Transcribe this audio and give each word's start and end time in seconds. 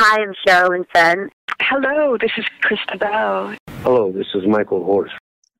Hi, 0.00 0.22
I'm 0.22 0.32
Sherilyn 0.46 0.84
Fenn. 0.92 1.28
Hello, 1.60 2.16
this 2.16 2.30
is 2.36 2.44
Krista 2.62 3.00
Bell. 3.00 3.56
Hello, 3.82 4.12
this 4.12 4.28
is 4.32 4.46
Michael 4.46 4.84
Horse. 4.84 5.10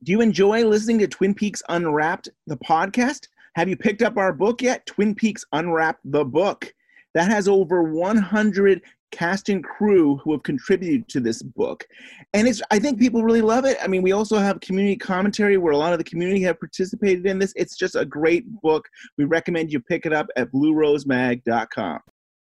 Do 0.04 0.12
you 0.12 0.20
enjoy 0.20 0.64
listening 0.64 1.00
to 1.00 1.08
Twin 1.08 1.34
Peaks 1.34 1.60
Unwrapped, 1.68 2.28
the 2.46 2.56
podcast? 2.58 3.26
Have 3.56 3.68
you 3.68 3.76
picked 3.76 4.00
up 4.00 4.16
our 4.16 4.32
book 4.32 4.62
yet? 4.62 4.86
Twin 4.86 5.16
Peaks 5.16 5.44
Unwrapped, 5.50 5.98
the 6.04 6.24
book. 6.24 6.72
That 7.14 7.28
has 7.28 7.48
over 7.48 7.82
100 7.82 8.80
cast 9.10 9.48
and 9.48 9.64
crew 9.64 10.18
who 10.18 10.30
have 10.30 10.44
contributed 10.44 11.08
to 11.08 11.18
this 11.18 11.42
book. 11.42 11.84
And 12.32 12.46
it's 12.46 12.62
I 12.70 12.78
think 12.78 13.00
people 13.00 13.24
really 13.24 13.42
love 13.42 13.64
it. 13.64 13.76
I 13.82 13.88
mean, 13.88 14.02
we 14.02 14.12
also 14.12 14.38
have 14.38 14.60
community 14.60 14.94
commentary 14.94 15.56
where 15.56 15.72
a 15.72 15.76
lot 15.76 15.92
of 15.92 15.98
the 15.98 16.04
community 16.04 16.42
have 16.42 16.60
participated 16.60 17.26
in 17.26 17.40
this. 17.40 17.52
It's 17.56 17.76
just 17.76 17.96
a 17.96 18.04
great 18.04 18.48
book. 18.62 18.88
We 19.16 19.24
recommend 19.24 19.72
you 19.72 19.80
pick 19.80 20.06
it 20.06 20.12
up 20.12 20.28
at 20.36 20.52
bluerosemag.com. 20.52 22.00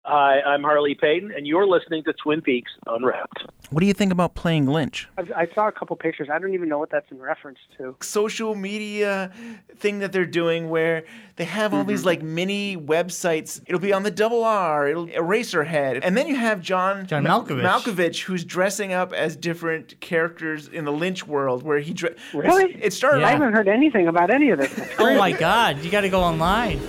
Hi, 0.06 0.42
I'm 0.42 0.62
Harley 0.62 0.94
Peyton, 0.94 1.32
and 1.34 1.46
you're 1.46 1.66
listening 1.66 2.04
to 2.04 2.12
Twin 2.12 2.42
Peaks 2.42 2.70
Unwrapped. 2.86 3.46
What 3.70 3.80
do 3.80 3.86
you 3.86 3.94
think 3.94 4.12
about 4.12 4.34
playing 4.34 4.66
Lynch? 4.66 5.08
I've, 5.16 5.32
I 5.32 5.48
saw 5.54 5.66
a 5.66 5.72
couple 5.72 5.96
pictures. 5.96 6.28
I 6.30 6.38
don't 6.38 6.52
even 6.52 6.68
know 6.68 6.78
what 6.78 6.90
that's 6.90 7.10
in 7.10 7.18
reference 7.18 7.58
to. 7.78 7.96
social 8.02 8.54
media 8.54 9.32
thing 9.76 10.00
that 10.00 10.12
they're 10.12 10.26
doing 10.26 10.68
where 10.68 11.04
they 11.36 11.44
have 11.44 11.72
all 11.72 11.84
these 11.84 12.00
mm-hmm. 12.00 12.08
like 12.08 12.22
mini 12.22 12.76
websites. 12.76 13.62
It'll 13.66 13.80
be 13.80 13.94
on 13.94 14.02
the 14.02 14.10
double 14.10 14.44
R, 14.44 14.88
it'll 14.88 15.06
Eraserhead. 15.06 16.00
And 16.02 16.14
then 16.18 16.28
you 16.28 16.36
have 16.36 16.60
John 16.60 17.06
John 17.06 17.22
Ma- 17.22 17.40
Malkovich. 17.40 17.62
Malkovich 17.62 18.20
who's 18.24 18.44
dressing 18.44 18.92
up 18.92 19.14
as 19.14 19.36
different 19.36 19.98
characters 20.00 20.68
in 20.68 20.84
the 20.84 20.92
Lynch 20.92 21.26
world 21.26 21.62
where 21.62 21.78
he 21.78 21.94
dre- 21.94 22.14
Really? 22.34 22.74
It 22.74 22.92
started 22.92 23.20
Yeah. 23.20 23.28
I 23.28 23.30
haven't 23.30 23.54
heard 23.54 23.68
anything 23.68 24.06
about 24.08 24.30
any 24.30 24.50
of 24.50 24.58
this. 24.58 24.72
Oh 24.98 25.16
my 25.16 25.32
God! 25.32 25.82
You 25.82 25.90
got 25.90 26.02
to 26.02 26.08
go 26.08 26.20
online. 26.20 26.80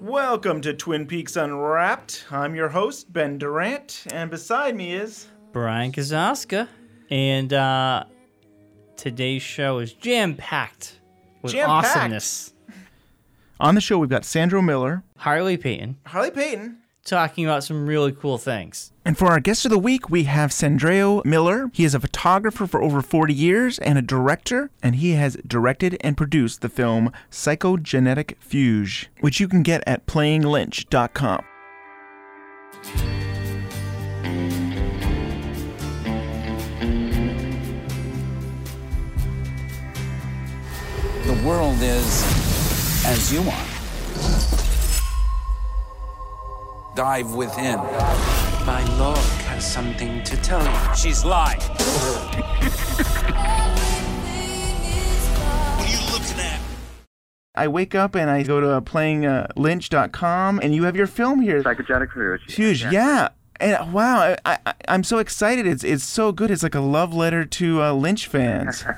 Welcome 0.00 0.60
to 0.62 0.74
Twin 0.74 1.06
Peaks 1.06 1.36
Unwrapped. 1.36 2.24
I'm 2.30 2.54
your 2.54 2.68
host, 2.68 3.12
Ben 3.12 3.38
Durant, 3.38 4.04
and 4.12 4.30
beside 4.30 4.74
me 4.74 4.94
is 4.94 5.26
Bryon 5.52 5.92
Kozaczka, 5.92 6.68
and 7.10 7.52
uh, 7.52 8.04
today's 8.96 9.42
show 9.42 9.78
is 9.78 9.92
jam 9.92 10.34
packed 10.36 11.00
with 11.42 11.52
Jam-packed. 11.52 11.96
awesomeness. 11.96 12.52
On 13.60 13.74
the 13.74 13.80
show, 13.80 13.98
we've 13.98 14.10
got 14.10 14.24
Sandro 14.24 14.62
Miller. 14.62 15.02
Harley 15.16 15.56
Peyton 15.56 15.96
Harley 16.06 16.30
Peyton. 16.30 16.78
Talking 17.04 17.46
about 17.46 17.64
some 17.64 17.86
really 17.86 18.12
cool 18.12 18.36
things. 18.38 18.92
And 19.04 19.16
for 19.16 19.28
our 19.28 19.40
guest 19.40 19.64
of 19.64 19.70
the 19.70 19.78
week, 19.78 20.10
we 20.10 20.24
have 20.24 20.52
Sandro 20.52 21.22
Miller. 21.24 21.70
He 21.72 21.84
is 21.84 21.94
a 21.94 22.00
photographer 22.00 22.66
for 22.66 22.82
over 22.82 23.00
40 23.00 23.32
years 23.32 23.78
and 23.78 23.98
a 23.98 24.02
director, 24.02 24.70
and 24.82 24.96
he 24.96 25.12
has 25.12 25.36
directed 25.46 25.96
and 26.02 26.16
produced 26.16 26.60
the 26.60 26.68
film 26.68 27.10
Psychogenic 27.30 28.34
Fugue, 28.38 29.08
which 29.20 29.40
you 29.40 29.48
can 29.48 29.62
get 29.62 29.82
at 29.86 30.06
playinglynch.com. 30.06 31.44
The 41.24 41.46
world 41.46 41.78
is 41.80 43.04
as 43.06 43.32
you 43.32 43.40
are. 43.48 43.79
Dive 47.00 47.32
within. 47.32 47.76
My 48.66 48.84
log 48.98 49.16
has 49.48 49.64
something 49.64 50.22
to 50.22 50.36
tell 50.42 50.62
you. 50.62 50.94
She's 50.94 51.24
lying. 51.24 51.58
I 57.54 57.68
wake 57.68 57.94
up 57.94 58.14
and 58.14 58.28
I 58.28 58.42
go 58.42 58.60
to 58.60 58.82
playinglynch.com, 58.82 60.60
and 60.62 60.74
you 60.74 60.82
have 60.82 60.94
your 60.94 61.06
film 61.06 61.40
here. 61.40 61.62
Psychogenic 61.62 62.12
Fugue. 62.12 62.40
Huge, 62.50 62.84
yeah. 62.84 63.30
And 63.58 63.94
wow, 63.94 64.36
I, 64.44 64.58
I, 64.66 64.74
I'm 64.86 65.02
so 65.02 65.16
excited. 65.18 65.66
It's 65.66 65.84
it's 65.84 66.04
so 66.04 66.32
good. 66.32 66.50
It's 66.50 66.62
like 66.62 66.74
a 66.74 66.80
love 66.80 67.14
letter 67.14 67.46
to 67.46 67.82
uh, 67.82 67.92
Lynch 67.94 68.26
fans. 68.26 68.84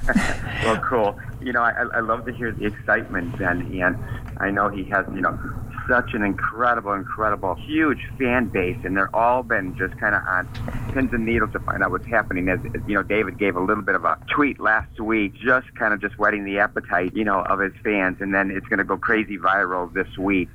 Well, 0.65 0.81
cool. 0.81 1.19
You 1.41 1.53
know, 1.53 1.63
I, 1.63 1.71
I 1.71 1.99
I 1.99 2.01
love 2.01 2.25
to 2.27 2.33
hear 2.33 2.51
the 2.51 2.67
excitement, 2.67 3.39
Ben, 3.39 3.61
and 3.81 3.97
I 4.39 4.51
know 4.51 4.69
he 4.69 4.85
has, 4.85 5.05
you 5.13 5.21
know, 5.21 5.37
such 5.89 6.15
an 6.15 6.23
incredible, 6.23 6.93
incredible, 6.93 7.55
huge 7.55 7.99
fan 8.19 8.47
base, 8.47 8.77
and 8.85 8.97
they're 8.97 9.15
all 9.15 9.43
been 9.43 9.77
just 9.77 9.99
kind 9.99 10.15
of 10.15 10.23
on 10.27 10.49
pins 10.93 11.13
and 11.13 11.25
needles 11.25 11.53
to 11.53 11.59
find 11.61 11.83
out 11.83 11.91
what's 11.91 12.07
happening. 12.07 12.49
As, 12.49 12.61
as 12.75 12.81
you 12.87 12.95
know, 12.95 13.03
David 13.03 13.39
gave 13.39 13.57
a 13.57 13.61
little 13.61 13.83
bit 13.83 13.95
of 13.95 14.05
a 14.05 14.19
tweet 14.35 14.61
last 14.61 15.01
week, 15.01 15.35
just 15.35 15.75
kind 15.75 15.95
of 15.95 16.01
just 16.01 16.19
whetting 16.19 16.45
the 16.45 16.59
appetite, 16.59 17.15
you 17.15 17.25
know, 17.25 17.41
of 17.43 17.61
his 17.61 17.73
fans, 17.83 18.19
and 18.21 18.35
then 18.35 18.51
it's 18.51 18.67
going 18.67 18.79
to 18.79 18.85
go 18.85 18.97
crazy 18.97 19.39
viral 19.39 19.93
this 19.93 20.19
week 20.19 20.49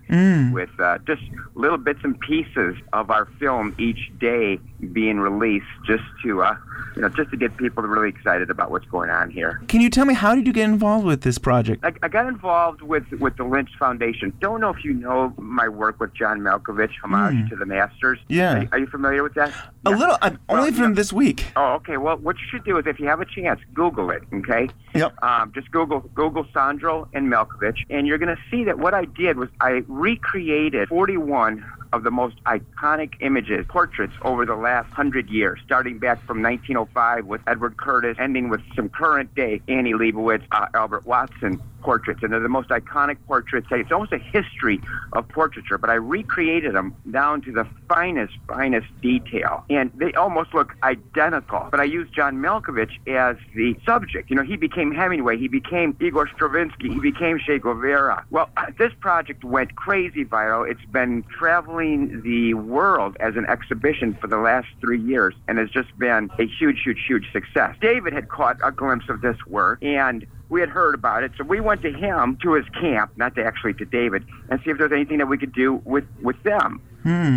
with 0.51 0.69
uh, 0.79 0.97
just 1.07 1.21
little 1.55 1.77
bits 1.77 1.99
and 2.03 2.19
pieces 2.19 2.75
of 2.93 3.09
our 3.09 3.25
film 3.39 3.75
each 3.77 4.11
day 4.19 4.59
being 4.93 5.19
released, 5.19 5.65
just 5.85 6.03
to, 6.23 6.43
uh, 6.43 6.55
you 6.95 7.01
know, 7.01 7.09
just 7.09 7.31
to 7.31 7.37
get 7.37 7.55
people 7.57 7.83
really 7.83 8.09
excited 8.09 8.49
about 8.49 8.69
what's 8.69 8.85
going 8.85 9.09
on 9.09 9.31
here. 9.31 9.61
Can 9.67 9.81
you 9.81 9.89
tell 9.89 10.05
me 10.05 10.13
how 10.13 10.35
did 10.35 10.45
you 10.45 10.53
get 10.53 10.65
involved 10.65 11.05
with 11.05 11.21
this 11.21 11.37
project? 11.37 11.83
I, 11.83 11.93
I 12.03 12.07
got 12.07 12.27
involved 12.27 12.81
with 12.81 13.09
with 13.19 13.37
the 13.37 13.43
Lynch 13.43 13.71
Foundation. 13.79 14.33
Don't 14.39 14.61
know 14.61 14.69
if 14.69 14.83
you 14.83 14.93
know 14.93 15.16
my 15.37 15.67
work 15.67 15.99
with 15.99 16.13
John 16.13 16.39
Malkovich, 16.41 16.91
homage 17.03 17.49
to 17.49 17.55
the 17.55 17.65
Masters. 17.65 18.19
Yeah. 18.27 18.63
Are, 18.63 18.67
are 18.73 18.79
you 18.79 18.87
familiar 18.87 19.23
with 19.23 19.33
that? 19.35 19.49
A 19.85 19.89
Yeah. 19.91 19.95
little, 19.97 20.17
uh, 20.21 20.31
only 20.49 20.69
Well, 20.71 20.79
from 20.79 20.91
yeah. 20.91 20.95
this 20.95 21.11
week. 21.13 21.45
Oh, 21.55 21.73
okay. 21.79 21.97
Well, 21.97 22.17
what 22.17 22.35
you 22.37 22.45
should 22.49 22.63
do 22.63 22.77
is, 22.77 22.85
if 22.87 22.99
you 22.99 23.07
have 23.07 23.21
a 23.21 23.25
chance, 23.25 23.59
Google 23.73 24.09
it. 24.11 24.23
Okay. 24.33 24.69
Yep. 24.93 25.21
Um, 25.23 25.51
just 25.53 25.69
Google 25.71 25.99
Google 26.15 26.45
Sandro 26.53 27.07
and 27.13 27.31
Malkovich, 27.31 27.79
and 27.89 28.07
you're 28.07 28.17
going 28.17 28.35
to 28.35 28.41
see 28.51 28.63
that 28.65 28.77
what 28.79 28.93
I 28.93 29.05
did 29.05 29.37
was 29.37 29.49
I 29.61 29.83
recreated 29.87 30.89
41 30.89 31.63
of 31.97 32.03
the 32.03 32.11
most 32.11 32.41
iconic 32.45 33.15
images, 33.19 33.65
portraits 33.67 34.13
over 34.21 34.45
the 34.45 34.55
last 34.55 34.89
hundred 34.93 35.29
years, 35.29 35.59
starting 35.65 35.97
back 35.97 36.23
from 36.25 36.41
1905 36.41 37.25
with 37.25 37.41
Edward 37.47 37.75
Curtis, 37.75 38.15
ending 38.19 38.49
with 38.49 38.61
some 38.75 38.87
current 38.87 39.33
day 39.35 39.61
Annie 39.67 39.93
Leibovitz, 39.93 40.43
uh, 40.51 40.67
Albert 40.73 41.05
Watson 41.05 41.61
portraits, 41.81 42.21
and 42.21 42.33
they're 42.33 42.39
the 42.39 42.49
most 42.49 42.69
iconic 42.69 43.17
portraits. 43.27 43.67
It's 43.71 43.91
almost 43.91 44.11
a 44.11 44.17
history 44.17 44.81
of 45.13 45.27
portraiture, 45.29 45.77
but 45.77 45.89
I 45.89 45.93
recreated 45.93 46.73
them 46.75 46.93
down 47.09 47.41
to 47.43 47.51
the 47.51 47.65
finest, 47.87 48.33
finest 48.47 48.87
detail, 49.01 49.63
and 49.69 49.89
they 49.95 50.11
almost 50.13 50.53
look 50.53 50.75
identical. 50.83 51.67
But 51.71 51.79
I 51.79 51.85
used 51.85 52.13
John 52.13 52.35
Malkovich 52.45 52.95
as 53.07 53.37
the 53.55 53.75
subject. 53.85 54.29
You 54.29 54.35
know, 54.35 54.43
he 54.43 54.57
became 54.57 54.91
Hemingway, 54.91 55.37
he 55.37 55.47
became 55.47 55.95
Igor 56.01 56.27
Stravinsky, 56.27 56.89
he 56.89 56.99
became 56.99 57.39
Che 57.39 57.59
Guevara. 57.59 58.25
Well, 58.31 58.49
uh, 58.57 58.65
this 58.77 58.91
project 58.99 59.45
went 59.45 59.75
crazy 59.75 60.25
viral. 60.25 60.69
It's 60.69 60.85
been 60.91 61.23
traveling 61.23 61.86
the 62.23 62.53
world 62.53 63.15
as 63.19 63.35
an 63.35 63.45
exhibition 63.45 64.17
for 64.19 64.27
the 64.27 64.37
last 64.37 64.67
three 64.81 64.99
years, 64.99 65.35
and 65.47 65.57
has 65.57 65.69
just 65.69 65.97
been 65.97 66.29
a 66.39 66.45
huge, 66.47 66.81
huge, 66.83 67.03
huge 67.07 67.31
success. 67.31 67.75
David 67.81 68.13
had 68.13 68.29
caught 68.29 68.57
a 68.63 68.71
glimpse 68.71 69.05
of 69.09 69.21
this 69.21 69.37
work, 69.47 69.79
and 69.81 70.25
we 70.49 70.59
had 70.61 70.69
heard 70.69 70.95
about 70.95 71.23
it, 71.23 71.31
so 71.37 71.43
we 71.43 71.59
went 71.59 71.81
to 71.81 71.91
him 71.91 72.37
to 72.41 72.53
his 72.53 72.65
camp, 72.69 73.11
not 73.17 73.35
to 73.35 73.43
actually 73.43 73.73
to 73.75 73.85
David, 73.85 74.25
and 74.49 74.59
see 74.63 74.71
if 74.71 74.77
there 74.77 74.87
was 74.87 74.95
anything 74.95 75.17
that 75.19 75.27
we 75.27 75.37
could 75.37 75.53
do 75.53 75.81
with 75.85 76.05
with 76.21 76.41
them. 76.43 76.81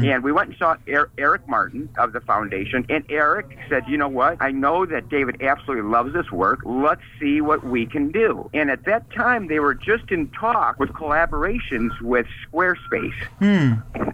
And 0.04 0.24
we 0.24 0.32
went 0.32 0.48
and 0.48 0.58
saw 0.58 0.74
er- 0.88 1.10
Eric 1.16 1.46
Martin 1.46 1.88
of 1.96 2.12
the 2.12 2.20
foundation, 2.20 2.84
and 2.88 3.04
Eric 3.08 3.56
said, 3.68 3.84
"You 3.86 3.98
know 3.98 4.08
what? 4.08 4.38
I 4.40 4.50
know 4.50 4.84
that 4.84 5.08
David 5.08 5.42
absolutely 5.42 5.88
loves 5.88 6.12
this 6.12 6.32
work. 6.32 6.60
Let's 6.64 7.02
see 7.20 7.40
what 7.40 7.62
we 7.62 7.86
can 7.86 8.10
do." 8.10 8.50
And 8.52 8.68
at 8.68 8.84
that 8.86 9.08
time, 9.12 9.46
they 9.46 9.60
were 9.60 9.74
just 9.74 10.10
in 10.10 10.28
talk 10.30 10.80
with 10.80 10.90
collaborations 10.90 12.00
with 12.00 12.26
Squarespace. 12.52 13.14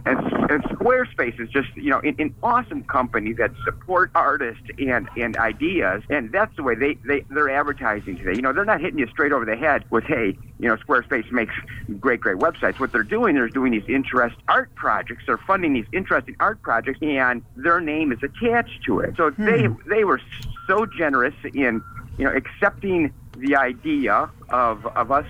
And, 0.05 0.19
and 0.51 0.63
Squarespace 0.65 1.39
is 1.41 1.49
just, 1.49 1.75
you 1.75 1.89
know, 1.89 1.99
an, 1.99 2.15
an 2.19 2.35
awesome 2.43 2.83
company 2.83 3.33
that 3.33 3.51
support 3.65 4.11
artists 4.15 4.63
and, 4.77 5.09
and 5.17 5.35
ideas. 5.37 6.03
And 6.09 6.31
that's 6.31 6.55
the 6.55 6.63
way 6.63 6.75
they, 6.75 6.99
they, 7.05 7.25
they're 7.31 7.49
advertising 7.49 8.17
today. 8.17 8.33
You 8.35 8.41
know, 8.41 8.53
they're 8.53 8.63
not 8.63 8.79
hitting 8.87 8.99
you 8.99 9.07
straight 9.07 9.33
over 9.33 9.43
the 9.43 9.57
head 9.57 9.83
with, 9.89 10.05
hey, 10.05 10.37
you 10.59 10.69
know, 10.69 10.77
Squarespace 10.77 11.29
makes 11.29 11.53
great, 11.99 12.21
great 12.21 12.37
websites. 12.37 12.79
What 12.79 12.93
they're 12.93 13.03
doing, 13.03 13.35
they're 13.35 13.49
doing 13.49 13.73
these 13.73 13.83
interest 13.89 14.37
art 14.47 14.73
projects. 14.75 15.23
They're 15.27 15.37
funding 15.37 15.73
these 15.73 15.85
interesting 15.91 16.37
art 16.39 16.61
projects, 16.61 16.99
and 17.01 17.43
their 17.57 17.81
name 17.81 18.13
is 18.13 18.19
attached 18.23 18.83
to 18.85 19.01
it. 19.01 19.15
So 19.17 19.31
hmm. 19.31 19.45
they, 19.45 19.67
they 19.89 20.03
were 20.05 20.21
so 20.67 20.85
generous 20.85 21.35
in, 21.43 21.83
you 22.17 22.23
know, 22.23 22.31
accepting 22.31 23.13
the 23.37 23.57
idea 23.57 24.29
of, 24.49 24.85
of 24.85 25.11
us, 25.11 25.25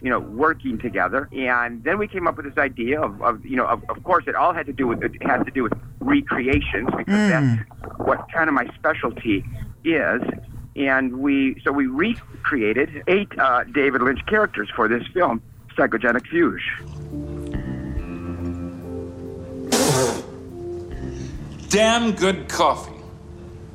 you 0.00 0.08
know, 0.08 0.20
working 0.20 0.78
together. 0.78 1.28
And 1.32 1.82
then 1.82 1.98
we 1.98 2.06
came 2.06 2.28
up 2.28 2.36
with 2.36 2.46
this 2.46 2.58
idea 2.58 3.02
of, 3.02 3.20
of 3.22 3.44
you 3.44 3.56
know, 3.56 3.66
of, 3.66 3.82
of 3.88 4.04
course, 4.04 4.24
it 4.28 4.36
all 4.36 4.54
had 4.54 4.66
to 4.66 4.72
do 4.72 4.86
with, 4.86 5.02
it 5.02 5.20
had 5.20 5.44
to 5.44 5.50
do 5.50 5.64
with 5.64 5.72
recreations 5.98 6.88
because 6.96 7.12
hmm. 7.12 7.28
that's 7.28 7.62
what 7.98 8.30
kind 8.32 8.48
of 8.48 8.54
my 8.54 8.66
specialty 8.76 9.44
is. 9.82 10.22
And 10.80 11.18
we, 11.18 11.60
so 11.62 11.72
we 11.72 11.86
recreated 11.86 13.02
eight 13.06 13.28
uh, 13.38 13.64
David 13.64 14.00
Lynch 14.02 14.24
characters 14.26 14.70
for 14.74 14.88
this 14.88 15.06
film, 15.08 15.42
Psychogenic 15.76 16.26
Fugue. 16.28 16.60
Damn 21.68 22.12
good 22.12 22.48
coffee. 22.48 22.94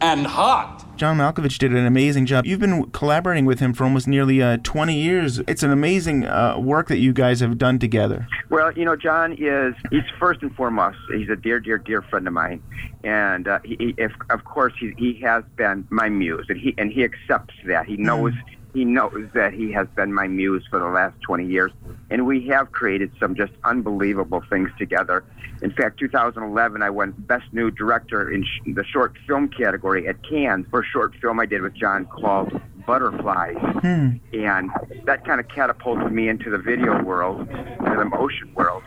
And 0.01 0.25
hot. 0.25 0.74
John 0.97 1.17
Malkovich 1.17 1.57
did 1.57 1.73
an 1.73 1.85
amazing 1.85 2.25
job. 2.25 2.45
You've 2.45 2.61
been 2.61 2.89
collaborating 2.91 3.45
with 3.45 3.59
him 3.59 3.73
for 3.73 3.83
almost 3.83 4.07
nearly 4.07 4.41
uh, 4.41 4.57
20 4.63 4.95
years. 4.95 5.39
It's 5.39 5.61
an 5.61 5.71
amazing 5.71 6.25
uh, 6.25 6.57
work 6.57 6.87
that 6.87 6.99
you 6.99 7.11
guys 7.11 7.41
have 7.41 7.57
done 7.57 7.79
together. 7.79 8.27
Well, 8.49 8.71
you 8.71 8.85
know, 8.85 8.95
John 8.95 9.33
is, 9.33 9.75
he's 9.91 10.03
first 10.17 10.41
and 10.41 10.55
foremost, 10.55 10.97
he's 11.13 11.29
a 11.29 11.35
dear, 11.35 11.59
dear, 11.59 11.77
dear 11.77 12.01
friend 12.01 12.27
of 12.27 12.33
mine. 12.33 12.63
And 13.03 13.47
uh, 13.47 13.59
he, 13.65 13.75
he, 13.77 13.95
if, 13.97 14.13
of 14.29 14.45
course, 14.45 14.73
he, 14.79 14.93
he 14.97 15.19
has 15.21 15.43
been 15.57 15.85
my 15.89 16.07
muse, 16.07 16.45
and 16.47 16.59
he, 16.59 16.73
and 16.77 16.91
he 16.91 17.03
accepts 17.03 17.55
that. 17.65 17.85
He 17.85 17.97
knows. 17.97 18.33
He 18.75 18.83
knows 18.83 19.29
that 19.33 19.53
he 19.53 19.71
has 19.71 19.87
been 19.95 20.13
my 20.13 20.27
muse 20.27 20.67
for 20.69 20.79
the 20.79 20.87
last 20.87 21.15
20 21.21 21.45
years, 21.45 21.71
and 22.09 22.27
we 22.27 22.45
have 22.49 22.73
created 22.73 23.09
some 23.21 23.33
just 23.33 23.53
unbelievable 23.63 24.43
things 24.49 24.69
together. 24.77 25.23
In 25.61 25.71
fact, 25.71 25.97
2011, 25.97 26.83
I 26.83 26.89
won 26.89 27.13
Best 27.17 27.45
New 27.53 27.71
Director 27.71 28.29
in 28.29 28.43
sh- 28.43 28.59
the 28.65 28.83
short 28.83 29.13
film 29.25 29.47
category 29.47 30.09
at 30.09 30.21
Cannes 30.29 30.65
for 30.69 30.81
a 30.81 30.85
short 30.85 31.15
film 31.21 31.39
I 31.39 31.45
did 31.45 31.61
with 31.61 31.73
John 31.73 32.05
called 32.05 32.51
Butterflies. 32.85 33.57
Hmm. 33.81 34.17
And 34.33 34.69
that 35.05 35.25
kind 35.25 35.39
of 35.39 35.47
catapulted 35.47 36.11
me 36.11 36.29
into 36.29 36.49
the 36.49 36.57
video 36.57 37.01
world, 37.03 37.41
into 37.41 37.95
the 37.97 38.05
motion 38.05 38.53
world. 38.53 38.83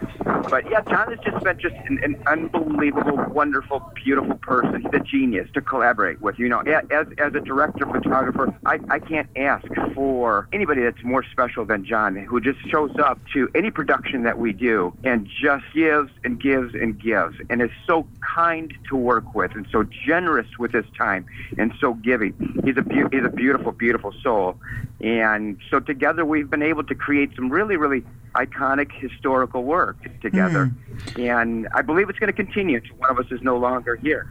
But 0.50 0.70
yeah, 0.70 0.80
John 0.88 1.08
has 1.08 1.18
just 1.24 1.44
been 1.44 1.58
just 1.58 1.74
an, 1.86 2.00
an 2.02 2.22
unbelievable, 2.26 3.16
wonderful, 3.32 3.82
beautiful 3.94 4.36
person. 4.36 4.82
He's 4.82 4.92
a 4.92 5.04
genius 5.04 5.48
to 5.54 5.60
collaborate 5.60 6.20
with. 6.20 6.38
You 6.38 6.48
know, 6.48 6.60
as, 6.60 7.06
as 7.18 7.34
a 7.34 7.40
director, 7.40 7.86
photographer, 7.86 8.54
I, 8.64 8.78
I 8.88 8.98
can't 8.98 9.28
ask 9.36 9.66
for 9.94 10.48
anybody 10.52 10.82
that's 10.82 11.02
more 11.02 11.24
special 11.24 11.64
than 11.64 11.84
John, 11.84 12.16
who 12.16 12.40
just 12.40 12.58
shows 12.68 12.92
up 12.98 13.20
to 13.34 13.48
any 13.54 13.70
production 13.70 14.22
that 14.22 14.38
we 14.38 14.52
do 14.52 14.92
and 15.04 15.28
just 15.40 15.64
gives 15.74 16.10
and 16.24 16.40
gives 16.40 16.74
and 16.74 17.00
gives 17.00 17.36
and 17.50 17.62
is 17.62 17.70
so 17.86 18.06
kind 18.20 18.72
to 18.88 18.96
work 18.96 19.34
with 19.34 19.52
and 19.54 19.66
so 19.70 19.84
generous 20.06 20.46
with 20.58 20.72
his 20.72 20.84
time 20.96 21.26
and 21.56 21.72
so 21.80 21.94
giving. 21.94 22.34
He's 22.64 22.76
a, 22.76 22.82
beau- 22.82 23.08
he's 23.10 23.24
a 23.24 23.30
beautiful, 23.30 23.72
beautiful 23.72 23.87
soul. 24.22 24.56
And 25.00 25.58
so 25.70 25.80
together 25.80 26.24
we've 26.24 26.50
been 26.50 26.62
able 26.62 26.84
to 26.84 26.94
create 26.94 27.30
some 27.36 27.50
really, 27.50 27.76
really 27.76 28.04
iconic 28.34 28.90
historical 28.92 29.64
work 29.64 29.96
together. 30.20 30.70
And 31.16 31.68
I 31.74 31.82
believe 31.82 32.08
it's 32.08 32.18
going 32.18 32.32
to 32.32 32.36
continue 32.36 32.78
until 32.78 32.96
one 32.96 33.10
of 33.10 33.18
us 33.18 33.26
is 33.30 33.40
no 33.42 33.56
longer 33.56 33.96
here. 33.96 34.24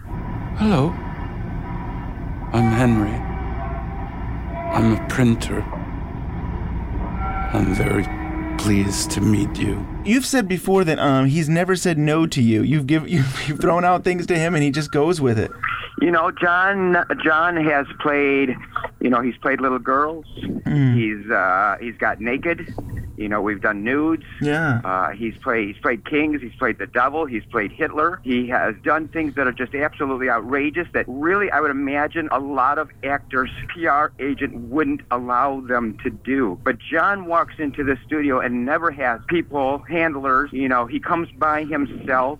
Hello. 0.57 0.89
I'm 2.53 2.71
Henry. 2.71 3.11
I'm 4.71 4.93
a 4.93 5.07
printer. 5.07 5.61
I'm 7.53 7.73
very 7.73 8.05
pleased 8.57 9.11
to 9.11 9.21
meet 9.21 9.57
you. 9.57 9.85
You've 10.03 10.25
said 10.25 10.47
before 10.47 10.83
that 10.83 10.99
um, 10.99 11.27
he's 11.27 11.49
never 11.49 11.75
said 11.75 11.97
no 11.97 12.27
to 12.27 12.41
you. 12.41 12.63
You've 12.63 12.87
give 12.87 13.07
you've, 13.07 13.43
you've 13.47 13.59
thrown 13.59 13.85
out 13.85 14.03
things 14.03 14.25
to 14.27 14.37
him 14.37 14.55
and 14.55 14.63
he 14.63 14.71
just 14.71 14.91
goes 14.91 15.21
with 15.21 15.39
it. 15.39 15.51
You 16.01 16.11
know, 16.11 16.31
John. 16.31 17.05
John 17.23 17.55
has 17.57 17.87
played. 17.99 18.55
You 18.99 19.09
know, 19.09 19.21
he's 19.21 19.37
played 19.37 19.61
little 19.61 19.79
girls. 19.79 20.25
He's 20.95 21.29
uh, 21.29 21.77
he's 21.79 21.95
got 21.97 22.19
naked. 22.19 22.73
You 23.17 23.27
know, 23.27 23.41
we've 23.41 23.61
done 23.61 23.83
nudes. 23.83 24.25
Yeah. 24.41 24.79
Uh, 24.83 25.09
he's 25.11 25.35
played 25.37 25.67
he's 25.69 25.81
played 25.81 26.05
kings. 26.05 26.41
He's 26.41 26.55
played 26.55 26.77
the 26.77 26.85
devil. 26.87 27.25
He's 27.25 27.45
played 27.45 27.71
Hitler. 27.71 28.19
He 28.23 28.47
has 28.49 28.75
done 28.83 29.07
things 29.07 29.35
that 29.35 29.47
are 29.47 29.51
just 29.51 29.73
absolutely 29.73 30.29
outrageous. 30.29 30.87
That 30.93 31.05
really, 31.07 31.49
I 31.51 31.59
would 31.59 31.71
imagine, 31.71 32.29
a 32.31 32.39
lot 32.39 32.77
of 32.77 32.89
actors, 33.03 33.49
PR 33.73 34.07
agent 34.19 34.55
wouldn't 34.55 35.01
allow 35.09 35.61
them 35.61 35.97
to 36.03 36.09
do. 36.11 36.59
But 36.63 36.77
John 36.79 37.25
walks 37.25 37.55
into 37.57 37.83
the 37.83 37.97
studio 38.05 38.39
and 38.39 38.65
never 38.65 38.91
has 38.91 39.19
people, 39.27 39.79
handlers. 39.79 40.51
You 40.53 40.69
know, 40.69 40.85
he 40.85 40.99
comes 40.99 41.29
by 41.31 41.63
himself, 41.65 42.39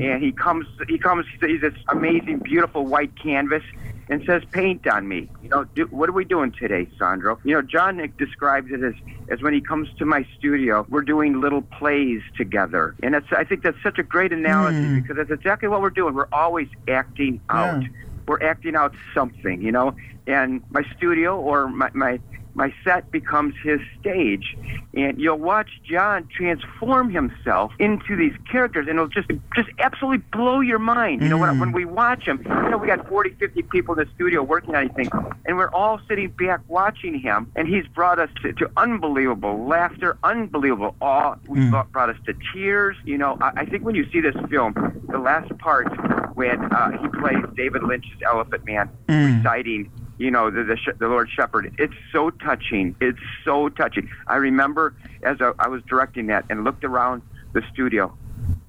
and 0.00 0.22
he 0.22 0.32
comes 0.32 0.66
he 0.88 0.98
comes. 0.98 1.26
He's 1.40 1.60
this 1.60 1.74
amazing, 1.88 2.40
beautiful 2.40 2.84
white 2.84 3.12
canvas 3.22 3.62
and 4.08 4.24
says, 4.24 4.42
"Paint 4.50 4.86
on 4.86 5.06
me." 5.08 5.28
You 5.42 5.48
know, 5.50 5.64
do, 5.64 5.86
what 5.86 6.08
are 6.08 6.12
we 6.12 6.24
doing 6.24 6.52
today, 6.52 6.88
Sandro? 6.98 7.38
You 7.44 7.54
know, 7.54 7.62
John 7.62 7.96
Nick 7.96 8.16
describes 8.16 8.70
it 8.70 8.82
as 8.82 8.94
as 9.28 9.42
when 9.42 9.52
he 9.52 9.60
comes 9.60 9.88
to 9.98 10.04
my 10.04 10.26
studio, 10.38 10.86
we're 10.88 11.02
doing 11.02 11.40
little 11.40 11.62
plays 11.62 12.22
together, 12.36 12.94
and 13.02 13.14
it's 13.14 13.26
I 13.30 13.44
think 13.44 13.62
that's 13.62 13.82
such 13.82 13.98
a 13.98 14.02
great 14.02 14.32
analogy 14.32 14.78
hmm. 14.78 15.00
because 15.00 15.16
that's 15.16 15.30
exactly 15.30 15.68
what 15.68 15.80
we're 15.80 15.90
doing. 15.90 16.14
We're 16.14 16.28
always 16.32 16.68
acting 16.88 17.40
out. 17.48 17.84
We're 18.26 18.42
acting 18.42 18.76
out 18.76 18.94
something, 19.14 19.62
you 19.62 19.72
know. 19.72 19.94
And 20.26 20.62
my 20.70 20.82
studio 20.96 21.40
or 21.40 21.68
my 21.68 21.90
my 21.94 22.20
my 22.58 22.74
set 22.82 23.10
becomes 23.12 23.54
his 23.62 23.80
stage. 24.00 24.56
And 24.92 25.18
you'll 25.20 25.38
watch 25.38 25.70
John 25.84 26.28
transform 26.36 27.08
himself 27.08 27.72
into 27.78 28.16
these 28.16 28.34
characters 28.50 28.88
and 28.88 28.98
it'll 28.98 29.08
just 29.08 29.28
just 29.54 29.68
absolutely 29.78 30.24
blow 30.32 30.60
your 30.60 30.80
mind. 30.80 31.22
You 31.22 31.28
know 31.28 31.38
when, 31.38 31.54
mm. 31.54 31.60
when 31.60 31.72
we 31.72 31.84
watch 31.84 32.26
him 32.26 32.42
you 32.44 32.70
know 32.70 32.76
we 32.76 32.88
got 32.88 33.08
40 33.08 33.30
50 33.38 33.62
people 33.62 33.94
in 33.94 34.04
the 34.04 34.14
studio 34.14 34.42
working 34.42 34.74
on 34.74 34.84
anything 34.84 35.08
and 35.46 35.56
we're 35.56 35.70
all 35.70 36.00
sitting 36.08 36.30
back 36.30 36.60
watching 36.66 37.18
him 37.18 37.50
and 37.54 37.68
he's 37.68 37.86
brought 37.86 38.18
us 38.18 38.28
to, 38.42 38.52
to 38.54 38.68
unbelievable 38.76 39.66
laughter 39.66 40.18
unbelievable 40.24 40.96
awe. 41.00 41.36
We 41.46 41.60
mm. 41.60 41.70
brought, 41.70 41.92
brought 41.92 42.10
us 42.10 42.16
to 42.26 42.34
tears. 42.52 42.96
You 43.04 43.18
know 43.18 43.38
I, 43.40 43.52
I 43.58 43.66
think 43.66 43.84
when 43.84 43.94
you 43.94 44.10
see 44.10 44.20
this 44.20 44.36
film 44.50 44.74
the 45.08 45.18
last 45.18 45.56
part 45.58 45.86
when 46.34 46.60
uh, 46.72 46.90
he 47.00 47.08
plays 47.20 47.44
David 47.56 47.84
Lynch's 47.84 48.20
Elephant 48.26 48.64
Man 48.64 48.90
mm. 49.06 49.36
reciting 49.38 49.92
you 50.18 50.30
know, 50.30 50.50
the 50.50 50.64
the, 50.64 50.76
sh- 50.76 50.96
the 50.98 51.08
Lord 51.08 51.28
Shepherd. 51.30 51.72
It's 51.78 51.94
so 52.12 52.30
touching. 52.30 52.94
It's 53.00 53.18
so 53.44 53.68
touching. 53.68 54.08
I 54.26 54.36
remember 54.36 54.94
as 55.22 55.40
I, 55.40 55.52
I 55.58 55.68
was 55.68 55.82
directing 55.88 56.26
that 56.26 56.44
and 56.50 56.64
looked 56.64 56.84
around 56.84 57.22
the 57.52 57.62
studio, 57.72 58.12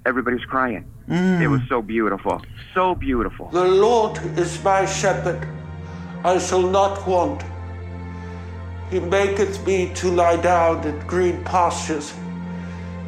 everybody 0.05 0.35
was 0.35 0.45
crying. 0.45 0.85
Mm. 1.07 1.41
It 1.41 1.47
was 1.47 1.61
so 1.67 1.81
beautiful, 1.81 2.41
so 2.73 2.95
beautiful. 2.95 3.49
The 3.49 3.65
Lord 3.65 4.17
is 4.37 4.63
my 4.63 4.85
shepherd, 4.85 5.47
I 6.23 6.37
shall 6.37 6.61
not 6.61 7.07
want. 7.07 7.43
He 8.91 8.99
maketh 8.99 9.65
me 9.65 9.91
to 9.95 10.09
lie 10.11 10.37
down 10.37 10.85
in 10.85 10.99
green 11.07 11.43
pastures. 11.43 12.13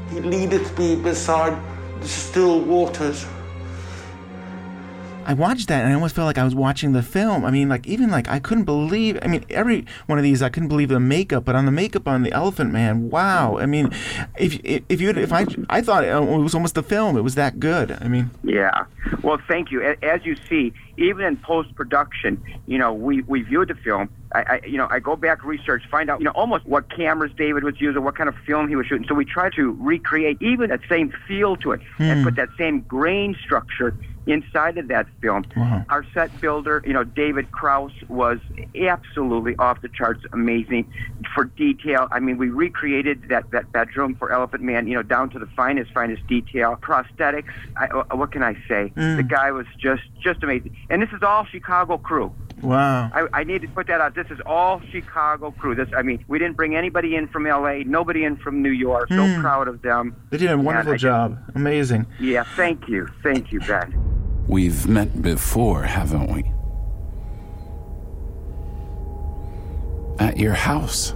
He 0.10 0.20
leadeth 0.20 0.78
me 0.78 0.96
beside 0.96 1.58
the 2.02 2.08
still 2.08 2.60
waters. 2.60 3.26
I 5.26 5.34
watched 5.34 5.68
that 5.68 5.84
and 5.84 5.92
I 5.92 5.94
almost 5.94 6.16
felt 6.16 6.26
like 6.26 6.38
I 6.38 6.44
was 6.44 6.56
watching 6.56 6.94
the 6.94 7.04
film. 7.04 7.46
I 7.46 7.52
mean, 7.52 7.70
like 7.70 7.86
even 7.88 8.10
like 8.10 8.28
I 8.28 8.40
couldn't 8.40 8.64
believe. 8.64 9.20
I 9.22 9.28
mean, 9.28 9.46
every 9.50 9.86
one 10.08 10.18
of 10.18 10.24
these 10.24 10.42
I 10.42 10.50
couldn't 10.50 10.70
believe 10.70 10.90
the 10.90 11.00
makeup, 11.00 11.46
but 11.46 11.56
on 11.56 11.66
the 11.66 11.72
makeup 11.72 12.08
on 12.08 12.24
the 12.24 12.32
Elephant 12.32 12.72
Man, 12.72 13.10
wow. 13.10 13.58
I 13.58 13.66
mean, 13.66 13.92
if 14.38 14.60
if, 14.64 15.00
you 15.00 15.12
if 15.12 15.32
I 15.32 15.46
I 15.70 15.82
thought 15.82 16.04
uh, 16.04 16.22
it 16.22 16.42
was 16.42 16.56
almost 16.56 16.76
the 16.76 16.84
film. 16.84 17.18
It 17.18 17.22
was 17.22 17.36
that 17.36 17.60
good. 17.60 17.92
I 18.02 18.08
mean, 18.08 18.32
Yeah. 18.44 18.86
Well, 19.22 19.40
thank 19.48 19.72
you. 19.72 19.96
As 20.02 20.26
you 20.26 20.36
see, 20.50 20.74
even 20.98 21.26
in 21.26 21.38
post 21.38 21.74
production, 21.76 22.42
you 22.66 22.78
know, 22.78 22.94
we 22.94 23.22
we 23.24 23.42
viewed 23.42 23.70
the 23.70 23.76
film. 23.76 24.10
I, 24.34 24.44
I 24.48 24.62
you 24.66 24.78
know 24.78 24.88
I 24.90 25.00
go 25.00 25.16
back 25.16 25.44
research, 25.44 25.84
find 25.90 26.10
out 26.10 26.20
you 26.20 26.26
know 26.26 26.32
almost 26.32 26.66
what 26.66 26.90
cameras 26.90 27.32
David 27.38 27.64
was 27.64 27.76
using, 27.80 28.04
what 28.04 28.16
kind 28.16 28.30
of 28.30 28.36
film 28.46 28.68
he 28.70 28.76
was 28.76 28.88
shooting. 28.88 29.06
So 29.08 29.16
we 29.16 29.26
try 29.26 29.50
to 29.56 29.76
recreate 29.80 30.38
even 30.42 30.70
that 30.70 30.82
same 30.90 31.12
feel 31.28 31.56
to 31.58 31.72
it 31.74 31.82
and 32.00 32.20
Hmm. 32.20 32.26
put 32.26 32.36
that 32.36 32.50
same 32.58 32.82
grain 32.82 33.36
structure 33.44 33.96
inside 34.28 34.78
of 34.78 34.88
that 34.88 35.08
film. 35.20 35.44
Wow. 35.58 35.84
Our 35.90 36.06
set 36.14 36.40
builder, 36.40 36.84
you 36.86 36.94
know, 36.94 37.04
David 37.04 37.52
Kraus 37.52 37.92
was 38.08 38.38
absolutely 38.80 39.56
off 39.58 39.82
the 39.82 39.90
charts 39.90 40.24
amazing 40.32 40.86
for 41.34 41.46
detail. 41.46 42.08
I 42.12 42.20
mean, 42.20 42.38
we 42.38 42.50
recreated 42.50 43.30
that, 43.30 43.46
that 43.52 43.72
bedroom 43.72 44.16
for 44.16 44.32
Elephant 44.32 44.62
Man, 44.64 44.88
you 44.88 44.94
know, 44.94 45.02
down 45.02 45.32
to 45.32 45.40
the 45.40 45.48
finest, 45.48 45.92
finest 45.92 46.26
detail. 46.28 46.78
Prosthetics, 46.82 47.46
I, 47.78 47.88
what 48.14 48.32
can 48.32 48.44
I 48.44 48.54
say? 48.68 48.94
Mm. 48.96 49.18
The 49.18 49.24
guy 49.24 49.52
was 49.52 49.66
just, 49.82 50.04
just 50.24 50.44
amazing. 50.44 50.72
And 50.92 51.02
this 51.02 51.10
is 51.14 51.24
all 51.24 51.46
Chicago 51.46 51.98
crew. 51.98 52.32
Wow. 52.62 53.10
I, 53.14 53.40
I 53.40 53.44
need 53.46 53.62
to 53.64 53.68
put 53.70 53.88
that 53.88 54.02
out. 54.02 54.14
This 54.14 54.28
is 54.30 54.40
all 54.46 54.82
Chicago 54.92 55.50
crew. 55.52 55.74
This, 55.74 55.88
I 55.98 56.02
mean, 56.04 56.24
we 56.28 56.38
didn't 56.38 56.56
bring 56.58 56.76
anybody 56.76 57.16
in 57.16 57.28
from 57.30 57.48
L.A., 57.48 57.84
nobody 57.86 58.24
in 58.26 58.36
from 58.38 58.62
New 58.62 58.70
York. 58.72 59.08
So 59.10 59.16
Hmm. 59.26 59.42
proud 59.42 59.68
of 59.68 59.82
them. 59.82 60.16
They 60.30 60.38
did 60.38 60.52
a 60.52 60.58
wonderful 60.58 60.94
I- 60.94 60.98
job. 60.98 61.40
Amazing. 61.56 62.06
Yeah, 62.20 62.44
thank 62.56 62.88
you, 62.88 63.08
thank 63.24 63.52
you, 63.52 63.62
Ben. 63.62 63.96
We've 64.48 64.86
met 64.88 65.22
before, 65.22 65.84
haven't 65.84 66.30
we? 66.32 66.52
At 70.20 70.38
your 70.38 70.54
house. 70.54 71.16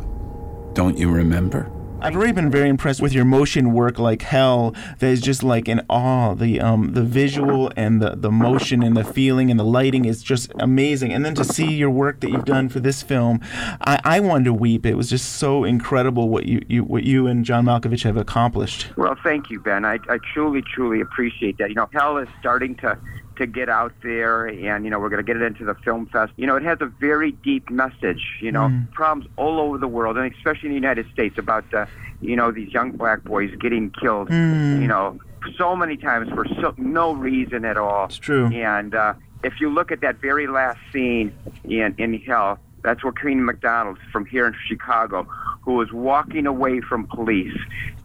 Don't 0.74 0.98
you 0.98 1.12
remember? 1.12 1.70
I've 2.06 2.16
already 2.16 2.34
been 2.34 2.52
very 2.52 2.70
impressed 2.70 3.02
with 3.02 3.14
your 3.14 3.26
motion 3.26 3.74
work 3.74 3.98
like 3.98 4.22
hell. 4.22 4.76
That 5.00 5.08
is 5.08 5.22
just 5.22 5.42
like 5.42 5.68
in 5.68 5.82
awe. 5.90 6.36
The 6.36 6.62
um 6.62 6.94
the 6.94 7.02
visual 7.02 7.72
and 7.76 8.00
the, 8.00 8.12
the 8.16 8.30
motion 8.30 8.84
and 8.84 8.96
the 8.96 9.04
feeling 9.04 9.50
and 9.50 9.60
the 9.60 9.64
lighting 9.64 10.06
is 10.06 10.22
just 10.22 10.52
amazing. 10.60 11.12
And 11.12 11.26
then 11.26 11.34
to 11.34 11.44
see 11.44 11.74
your 11.74 11.90
work 11.90 12.20
that 12.20 12.30
you've 12.30 12.46
done 12.46 12.70
for 12.70 12.80
this 12.80 13.02
film, 13.02 13.40
I, 13.82 14.00
I 14.04 14.20
wanted 14.20 14.46
to 14.46 14.54
weep. 14.54 14.86
It 14.86 14.94
was 14.94 15.10
just 15.10 15.38
so 15.38 15.64
incredible 15.64 16.30
what 16.30 16.46
you, 16.46 16.64
you 16.70 16.84
what 16.84 17.06
you 17.06 17.26
and 17.26 17.44
John 17.44 17.66
Malkovich 17.66 18.04
have 18.04 18.18
accomplished. 18.18 18.96
Well, 18.98 19.16
thank 19.24 19.50
you, 19.50 19.60
Ben. 19.60 19.84
I, 19.84 19.98
I 20.08 20.20
truly, 20.32 20.62
truly 20.62 21.02
appreciate 21.02 21.58
that. 21.58 21.70
You 21.70 21.76
know, 21.76 21.90
Hell 21.92 22.18
is 22.18 22.28
starting 22.40 22.76
to 22.76 23.00
to 23.38 23.46
get 23.48 23.70
out 23.70 23.94
there, 24.04 24.46
and 24.46 24.84
you 24.86 24.90
know, 24.92 25.00
we're 25.00 25.10
going 25.10 25.24
to 25.24 25.34
get 25.34 25.36
it 25.42 25.46
into 25.46 25.66
the 25.66 25.76
film 25.76 26.06
fest. 26.08 26.34
You 26.38 26.48
know, 26.48 26.56
it 26.56 26.64
has 26.64 26.78
a 26.82 26.86
very 26.86 27.32
deep 27.32 27.70
message. 27.70 28.24
You 28.42 28.52
know, 28.52 28.68
Mm. 28.70 28.92
problems 28.92 29.30
all 29.38 29.60
over 29.60 29.78
the 29.78 29.88
world, 29.88 30.18
and 30.18 30.32
especially 30.34 30.68
in 30.70 30.72
the 30.76 30.82
United 30.82 31.10
States, 31.12 31.38
about 31.38 31.66
uh, 31.74 31.86
you 32.22 32.36
know 32.36 32.52
these 32.52 32.74
young 32.74 32.92
black 32.92 33.24
boys 33.24 33.52
getting 33.60 33.90
killed. 33.92 34.30
Mm. 34.30 34.82
You 34.82 34.88
know, 34.88 35.20
so 35.58 35.76
many 35.76 35.98
times 35.98 36.30
for 36.30 36.46
so, 36.62 36.74
no 36.78 37.14
reason 37.14 37.66
at 37.66 37.78
all. 37.78 38.06
It's 38.06 38.18
true. 38.18 38.48
And 38.48 38.96
uh, 38.96 39.14
if 39.44 39.60
you 39.60 39.70
look 39.70 39.92
at 39.92 40.02
that 40.02 40.18
very 40.22 40.48
last 40.48 40.80
scene 40.92 41.32
in 41.64 41.94
in 41.98 42.20
Hell, 42.22 42.60
that's 42.84 43.04
where 43.04 43.14
Laquan 43.14 43.40
McDonald's 43.44 44.00
from 44.12 44.26
here 44.26 44.48
in 44.48 44.56
Chicago, 44.68 45.28
who 45.62 45.74
was 45.74 45.92
walking 45.92 46.46
away 46.48 46.82
from 46.82 47.06
police, 47.08 47.58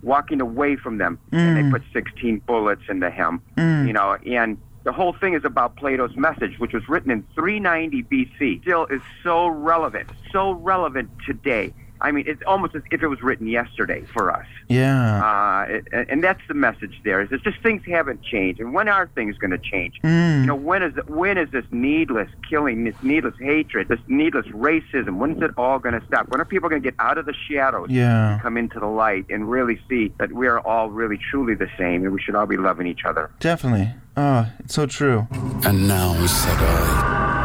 walking 0.03 0.41
away 0.41 0.77
from 0.77 0.99
them, 0.99 1.19
and 1.33 1.57
they 1.57 1.63
Mm. 1.63 1.71
put 1.71 1.83
16 1.93 2.41
bullets 2.47 2.83
into 2.89 3.11
him. 3.11 3.41
Mm. 3.57 3.87
You 3.87 3.93
know, 3.93 4.17
and 4.27 4.57
the 4.85 4.93
whole 4.93 5.13
thing 5.13 5.35
is 5.35 5.45
about 5.45 5.77
Plato's 5.77 6.17
message, 6.17 6.59
which 6.59 6.73
was 6.73 6.89
written 6.89 7.11
in 7.11 7.27
390 7.35 8.03
BC. 8.05 8.63
Still 8.63 8.87
is 8.87 9.03
so 9.23 9.47
relevant, 9.49 10.09
so 10.33 10.53
relevant 10.53 11.11
today. 11.27 11.73
I 12.03 12.11
mean, 12.13 12.25
it's 12.27 12.43
almost 12.47 12.75
as 12.75 12.83
if 12.91 13.03
it 13.03 13.09
was 13.09 13.23
written 13.23 13.47
yesterday 13.47 14.05
for 14.13 14.31
us. 14.31 14.47
Yeah. 14.69 15.23
Uh, 15.25 15.67
it- 15.69 16.09
and 16.09 16.23
that's 16.25 16.41
the 16.49 16.55
message 16.55 17.01
there. 17.05 17.21
Is 17.21 17.29
it's 17.33 17.43
just 17.45 17.61
things 17.63 17.83
haven't 17.87 18.23
changed, 18.23 18.61
and 18.61 18.73
when 18.73 18.89
are 18.89 19.07
things 19.15 19.37
going 19.39 19.51
to 19.51 19.59
change? 19.59 20.01
Mm. 20.03 20.41
You 20.41 20.47
know, 20.47 20.55
when 20.55 20.83
is 20.83 20.95
when 21.07 21.37
is 21.39 21.51
this 21.51 21.65
needless 21.71 22.29
killing, 22.49 22.85
this 22.85 22.95
needless 23.03 23.35
hatred, 23.39 23.89
this 23.89 24.01
needless 24.09 24.47
racism? 24.47 25.17
When 25.19 25.33
is 25.37 25.43
it 25.43 25.51
all 25.57 25.79
going 25.79 25.99
to 26.01 26.07
stop? 26.07 26.29
When 26.29 26.41
are 26.41 26.45
people 26.45 26.69
going 26.69 26.83
to 26.83 26.87
get 26.91 26.95
out 26.99 27.19
of 27.19 27.27
the 27.27 27.35
shadows, 27.49 27.89
Yeah. 27.91 28.33
and 28.35 28.43
come 28.43 28.57
into 28.57 28.79
the 28.81 28.87
light, 28.87 29.27
and 29.31 29.51
really 29.51 29.81
see 29.89 30.13
that 30.19 30.33
we 30.33 30.47
are 30.47 30.61
all 30.61 30.91
really 30.91 31.19
truly 31.31 31.55
the 31.55 31.69
same, 31.79 32.05
and 32.05 32.13
we 32.13 32.21
should 32.21 32.35
all 32.35 32.47
be 32.47 32.57
loving 32.57 32.87
each 32.87 33.05
other? 33.05 33.31
Definitely. 33.41 33.91
Oh, 34.17 34.47
it's 34.59 34.75
so 34.75 34.87
true. 34.87 35.27
And 35.65 35.87
now, 35.89 36.19
we 36.21 36.27
said 36.29 36.57
I, 36.59 37.40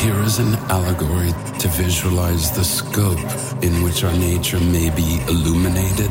here 0.00 0.22
is 0.22 0.38
an 0.38 0.54
allegory 0.70 1.30
to 1.58 1.68
visualize 1.68 2.50
the 2.52 2.64
scope 2.64 3.18
in 3.62 3.82
which 3.82 4.02
our 4.02 4.12
nature 4.14 4.58
may 4.58 4.88
be 4.88 5.20
illuminated 5.28 6.10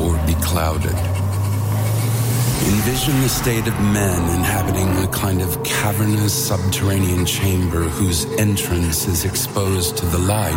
or 0.00 0.18
be 0.26 0.34
clouded. 0.42 1.29
Envision 2.62 3.18
the 3.22 3.28
state 3.28 3.66
of 3.66 3.74
men 3.80 4.38
inhabiting 4.38 4.88
a 5.02 5.08
kind 5.08 5.40
of 5.40 5.62
cavernous 5.64 6.34
subterranean 6.34 7.24
chamber 7.24 7.84
whose 7.84 8.26
entrance 8.38 9.08
is 9.08 9.24
exposed 9.24 9.96
to 9.96 10.04
the 10.06 10.18
light 10.18 10.52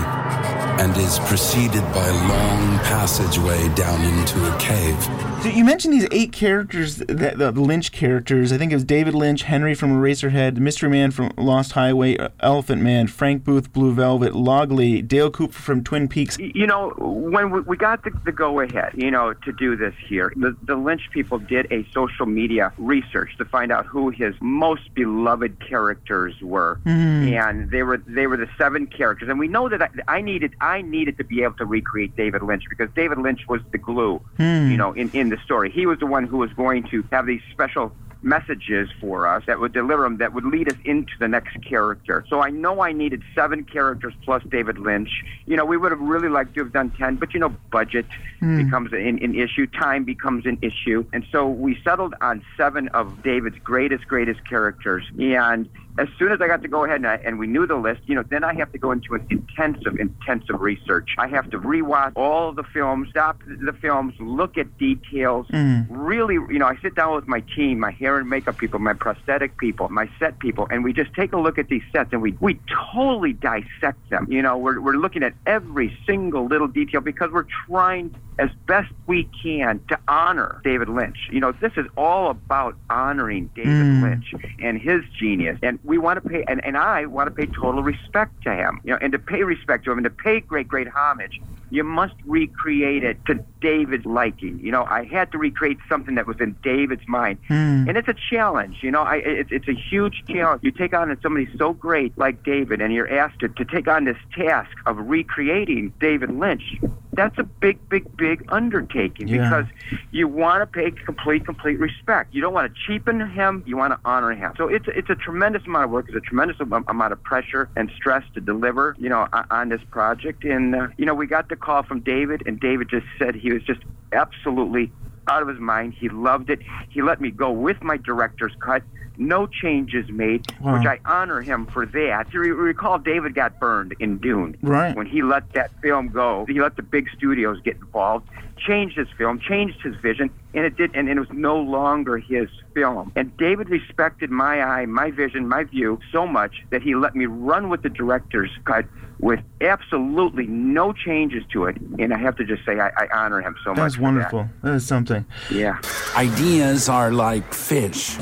and 0.79 0.97
is 0.97 1.19
preceded 1.19 1.81
by 1.93 2.05
a 2.05 2.27
long 2.27 2.79
passageway 2.79 3.69
down 3.75 4.03
into 4.17 4.53
a 4.53 4.57
cave. 4.59 5.01
So 5.43 5.49
you 5.49 5.63
mentioned 5.63 5.93
these 5.93 6.07
eight 6.11 6.31
characters, 6.31 6.97
that 6.97 7.37
the 7.37 7.51
Lynch 7.51 7.91
characters. 7.91 8.51
I 8.51 8.57
think 8.57 8.71
it 8.71 8.75
was 8.75 8.85
David 8.85 9.13
Lynch, 9.13 9.43
Henry 9.43 9.75
from 9.75 9.91
Eraserhead, 9.91 10.57
Mystery 10.57 10.89
Man 10.89 11.11
from 11.11 11.31
Lost 11.37 11.73
Highway, 11.73 12.17
Elephant 12.39 12.81
Man, 12.81 13.07
Frank 13.07 13.43
Booth, 13.43 13.73
Blue 13.73 13.93
Velvet, 13.93 14.33
Log 14.35 14.71
Lady, 14.71 15.01
Dale 15.01 15.29
Cooper 15.29 15.53
from 15.53 15.83
Twin 15.83 16.07
Peaks. 16.07 16.37
You 16.39 16.65
know, 16.65 16.93
when 16.97 17.51
we, 17.51 17.59
we 17.61 17.77
got 17.77 18.03
the, 18.03 18.11
the 18.23 18.31
go 18.31 18.61
ahead, 18.61 18.93
you 18.95 19.11
know, 19.11 19.33
to 19.33 19.51
do 19.51 19.75
this 19.75 19.93
here, 20.07 20.31
the, 20.37 20.55
the 20.63 20.75
Lynch 20.75 21.09
people 21.11 21.39
did 21.39 21.71
a 21.71 21.83
social 21.93 22.25
media 22.25 22.73
research 22.77 23.37
to 23.37 23.45
find 23.45 23.71
out 23.71 23.85
who 23.85 24.09
his 24.09 24.33
most 24.41 24.93
beloved 24.93 25.59
characters 25.59 26.33
were, 26.41 26.79
Mhm. 26.85 27.31
and 27.33 27.71
they 27.71 27.83
were 27.83 27.97
they 28.07 28.27
were 28.27 28.37
the 28.37 28.49
seven 28.57 28.87
characters. 28.87 29.29
And 29.29 29.39
we 29.39 29.47
know 29.47 29.69
that 29.69 29.81
I, 29.81 30.17
I 30.17 30.21
needed 30.21 30.55
I 30.61 30.81
needed 30.81 31.17
to 31.17 31.23
be 31.23 31.43
able 31.43 31.55
to 31.55 31.65
recreate 31.65 32.15
David 32.15 32.41
Lynch 32.41 32.63
because 32.69 32.89
David 32.95 33.17
Lynch 33.19 33.41
was 33.47 33.61
the 33.71 33.77
glue, 33.77 34.21
Hmm. 34.37 34.69
you 34.71 34.77
know, 34.77 34.91
in 34.93 35.09
in 35.13 35.29
the 35.29 35.37
story. 35.37 35.69
He 35.69 35.85
was 35.85 35.99
the 35.99 36.05
one 36.07 36.25
who 36.25 36.37
was 36.37 36.51
going 36.53 36.83
to 36.83 37.03
have 37.11 37.25
these 37.25 37.41
special 37.51 37.93
messages 38.23 38.89
for 38.99 39.27
us 39.27 39.43
that 39.47 39.59
would 39.59 39.73
deliver 39.73 40.03
them 40.03 40.17
that 40.17 40.33
would 40.33 40.45
lead 40.45 40.69
us 40.69 40.77
into 40.85 41.11
the 41.19 41.27
next 41.27 41.57
character. 41.67 42.25
So 42.29 42.41
I 42.41 42.49
know 42.49 42.81
I 42.81 42.91
needed 42.93 43.21
seven 43.35 43.65
characters 43.65 44.13
plus 44.23 44.41
David 44.49 44.79
Lynch. 44.79 45.09
You 45.45 45.57
know, 45.57 45.65
we 45.65 45.77
would 45.77 45.91
have 45.91 45.99
really 45.99 46.29
liked 46.29 46.55
to 46.55 46.61
have 46.61 46.71
done 46.73 46.91
ten, 46.91 47.17
but 47.17 47.33
you 47.33 47.39
know, 47.39 47.55
budget 47.71 48.07
Hmm. 48.39 48.57
becomes 48.57 48.91
an, 48.91 49.19
an 49.23 49.35
issue, 49.35 49.67
time 49.67 50.03
becomes 50.03 50.45
an 50.45 50.57
issue, 50.61 51.05
and 51.13 51.25
so 51.31 51.47
we 51.47 51.77
settled 51.83 52.13
on 52.21 52.43
seven 52.57 52.89
of 52.89 53.21
David's 53.23 53.57
greatest, 53.63 54.07
greatest 54.07 54.41
characters. 54.47 55.05
And 55.17 55.69
as 55.97 56.07
soon 56.17 56.31
as 56.31 56.41
I 56.41 56.47
got 56.47 56.61
to 56.63 56.67
go 56.67 56.85
ahead 56.85 56.97
and, 56.97 57.07
I, 57.07 57.15
and 57.15 57.37
we 57.37 57.45
knew 57.47 57.67
the 57.67 57.75
list, 57.75 58.01
you 58.05 58.15
know, 58.15 58.23
then 58.23 58.43
I 58.43 58.53
have 58.55 58.71
to 58.71 58.77
go 58.77 58.91
into 58.91 59.13
an 59.13 59.27
intensive, 59.29 59.99
intensive 59.99 60.59
research. 60.59 61.09
I 61.17 61.27
have 61.27 61.49
to 61.51 61.59
rewatch 61.59 62.13
all 62.15 62.51
the 62.51 62.63
films, 62.63 63.09
stop 63.09 63.41
the 63.45 63.73
films, 63.73 64.13
look 64.19 64.57
at 64.57 64.77
details. 64.77 65.47
Mm. 65.47 65.85
Really, 65.89 66.35
you 66.35 66.57
know, 66.59 66.65
I 66.65 66.77
sit 66.81 66.95
down 66.95 67.15
with 67.15 67.27
my 67.27 67.41
team, 67.55 67.79
my 67.79 67.91
hair 67.91 68.17
and 68.17 68.27
makeup 68.29 68.57
people, 68.57 68.79
my 68.79 68.93
prosthetic 68.93 69.57
people, 69.57 69.87
my 69.89 70.09
set 70.17 70.39
people, 70.39 70.67
and 70.71 70.83
we 70.83 70.93
just 70.93 71.13
take 71.13 71.33
a 71.33 71.37
look 71.37 71.59
at 71.59 71.67
these 71.67 71.83
sets 71.91 72.11
and 72.11 72.21
we, 72.21 72.35
we 72.39 72.59
totally 72.93 73.33
dissect 73.33 74.09
them. 74.09 74.27
You 74.29 74.41
know, 74.41 74.57
we're, 74.57 74.81
we're 74.81 74.97
looking 74.97 75.21
at 75.23 75.33
every 75.45 75.95
single 76.07 76.47
little 76.47 76.67
detail 76.67 77.01
because 77.01 77.29
we're 77.31 77.45
trying 77.67 78.15
as 78.39 78.49
best 78.67 78.91
we 79.05 79.29
can 79.43 79.79
to 79.89 79.99
honor 80.07 80.59
David 80.63 80.89
Lynch. 80.89 81.29
You 81.31 81.39
know, 81.39 81.51
this 81.51 81.73
is 81.77 81.85
all 81.95 82.31
about 82.31 82.75
honoring 82.89 83.51
David 83.55 83.73
Mm. 83.73 84.03
Lynch 84.03 84.33
and 84.61 84.79
his 84.79 85.01
genius. 85.19 85.57
And 85.61 85.79
we 85.83 85.97
want 85.97 86.23
to 86.23 86.29
pay, 86.29 86.43
and, 86.47 86.63
and 86.63 86.77
I 86.77 87.05
want 87.05 87.27
to 87.27 87.31
pay 87.31 87.45
total 87.45 87.83
respect 87.83 88.43
to 88.43 88.53
him. 88.53 88.79
You 88.83 88.91
know, 88.91 88.99
and 89.01 89.11
to 89.11 89.19
pay 89.19 89.43
respect 89.43 89.85
to 89.85 89.91
him 89.91 89.97
and 89.97 90.05
to 90.05 90.09
pay 90.09 90.39
great, 90.39 90.67
great 90.67 90.87
homage, 90.87 91.41
you 91.69 91.83
must 91.83 92.13
recreate 92.25 93.03
it 93.03 93.17
to 93.25 93.43
David's 93.59 94.05
liking. 94.05 94.59
You 94.59 94.71
know, 94.71 94.85
I 94.85 95.03
had 95.05 95.31
to 95.31 95.37
recreate 95.37 95.79
something 95.89 96.15
that 96.15 96.27
was 96.27 96.39
in 96.39 96.55
David's 96.63 97.07
mind. 97.07 97.39
Hmm. 97.47 97.85
And 97.87 97.97
it's 97.97 98.07
a 98.07 98.15
challenge, 98.29 98.77
you 98.81 98.91
know. 98.91 99.01
I, 99.01 99.17
it's 99.17 99.51
it's 99.51 99.67
a 99.67 99.73
huge 99.73 100.23
challenge. 100.27 100.63
You 100.63 100.71
take 100.71 100.93
on 100.93 101.17
somebody 101.21 101.49
so 101.57 101.73
great 101.73 102.17
like 102.17 102.43
David, 102.43 102.81
and 102.81 102.93
you're 102.93 103.11
asked 103.11 103.39
to, 103.39 103.49
to 103.49 103.65
take 103.65 103.87
on 103.87 104.05
this 104.05 104.17
task 104.35 104.71
of 104.85 104.97
recreating 104.97 105.93
David 105.99 106.31
Lynch. 106.31 106.79
That's 107.15 107.37
a 107.37 107.43
big, 107.43 107.77
big, 107.89 108.15
big 108.17 108.43
undertaking 108.49 109.27
Yeah. 109.27 109.43
because 109.49 109.65
you 110.11 110.27
want 110.27 110.61
to 110.61 110.65
pay 110.65 110.91
complete, 110.91 111.45
complete 111.45 111.79
respect. 111.79 112.33
You 112.33 112.41
don't 112.41 112.53
want 112.53 112.73
to 112.73 112.79
cheapen 112.87 113.19
him. 113.29 113.63
You 113.65 113.77
want 113.77 113.93
to 113.93 113.99
honor 114.05 114.31
him. 114.31 114.53
So 114.57 114.67
it's 114.67 114.85
it's 114.87 115.09
a 115.09 115.15
tremendous 115.15 115.63
amount 115.65 115.85
of 115.85 115.91
work. 115.91 116.05
It's 116.07 116.17
a 116.17 116.21
tremendous 116.21 116.59
amount 116.59 117.13
of 117.13 117.23
pressure 117.23 117.69
and 117.75 117.91
stress 117.95 118.23
to 118.33 118.41
deliver, 118.41 118.95
you 118.99 119.09
know, 119.09 119.27
on, 119.33 119.45
on 119.51 119.69
this 119.69 119.81
project. 119.91 120.43
And 120.43 120.75
uh, 120.75 120.87
you 120.97 121.05
know, 121.05 121.13
we 121.13 121.27
got 121.27 121.49
the 121.49 121.55
call 121.55 121.83
from 121.83 121.99
David, 122.01 122.43
and 122.45 122.59
David 122.59 122.89
just 122.89 123.05
said 123.19 123.35
he 123.35 123.51
was 123.51 123.63
just 123.63 123.81
absolutely 124.11 124.91
out 125.29 125.41
of 125.41 125.47
his 125.47 125.59
mind. 125.59 125.93
He 125.97 126.09
loved 126.09 126.49
it. 126.49 126.59
He 126.89 127.01
let 127.01 127.21
me 127.21 127.31
go 127.31 127.51
with 127.51 127.81
my 127.81 127.97
director's 127.97 128.53
cut 128.59 128.83
no 129.17 129.47
changes 129.47 130.09
made, 130.09 130.45
Wow. 130.61 130.77
which 130.77 130.87
I 130.87 130.99
honor 131.05 131.41
him 131.41 131.65
for 131.65 131.85
that. 131.85 132.33
You 132.33 132.41
recall 132.55 132.99
David 132.99 133.35
got 133.35 133.59
burned 133.59 133.93
in 133.99 134.17
Dune. 134.17 134.57
Right. 134.61 134.95
When 134.95 135.05
he 135.05 135.21
let 135.21 135.51
that 135.53 135.71
film 135.81 136.09
go, 136.09 136.45
he 136.47 136.59
let 136.61 136.75
the 136.75 136.83
big 136.83 137.07
studios 137.15 137.59
get 137.63 137.75
involved, 137.77 138.27
changed 138.57 138.97
his 138.97 139.07
film, 139.17 139.39
changed 139.39 139.81
his 139.81 139.95
vision, 139.97 140.29
and 140.53 140.65
it 140.65 140.75
did, 140.77 140.91
and, 140.95 141.09
and 141.09 141.17
it 141.17 141.19
was 141.19 141.31
no 141.37 141.57
longer 141.57 142.17
his 142.17 142.49
film. 142.73 143.11
And 143.15 143.35
David 143.37 143.69
respected 143.69 144.29
my 144.29 144.61
eye, 144.61 144.85
my 144.85 145.11
vision, 145.11 145.47
my 145.47 145.63
view 145.63 145.99
so 146.11 146.25
much 146.27 146.63
that 146.69 146.81
he 146.81 146.95
let 146.95 147.15
me 147.15 147.25
run 147.25 147.69
with 147.69 147.81
the 147.81 147.89
director's 147.89 148.51
cut 148.65 148.85
with 149.19 149.39
absolutely 149.61 150.47
no 150.47 150.91
changes 150.91 151.43
to 151.53 151.65
it. 151.65 151.77
And 151.97 152.13
I 152.13 152.17
have 152.17 152.35
to 152.37 152.43
just 152.43 152.65
say, 152.65 152.79
I, 152.79 152.89
I 152.97 153.07
honor 153.13 153.41
him 153.41 153.55
so 153.63 153.69
much. 153.69 153.77
That's 153.77 153.95
for 153.95 154.01
wonderful. 154.01 154.49
That 154.63 154.73
is 154.73 154.85
something. 154.85 155.25
Yeah. 155.49 155.79
Ideas 156.17 156.89
are 156.89 157.11
like 157.11 157.53
fish. 157.53 158.17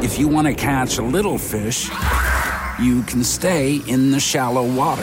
If 0.00 0.16
you 0.16 0.28
want 0.28 0.46
to 0.46 0.54
catch 0.54 0.98
a 0.98 1.02
little 1.02 1.38
fish, 1.38 1.90
you 2.80 3.02
can 3.02 3.24
stay 3.24 3.82
in 3.88 4.12
the 4.12 4.20
shallow 4.20 4.64
water. 4.64 5.02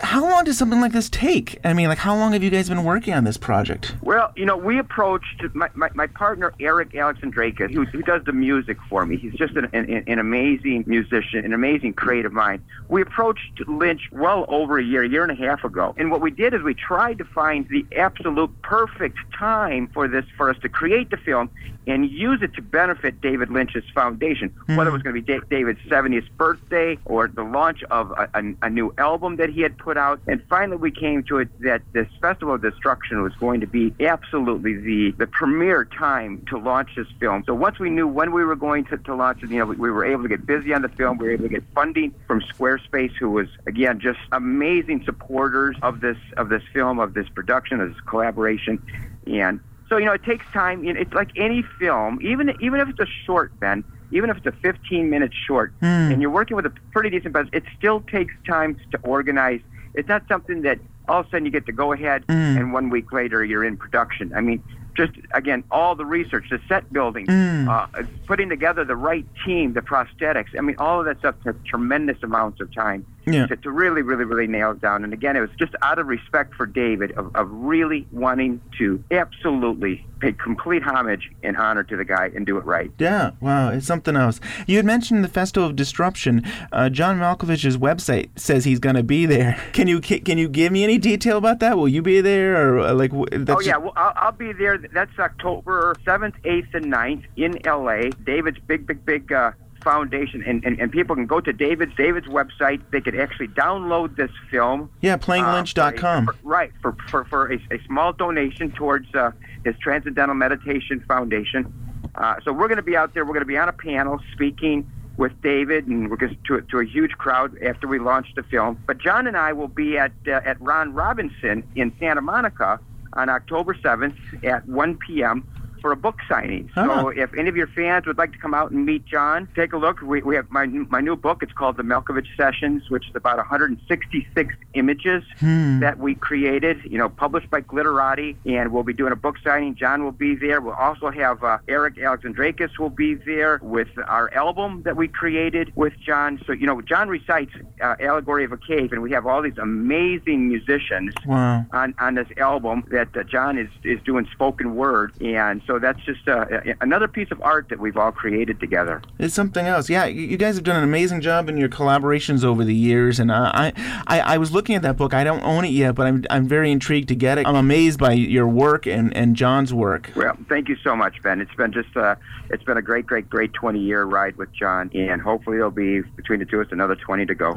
How 0.00 0.37
does 0.42 0.58
something 0.58 0.80
like 0.80 0.92
this 0.92 1.08
take? 1.08 1.58
I 1.64 1.72
mean, 1.72 1.88
like, 1.88 1.98
how 1.98 2.16
long 2.16 2.32
have 2.32 2.42
you 2.42 2.50
guys 2.50 2.68
been 2.68 2.84
working 2.84 3.14
on 3.14 3.24
this 3.24 3.36
project? 3.36 3.94
Well, 4.02 4.32
you 4.36 4.44
know, 4.44 4.56
we 4.56 4.78
approached 4.78 5.42
my, 5.54 5.68
my, 5.74 5.90
my 5.94 6.06
partner, 6.06 6.52
Eric 6.60 6.92
Alexandrakis, 6.92 7.72
who, 7.72 7.84
who 7.84 8.02
does 8.02 8.24
the 8.24 8.32
music 8.32 8.78
for 8.88 9.06
me. 9.06 9.16
He's 9.16 9.34
just 9.34 9.54
an, 9.56 9.68
an, 9.72 10.04
an 10.06 10.18
amazing 10.18 10.84
musician, 10.86 11.44
an 11.44 11.52
amazing 11.52 11.94
creative 11.94 12.32
mind. 12.32 12.62
We 12.88 13.02
approached 13.02 13.60
Lynch 13.66 14.08
well 14.12 14.44
over 14.48 14.78
a 14.78 14.84
year, 14.84 15.02
a 15.02 15.08
year 15.08 15.22
and 15.22 15.32
a 15.32 15.46
half 15.46 15.64
ago. 15.64 15.94
And 15.98 16.10
what 16.10 16.20
we 16.20 16.30
did 16.30 16.54
is 16.54 16.62
we 16.62 16.74
tried 16.74 17.18
to 17.18 17.24
find 17.24 17.68
the 17.68 17.86
absolute 17.96 18.50
perfect 18.62 19.18
time 19.38 19.88
for 19.88 20.08
this, 20.08 20.24
for 20.36 20.50
us 20.50 20.56
to 20.62 20.68
create 20.68 21.10
the 21.10 21.16
film 21.16 21.50
and 21.88 22.10
use 22.10 22.42
it 22.42 22.52
to 22.54 22.62
benefit 22.62 23.20
David 23.20 23.50
Lynch's 23.50 23.84
foundation. 23.94 24.54
Whether 24.66 24.90
it 24.90 24.92
was 24.92 25.02
mm-hmm. 25.02 25.10
going 25.10 25.24
to 25.24 25.40
be 25.40 25.46
David's 25.48 25.80
70th 25.88 26.30
birthday 26.36 26.98
or 27.06 27.28
the 27.28 27.42
launch 27.42 27.82
of 27.84 28.10
a, 28.10 28.28
a, 28.34 28.54
a 28.62 28.70
new 28.70 28.94
album 28.98 29.36
that 29.36 29.48
he 29.48 29.62
had 29.62 29.78
put 29.78 29.96
out. 29.96 30.20
And 30.28 30.42
finally, 30.50 30.76
we 30.76 30.90
came 30.90 31.22
to 31.24 31.38
it 31.38 31.48
that 31.60 31.80
this 31.94 32.06
Festival 32.20 32.54
of 32.54 32.60
Disruption 32.60 33.22
was 33.22 33.34
going 33.36 33.60
to 33.60 33.66
be 33.66 33.94
absolutely 34.00 34.74
the, 34.74 35.12
the 35.12 35.26
premier 35.26 35.86
time 35.86 36.44
to 36.50 36.58
launch 36.58 36.90
this 36.96 37.06
film. 37.18 37.44
So 37.46 37.54
once 37.54 37.78
we 37.78 37.88
knew 37.88 38.06
when 38.06 38.32
we 38.32 38.44
were 38.44 38.54
going 38.54 38.84
to, 38.86 38.98
to 38.98 39.14
launch 39.14 39.42
it, 39.42 39.48
you 39.48 39.58
know, 39.58 39.64
we, 39.64 39.76
we 39.76 39.90
were 39.90 40.04
able 40.04 40.24
to 40.24 40.28
get 40.28 40.44
busy 40.44 40.74
on 40.74 40.82
the 40.82 40.90
film. 40.90 41.16
We 41.16 41.28
were 41.28 41.32
able 41.32 41.44
to 41.44 41.48
get 41.48 41.64
funding 41.74 42.14
from 42.26 42.42
Squarespace, 42.42 43.12
who 43.18 43.30
was 43.30 43.48
again 43.66 44.00
just 44.00 44.18
amazing 44.32 45.04
supporters 45.06 45.76
of 45.80 46.00
this 46.00 46.18
of 46.36 46.50
this 46.50 46.62
film, 46.74 46.98
of 46.98 47.14
this 47.14 47.28
production, 47.30 47.80
of 47.80 47.88
this 47.88 48.00
collaboration, 48.02 48.82
and 49.26 49.60
so 49.88 49.96
you 49.96 50.04
know 50.04 50.12
it 50.12 50.24
takes 50.24 50.44
time. 50.52 50.86
It's 50.86 51.12
like 51.14 51.30
any 51.36 51.62
film, 51.78 52.18
even 52.22 52.54
even 52.60 52.80
if 52.80 52.88
it's 52.88 53.00
a 53.00 53.06
short, 53.24 53.58
Ben. 53.60 53.84
Even 54.10 54.30
if 54.30 54.38
it's 54.38 54.46
a 54.46 54.52
15 54.52 55.10
minute 55.10 55.32
short, 55.46 55.74
hmm. 55.80 55.84
and 55.84 56.22
you're 56.22 56.30
working 56.30 56.56
with 56.56 56.64
a 56.64 56.72
pretty 56.92 57.10
decent 57.10 57.34
budget, 57.34 57.52
it 57.52 57.64
still 57.76 58.00
takes 58.00 58.32
time 58.46 58.78
to 58.90 58.98
organize. 59.02 59.60
It's 59.98 60.08
not 60.08 60.22
something 60.28 60.62
that 60.62 60.78
all 61.08 61.20
of 61.20 61.26
a 61.26 61.30
sudden 61.30 61.44
you 61.44 61.50
get 61.50 61.66
to 61.66 61.72
go 61.72 61.92
ahead 61.92 62.24
and 62.28 62.72
one 62.72 62.88
week 62.88 63.12
later 63.12 63.44
you're 63.44 63.64
in 63.64 63.76
production. 63.76 64.32
I 64.32 64.40
mean, 64.40 64.62
just 64.96 65.12
again, 65.32 65.64
all 65.72 65.96
the 65.96 66.04
research, 66.04 66.46
the 66.50 66.60
set 66.68 66.92
building, 66.92 67.28
uh, 67.28 67.86
putting 68.26 68.48
together 68.48 68.84
the 68.84 68.94
right 68.94 69.26
team, 69.44 69.72
the 69.72 69.80
prosthetics. 69.80 70.56
I 70.56 70.60
mean, 70.60 70.76
all 70.78 71.00
of 71.00 71.06
that 71.06 71.18
stuff 71.18 71.34
took 71.42 71.64
tremendous 71.64 72.22
amounts 72.22 72.60
of 72.60 72.72
time 72.72 73.04
Yeah. 73.26 73.46
to, 73.46 73.56
to 73.56 73.70
really, 73.70 74.02
really, 74.02 74.24
really 74.24 74.46
nail 74.46 74.72
it 74.72 74.80
down. 74.80 75.04
And 75.04 75.12
again, 75.12 75.36
it 75.36 75.40
was 75.40 75.50
just 75.58 75.74
out 75.82 75.98
of 75.98 76.06
respect 76.06 76.54
for 76.54 76.66
David 76.66 77.12
of, 77.12 77.34
of 77.36 77.50
really 77.50 78.06
wanting 78.10 78.60
to 78.78 79.02
absolutely 79.10 80.06
pay 80.20 80.32
complete 80.32 80.82
homage 80.82 81.30
and 81.42 81.56
honor 81.56 81.82
to 81.84 81.96
the 81.96 82.04
guy 82.04 82.30
and 82.34 82.46
do 82.46 82.56
it 82.56 82.64
right. 82.64 82.90
Yeah, 82.98 83.32
wow, 83.40 83.70
it's 83.70 83.86
something 83.86 84.16
else. 84.16 84.40
You 84.66 84.76
had 84.76 84.86
mentioned 84.86 85.22
the 85.22 85.28
Festival 85.28 85.68
of 85.68 85.76
Disruption. 85.76 86.44
Uh, 86.72 86.88
John 86.88 87.18
Malkovich's 87.18 87.76
website 87.76 88.30
says 88.36 88.64
he's 88.64 88.78
going 88.78 88.96
to 88.96 89.02
be 89.02 89.26
there. 89.26 89.60
Can 89.72 89.86
you 89.86 90.00
can 90.00 90.38
you 90.38 90.48
give 90.48 90.72
me 90.72 90.82
any 90.82 90.98
detail 90.98 91.36
about 91.38 91.60
that? 91.60 91.76
Will 91.76 91.88
you 91.88 92.02
be 92.02 92.20
there, 92.20 92.74
or 92.74 92.80
uh, 92.80 92.94
like? 92.94 93.12
That's 93.30 93.50
oh 93.50 93.60
yeah, 93.60 93.76
well, 93.76 93.92
I'll, 93.96 94.12
I'll 94.16 94.32
be 94.32 94.52
there. 94.52 94.78
That's 94.78 95.16
October 95.18 95.94
seventh, 96.04 96.34
eighth, 96.44 96.74
and 96.74 96.86
9th 96.86 97.24
in 97.36 97.66
L.A. 97.66 98.10
David's 98.10 98.58
big, 98.66 98.86
big, 98.86 99.04
big 99.04 99.32
uh, 99.32 99.52
foundation, 99.82 100.42
and, 100.44 100.64
and 100.64 100.78
and 100.80 100.90
people 100.92 101.14
can 101.14 101.26
go 101.26 101.40
to 101.40 101.52
David's 101.52 101.94
David's 101.96 102.26
website. 102.26 102.80
They 102.90 103.00
could 103.00 103.18
actually 103.18 103.48
download 103.48 104.16
this 104.16 104.30
film. 104.50 104.90
yeah, 105.00 105.14
uh, 105.14 105.18
playinglynch.com. 105.18 106.26
for- 106.26 106.36
right 106.42 106.72
for 106.82 106.96
for, 107.08 107.24
for 107.24 107.52
a, 107.52 107.56
a 107.70 107.82
small 107.86 108.12
donation 108.12 108.70
towards 108.72 109.12
uh, 109.14 109.30
his 109.64 109.76
Transcendental 109.78 110.34
Meditation 110.34 111.04
Foundation. 111.06 111.72
Uh, 112.14 112.36
so 112.44 112.52
we're 112.52 112.68
going 112.68 112.76
to 112.76 112.82
be 112.82 112.96
out 112.96 113.14
there. 113.14 113.24
We're 113.24 113.34
going 113.34 113.40
to 113.40 113.46
be 113.46 113.58
on 113.58 113.68
a 113.68 113.72
panel 113.72 114.20
speaking 114.32 114.90
with 115.16 115.32
David, 115.42 115.86
and 115.86 116.10
we're 116.10 116.16
going 116.16 116.36
to 116.46 116.60
to 116.60 116.78
a 116.78 116.84
huge 116.84 117.12
crowd 117.12 117.56
after 117.62 117.86
we 117.86 117.98
launch 117.98 118.28
the 118.34 118.42
film. 118.42 118.80
But 118.86 118.98
John 118.98 119.26
and 119.26 119.36
I 119.36 119.52
will 119.52 119.68
be 119.68 119.98
at 119.98 120.12
uh, 120.26 120.40
at 120.44 120.60
Ron 120.60 120.94
Robinson 120.94 121.62
in 121.74 121.92
Santa 121.98 122.20
Monica 122.20 122.80
on 123.14 123.28
October 123.28 123.76
seventh 123.82 124.14
at 124.44 124.66
1 124.68 124.98
p.m. 124.98 125.46
For 125.80 125.92
a 125.92 125.96
book 125.96 126.16
signing. 126.28 126.70
So 126.74 126.80
Ah. 126.90 127.08
if 127.08 127.32
any 127.34 127.48
of 127.48 127.56
your 127.56 127.66
fans 127.68 128.06
would 128.06 128.18
like 128.18 128.32
to 128.32 128.38
come 128.38 128.52
out 128.54 128.70
and 128.72 128.84
meet 128.84 129.04
John, 129.06 129.48
take 129.54 129.72
a 129.72 129.76
look. 129.76 130.00
We, 130.02 130.22
we 130.22 130.34
have 130.36 130.50
my 130.50 130.66
my 130.66 131.00
new 131.00 131.16
book. 131.16 131.42
It's 131.42 131.52
called 131.52 131.76
The 131.76 131.82
Malkovich 131.82 132.26
Sessions, 132.36 132.90
which 132.90 133.08
is 133.08 133.14
about 133.16 133.38
166 133.38 134.54
images 134.74 135.22
Hmm. 135.40 135.80
that 135.80 135.98
we 135.98 136.14
created. 136.14 136.80
You 136.84 136.98
know, 136.98 137.08
published 137.08 137.50
by 137.50 137.60
Glitterati, 137.62 138.36
and 138.44 138.72
we'll 138.72 138.82
be 138.82 138.92
doing 138.92 139.12
a 139.12 139.16
book 139.16 139.36
signing. 139.44 139.74
John 139.74 140.04
will 140.04 140.12
be 140.12 140.34
there. 140.34 140.60
We'll 140.60 140.74
also 140.74 141.10
have 141.10 141.42
uh, 141.44 141.58
Eric 141.68 141.96
Alexandrakis 141.96 142.78
will 142.78 142.90
be 142.90 143.14
there 143.14 143.60
with 143.62 143.88
our 144.06 144.32
album 144.34 144.82
that 144.84 144.96
we 144.96 145.08
created 145.08 145.72
with 145.76 145.92
John. 146.00 146.40
So 146.46 146.52
you 146.52 146.66
know, 146.66 146.80
John 146.82 147.08
recites 147.08 147.52
uh, 147.82 147.94
Allegory 148.00 148.44
of 148.44 148.52
a 148.52 148.56
Cave, 148.58 148.92
and 148.92 149.02
we 149.02 149.12
have 149.12 149.26
all 149.26 149.42
these 149.42 149.58
amazing 149.58 150.48
musicians 150.48 151.14
Wow. 151.26 151.66
on, 151.72 151.94
on 151.98 152.14
this 152.14 152.28
album 152.36 152.84
that 152.90 153.08
uh, 153.16 153.22
John 153.24 153.58
is, 153.58 153.68
is 153.84 154.00
doing 154.04 154.26
spoken 154.32 154.74
word. 154.76 155.12
And 155.20 155.62
so 155.68 155.78
that's 155.78 156.02
just 156.04 156.26
uh, 156.26 156.46
another 156.80 157.06
piece 157.06 157.30
of 157.30 157.40
art 157.42 157.68
that 157.68 157.78
we've 157.78 157.98
all 157.98 158.10
created 158.10 158.58
together. 158.58 159.02
It's 159.18 159.34
something 159.34 159.66
else. 159.66 159.90
Yeah, 159.90 160.06
you 160.06 160.22
you 160.22 160.38
guys 160.38 160.54
have 160.54 160.64
done 160.64 160.76
an 160.76 160.82
amazing 160.82 161.20
job 161.20 161.48
in 161.48 161.58
your 161.58 161.68
collaborations 161.68 162.42
over 162.42 162.64
the 162.64 162.74
years, 162.74 163.20
and 163.20 163.30
uh, 163.30 163.52
I, 163.54 163.72
I, 164.06 164.20
I 164.20 164.38
was 164.38 164.50
looking 164.50 164.74
at 164.76 164.82
that 164.82 164.96
book. 164.96 165.12
I 165.12 165.24
don't 165.24 165.42
own 165.44 165.66
it 165.66 165.72
yet, 165.72 165.94
but 165.94 166.06
I'm, 166.06 166.24
I'm 166.30 166.48
very 166.48 166.72
intrigued 166.72 167.08
to 167.08 167.14
get 167.14 167.36
it. 167.36 167.46
I'm 167.46 167.54
amazed 167.54 168.00
by 168.00 168.12
your 168.12 168.48
work 168.48 168.86
and, 168.86 169.14
and 169.14 169.36
John's 169.36 169.74
work. 169.74 170.10
Well, 170.16 170.38
thank 170.48 170.70
you 170.70 170.76
so 170.82 170.96
much, 170.96 171.22
Ben. 171.22 171.40
It's 171.42 171.54
been 171.54 171.72
just 171.72 171.94
uh, 171.94 172.14
it's 172.48 172.64
been 172.64 172.78
a 172.78 172.82
great, 172.82 173.06
great, 173.06 173.28
great 173.28 173.52
20 173.52 173.78
year 173.78 174.04
ride 174.04 174.36
with 174.36 174.50
John, 174.54 174.90
and 174.94 175.20
hopefully 175.20 175.58
it'll 175.58 175.70
be 175.70 176.00
between 176.00 176.38
the 176.38 176.46
two 176.46 176.60
of 176.60 176.68
us 176.68 176.72
another 176.72 176.96
20 176.96 177.26
to 177.26 177.34
go. 177.34 177.50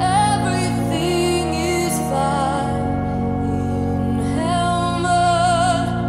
Everything 0.00 1.52
is 1.52 1.98
fine 1.98 2.61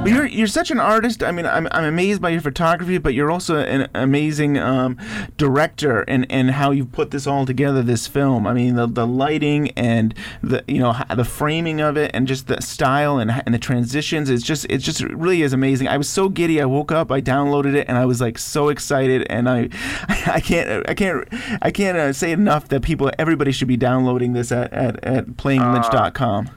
But 0.04 0.12
you're 0.12 0.26
you're 0.26 0.48
such 0.48 0.70
an 0.70 0.82
artist. 0.82 1.24
I 1.24 1.32
mean, 1.32 1.46
I'm, 1.46 1.66
I'm 1.72 1.86
amazed 1.86 2.22
by 2.22 2.32
your 2.32 2.42
photography, 2.42 2.98
but 2.98 3.14
you're 3.14 3.32
also 3.32 3.60
an 3.60 3.88
amazing 3.96 4.58
um, 4.58 4.98
director 5.38 6.02
and, 6.10 6.30
and 6.30 6.52
how 6.52 6.72
you 6.72 6.84
put 6.84 7.12
this 7.12 7.26
all 7.26 7.46
together. 7.46 7.82
This 7.82 8.06
film. 8.06 8.46
I 8.46 8.52
mean, 8.52 8.76
the, 8.76 8.86
the 8.86 9.08
lighting 9.08 9.72
and 9.72 10.14
the 10.42 10.62
you 10.68 10.80
know 10.80 10.94
the 11.16 11.24
framing 11.24 11.80
of 11.80 11.96
it 11.96 12.12
and 12.14 12.28
just 12.28 12.48
the 12.48 12.62
style 12.62 13.18
and, 13.18 13.32
and 13.46 13.56
the 13.56 13.60
transitions. 13.60 14.30
It's 14.30 14.44
just 14.44 14.66
it's 14.70 14.84
just 14.84 15.04
really 15.04 15.42
is 15.42 15.54
amazing. 15.54 15.88
I 15.88 15.96
was 15.96 16.10
so 16.10 16.28
giddy. 16.28 16.60
I 16.60 16.66
woke 16.66 16.92
up, 16.92 17.10
I 17.10 17.22
downloaded 17.22 17.74
it, 17.74 17.88
and 17.88 17.98
I 17.98 18.06
was 18.06 18.20
like 18.20 18.38
so 18.38 18.68
excited. 18.68 19.26
And 19.30 19.50
I 19.50 19.70
I 20.28 20.42
can't 20.42 20.90
I 20.90 20.96
can't 20.96 21.26
I 21.62 21.72
can't 21.72 21.98
uh, 21.98 22.12
say 22.12 22.34
enough 22.34 22.68
that 22.68 22.84
people 22.84 23.10
everybody 23.18 23.54
should 23.54 23.70
be 23.70 23.78
downloading 23.78 24.34
this 24.34 24.52
at 24.52 24.74
at, 24.74 25.02
at 25.02 25.28
playinglynch.com. 25.38 26.50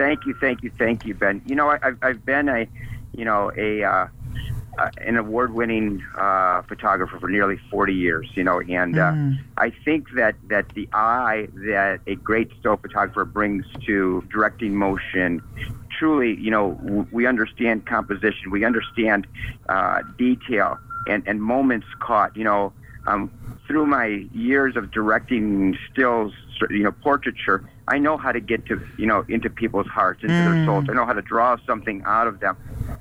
Thank 0.00 0.24
you, 0.24 0.34
thank 0.40 0.62
you, 0.62 0.70
thank 0.78 1.04
you, 1.04 1.12
Ben. 1.12 1.42
You 1.44 1.54
know, 1.54 1.68
I, 1.68 1.78
I've, 1.82 1.98
I've 2.00 2.24
been 2.24 2.48
a, 2.48 2.66
you 3.12 3.26
know, 3.26 3.52
a 3.54 3.84
uh, 3.84 4.06
uh, 4.78 4.88
an 4.96 5.18
award-winning 5.18 6.02
uh, 6.16 6.62
photographer 6.62 7.18
for 7.20 7.28
nearly 7.28 7.58
40 7.70 7.92
years. 7.92 8.26
You 8.34 8.44
know, 8.44 8.60
and 8.60 8.98
uh, 8.98 9.12
I 9.58 9.70
think 9.84 10.06
that 10.16 10.36
that 10.48 10.64
the 10.74 10.88
eye 10.94 11.48
that 11.52 12.00
a 12.06 12.14
great 12.14 12.50
still 12.58 12.78
photographer 12.78 13.26
brings 13.26 13.66
to 13.86 14.24
directing 14.32 14.74
motion. 14.74 15.42
Truly, 15.98 16.34
you 16.40 16.50
know, 16.50 16.78
w- 16.82 17.06
we 17.12 17.26
understand 17.26 17.84
composition, 17.84 18.50
we 18.50 18.64
understand 18.64 19.26
uh, 19.68 20.00
detail, 20.16 20.78
and, 21.08 21.22
and 21.26 21.42
moments 21.42 21.88
caught. 22.00 22.34
You 22.34 22.44
know, 22.44 22.72
um, 23.06 23.30
through 23.66 23.84
my 23.84 24.24
years 24.32 24.76
of 24.76 24.92
directing 24.92 25.76
stills, 25.92 26.32
you 26.70 26.84
know, 26.84 26.92
portraiture, 26.92 27.62
I 27.90 27.98
know 27.98 28.16
how 28.16 28.30
to 28.30 28.40
get 28.40 28.66
to, 28.66 28.80
you 28.96 29.06
know, 29.06 29.24
into 29.28 29.50
people's 29.50 29.88
hearts, 29.88 30.22
into 30.22 30.32
their 30.32 30.52
mm. 30.52 30.64
souls. 30.64 30.84
I 30.88 30.92
know 30.92 31.04
how 31.04 31.12
to 31.12 31.22
draw 31.22 31.56
something 31.66 32.02
out 32.06 32.28
of 32.28 32.38
them. 32.38 32.56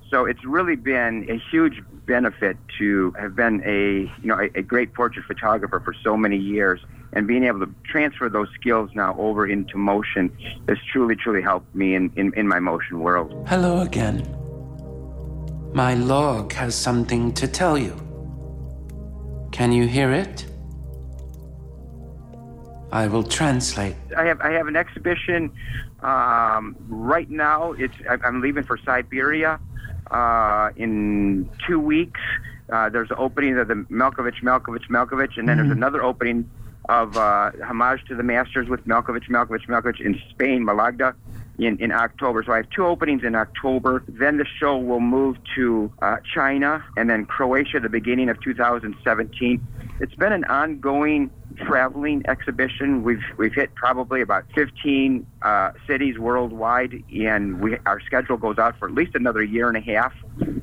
So 0.09 0.25
it's 0.25 0.43
really 0.43 0.75
been 0.75 1.29
a 1.29 1.37
huge 1.51 1.83
benefit 2.07 2.57
to 2.79 3.13
have 3.19 3.35
been 3.35 3.61
a, 3.63 4.11
you 4.21 4.27
know, 4.27 4.39
a, 4.39 4.49
a 4.55 4.63
great 4.63 4.95
portrait 4.95 5.25
photographer 5.27 5.79
for 5.79 5.93
so 6.03 6.17
many 6.17 6.37
years. 6.37 6.79
And 7.13 7.27
being 7.27 7.43
able 7.43 7.59
to 7.59 7.73
transfer 7.83 8.29
those 8.29 8.49
skills 8.59 8.89
now 8.95 9.15
over 9.19 9.45
into 9.45 9.77
motion 9.77 10.35
has 10.67 10.79
truly, 10.91 11.15
truly 11.15 11.43
helped 11.43 11.73
me 11.75 11.93
in, 11.93 12.11
in, 12.15 12.33
in 12.35 12.47
my 12.47 12.59
motion 12.59 12.99
world. 12.99 13.47
Hello 13.47 13.81
again. 13.81 14.25
My 15.73 15.93
log 15.93 16.51
has 16.53 16.73
something 16.73 17.31
to 17.33 17.47
tell 17.47 17.77
you. 17.77 17.93
Can 19.51 19.71
you 19.71 19.87
hear 19.87 20.11
it? 20.11 20.47
I 22.91 23.07
will 23.07 23.23
translate. 23.23 23.95
I 24.17 24.25
have 24.25 24.41
I 24.41 24.51
have 24.51 24.67
an 24.67 24.75
exhibition 24.75 25.51
um, 26.01 26.75
right 26.87 27.29
now. 27.29 27.73
It's 27.73 27.93
I'm 28.07 28.41
leaving 28.41 28.63
for 28.63 28.77
Siberia 28.77 29.59
uh, 30.09 30.71
in 30.75 31.49
two 31.67 31.79
weeks. 31.79 32.19
Uh, 32.71 32.89
there's 32.89 33.09
an 33.09 33.17
opening 33.19 33.57
of 33.57 33.67
the 33.67 33.75
Malkovich, 33.75 34.43
Malkovich, 34.43 34.89
Malkovich, 34.89 35.37
and 35.37 35.47
then 35.47 35.57
there's 35.57 35.71
another 35.71 36.03
opening 36.03 36.49
of 36.87 37.17
uh, 37.17 37.51
Homage 37.63 38.03
to 38.07 38.15
the 38.15 38.23
Masters 38.23 38.67
with 38.67 38.85
Malkovich, 38.85 39.29
Malkovich, 39.29 39.67
Malkovich 39.67 39.99
in 39.99 40.19
Spain, 40.29 40.63
Malagda, 40.63 41.13
in, 41.59 41.77
in 41.79 41.91
October. 41.91 42.43
So 42.43 42.51
I 42.51 42.57
have 42.57 42.69
two 42.69 42.85
openings 42.85 43.23
in 43.23 43.35
October. 43.35 44.03
Then 44.07 44.37
the 44.37 44.45
show 44.45 44.77
will 44.77 44.99
move 44.99 45.37
to 45.55 45.91
uh, 46.01 46.17
China 46.33 46.83
and 46.97 47.09
then 47.09 47.25
Croatia 47.25 47.77
at 47.77 47.83
the 47.83 47.89
beginning 47.89 48.29
of 48.29 48.41
2017. 48.41 49.65
It's 49.99 50.15
been 50.15 50.31
an 50.31 50.45
ongoing 50.45 51.29
traveling 51.65 52.23
exhibition. 52.27 53.03
We've 53.03 53.23
we've 53.37 53.53
hit 53.53 53.73
probably 53.75 54.21
about 54.21 54.45
15 54.55 55.25
uh, 55.41 55.71
cities 55.87 56.17
worldwide, 56.17 57.03
and 57.13 57.61
we 57.61 57.77
our 57.85 57.99
schedule 58.01 58.37
goes 58.37 58.57
out 58.57 58.77
for 58.79 58.87
at 58.87 58.93
least 58.93 59.15
another 59.15 59.43
year 59.43 59.67
and 59.67 59.77
a 59.77 59.81
half 59.81 60.13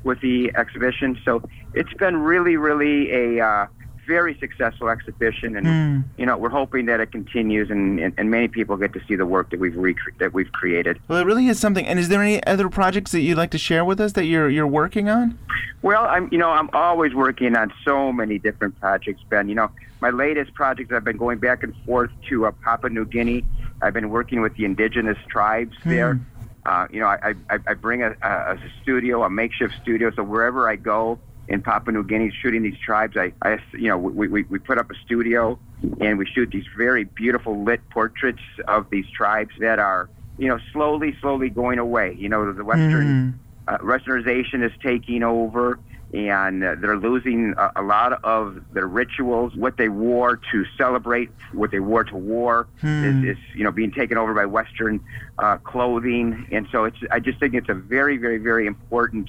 with 0.03 0.21
the 0.21 0.53
exhibition. 0.57 1.19
So 1.25 1.43
it's 1.75 1.93
been 1.95 2.17
really, 2.17 2.57
really 2.57 3.11
a 3.13 3.45
uh, 3.45 3.67
very 4.07 4.37
successful 4.39 4.89
exhibition, 4.89 5.57
and 5.57 5.67
Hmm. 5.67 6.01
you 6.19 6.27
know 6.27 6.37
we're 6.37 6.49
hoping 6.49 6.87
that 6.87 7.01
it 7.01 7.13
continues, 7.13 7.71
and, 7.71 7.99
and, 7.99 8.15
and 8.17 8.31
many 8.31 8.49
people 8.49 8.77
get 8.77 8.93
to 8.95 9.01
see 9.07 9.17
the 9.17 9.27
work 9.27 9.51
that 9.51 9.61
we've 9.61 9.75
recre- 9.75 10.17
that 10.19 10.33
we've 10.33 10.51
created. 10.53 10.99
Well, 11.09 11.19
it 11.19 11.25
really 11.27 11.49
is 11.49 11.59
something. 11.59 11.87
And 11.87 11.99
is 11.99 12.09
there 12.09 12.23
any 12.23 12.45
other 12.47 12.69
projects 12.69 13.13
that 13.13 13.21
you'd 13.21 13.37
like 13.39 13.51
to 13.51 13.59
share 13.59 13.85
with 13.85 14.01
us 14.01 14.13
that 14.13 14.25
you're 14.27 14.49
you're 14.49 14.67
working 14.67 15.09
on? 15.09 15.39
Well, 15.83 16.05
I'm 16.05 16.29
you 16.33 16.39
know 16.39 16.51
I'm 16.51 16.71
always 16.73 17.15
working 17.15 17.57
on 17.57 17.73
so 17.85 18.13
many 18.13 18.39
different 18.39 18.79
projects, 18.81 19.23
Ben. 19.29 19.49
You 19.49 19.55
know, 19.57 19.71
my 20.01 20.11
latest 20.11 20.55
projects 20.55 20.93
I've 20.93 21.05
been 21.05 21.17
going 21.17 21.39
back 21.39 21.63
and 21.63 21.75
forth 21.85 22.11
to 22.29 22.47
uh, 22.47 22.53
Papua 22.63 22.91
New 22.91 23.05
Guinea. 23.05 23.45
I've 23.83 23.95
been 23.95 24.11
working 24.11 24.41
with 24.41 24.55
the 24.57 24.65
indigenous 24.65 25.19
tribes 25.29 25.77
there. 25.85 26.19
Uh, 26.65 26.89
you 26.91 26.99
know, 26.99 27.07
I, 27.07 27.35
I, 27.49 27.59
I 27.69 27.75
bring 27.75 28.03
a, 28.03 28.11
a, 28.23 28.29
a 28.55 28.59
studio, 28.83 29.23
a 29.23 29.31
makeshift 29.31 29.75
studio, 29.83 30.11
so 30.11 30.25
wherever 30.25 30.69
I 30.69 30.75
go 30.75 31.17
in 31.49 31.63
Papua 31.63 31.93
New 31.93 32.05
Guinea 32.05 32.33
shooting 32.43 32.63
these 32.63 32.79
tribes, 32.79 33.17
I, 33.17 33.33
I 33.43 33.59
you 33.73 33.89
know, 33.89 33.99
we, 33.99 34.29
we, 34.29 34.43
we 34.45 34.59
put 34.59 34.79
up 34.79 34.91
a 34.91 34.95
studio 35.05 35.59
and 36.01 36.19
we 36.19 36.27
shoot 36.27 36.51
these 36.51 36.65
very 36.77 37.05
beautiful 37.05 37.63
lit 37.65 37.89
portraits 37.91 38.43
of 38.67 38.91
these 38.91 39.07
tribes 39.11 39.53
that 39.61 39.79
are, 39.79 40.09
you 40.39 40.49
know, 40.49 40.59
slowly, 40.73 41.17
slowly 41.21 41.51
going 41.51 41.79
away. 41.79 42.15
You 42.19 42.29
know, 42.29 42.53
the 42.53 42.65
Western 42.65 43.39
uh, 43.69 43.79
westernization 43.79 44.65
is 44.65 44.73
taking 44.83 45.23
over 45.23 45.79
and 46.17 46.65
uh, 46.65 46.75
they're 46.81 46.97
losing 46.97 47.53
a, 47.59 47.73
a 47.77 47.83
lot 47.83 48.19
of 48.25 48.63
their 48.73 48.87
rituals 48.87 49.55
what 49.55 49.77
they 49.77 49.89
wore 49.91 50.41
to 50.51 50.65
celebrate 50.79 51.29
what 51.53 51.71
they 51.71 51.81
wore 51.81 52.05
to 52.05 52.17
war 52.17 52.67
Hmm. 52.81 53.05
is, 53.27 53.37
is 53.37 53.43
you 53.55 53.65
know 53.65 53.71
being 53.71 53.91
taken 53.93 54.17
over 54.19 54.33
by 54.35 54.47
western 54.47 55.01
uh, 55.39 55.59
clothing 55.59 56.47
and 56.51 56.67
so 56.73 56.85
it's 56.85 56.97
i 57.11 57.19
just 57.21 57.39
think 57.39 57.55
it's 57.55 57.69
a 57.69 57.75
very 57.75 58.17
very 58.17 58.39
very 58.39 58.67
important 58.67 59.29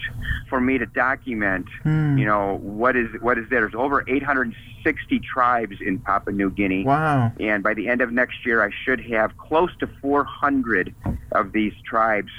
for 0.49 0.59
me 0.61 0.77
to 0.77 0.85
document 0.85 1.65
Hmm. 1.83 2.17
you 2.17 2.25
know 2.25 2.57
what 2.61 2.95
is 2.95 3.07
what 3.21 3.37
is 3.37 3.45
there 3.49 3.57
there's 3.61 3.73
over 3.75 4.03
860 4.07 5.19
tribes 5.19 5.77
in 5.81 5.97
papua 5.99 6.33
new 6.35 6.49
guinea 6.51 6.83
Wow. 6.85 7.31
and 7.39 7.63
by 7.63 7.73
the 7.73 7.89
end 7.89 8.01
of 8.01 8.11
next 8.11 8.45
year, 8.45 8.63
I 8.63 8.69
should 8.85 9.01
have 9.11 9.35
close 9.37 9.71
to 9.79 9.87
400 10.01 10.93
of 11.33 11.51
these 11.51 11.73
tribes 11.83 12.31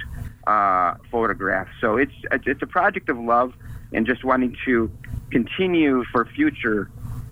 uh, 0.46 0.94
photographed. 1.10 1.70
So 1.80 1.96
it's 1.96 2.12
it's 2.30 2.44
it's 2.46 2.62
a 2.62 2.66
project 2.66 3.08
of 3.10 3.18
love 3.18 3.52
and 3.92 4.06
just 4.06 4.24
wanting 4.24 4.56
to 4.64 4.90
continue 5.30 6.04
for 6.12 6.24
future 6.24 6.90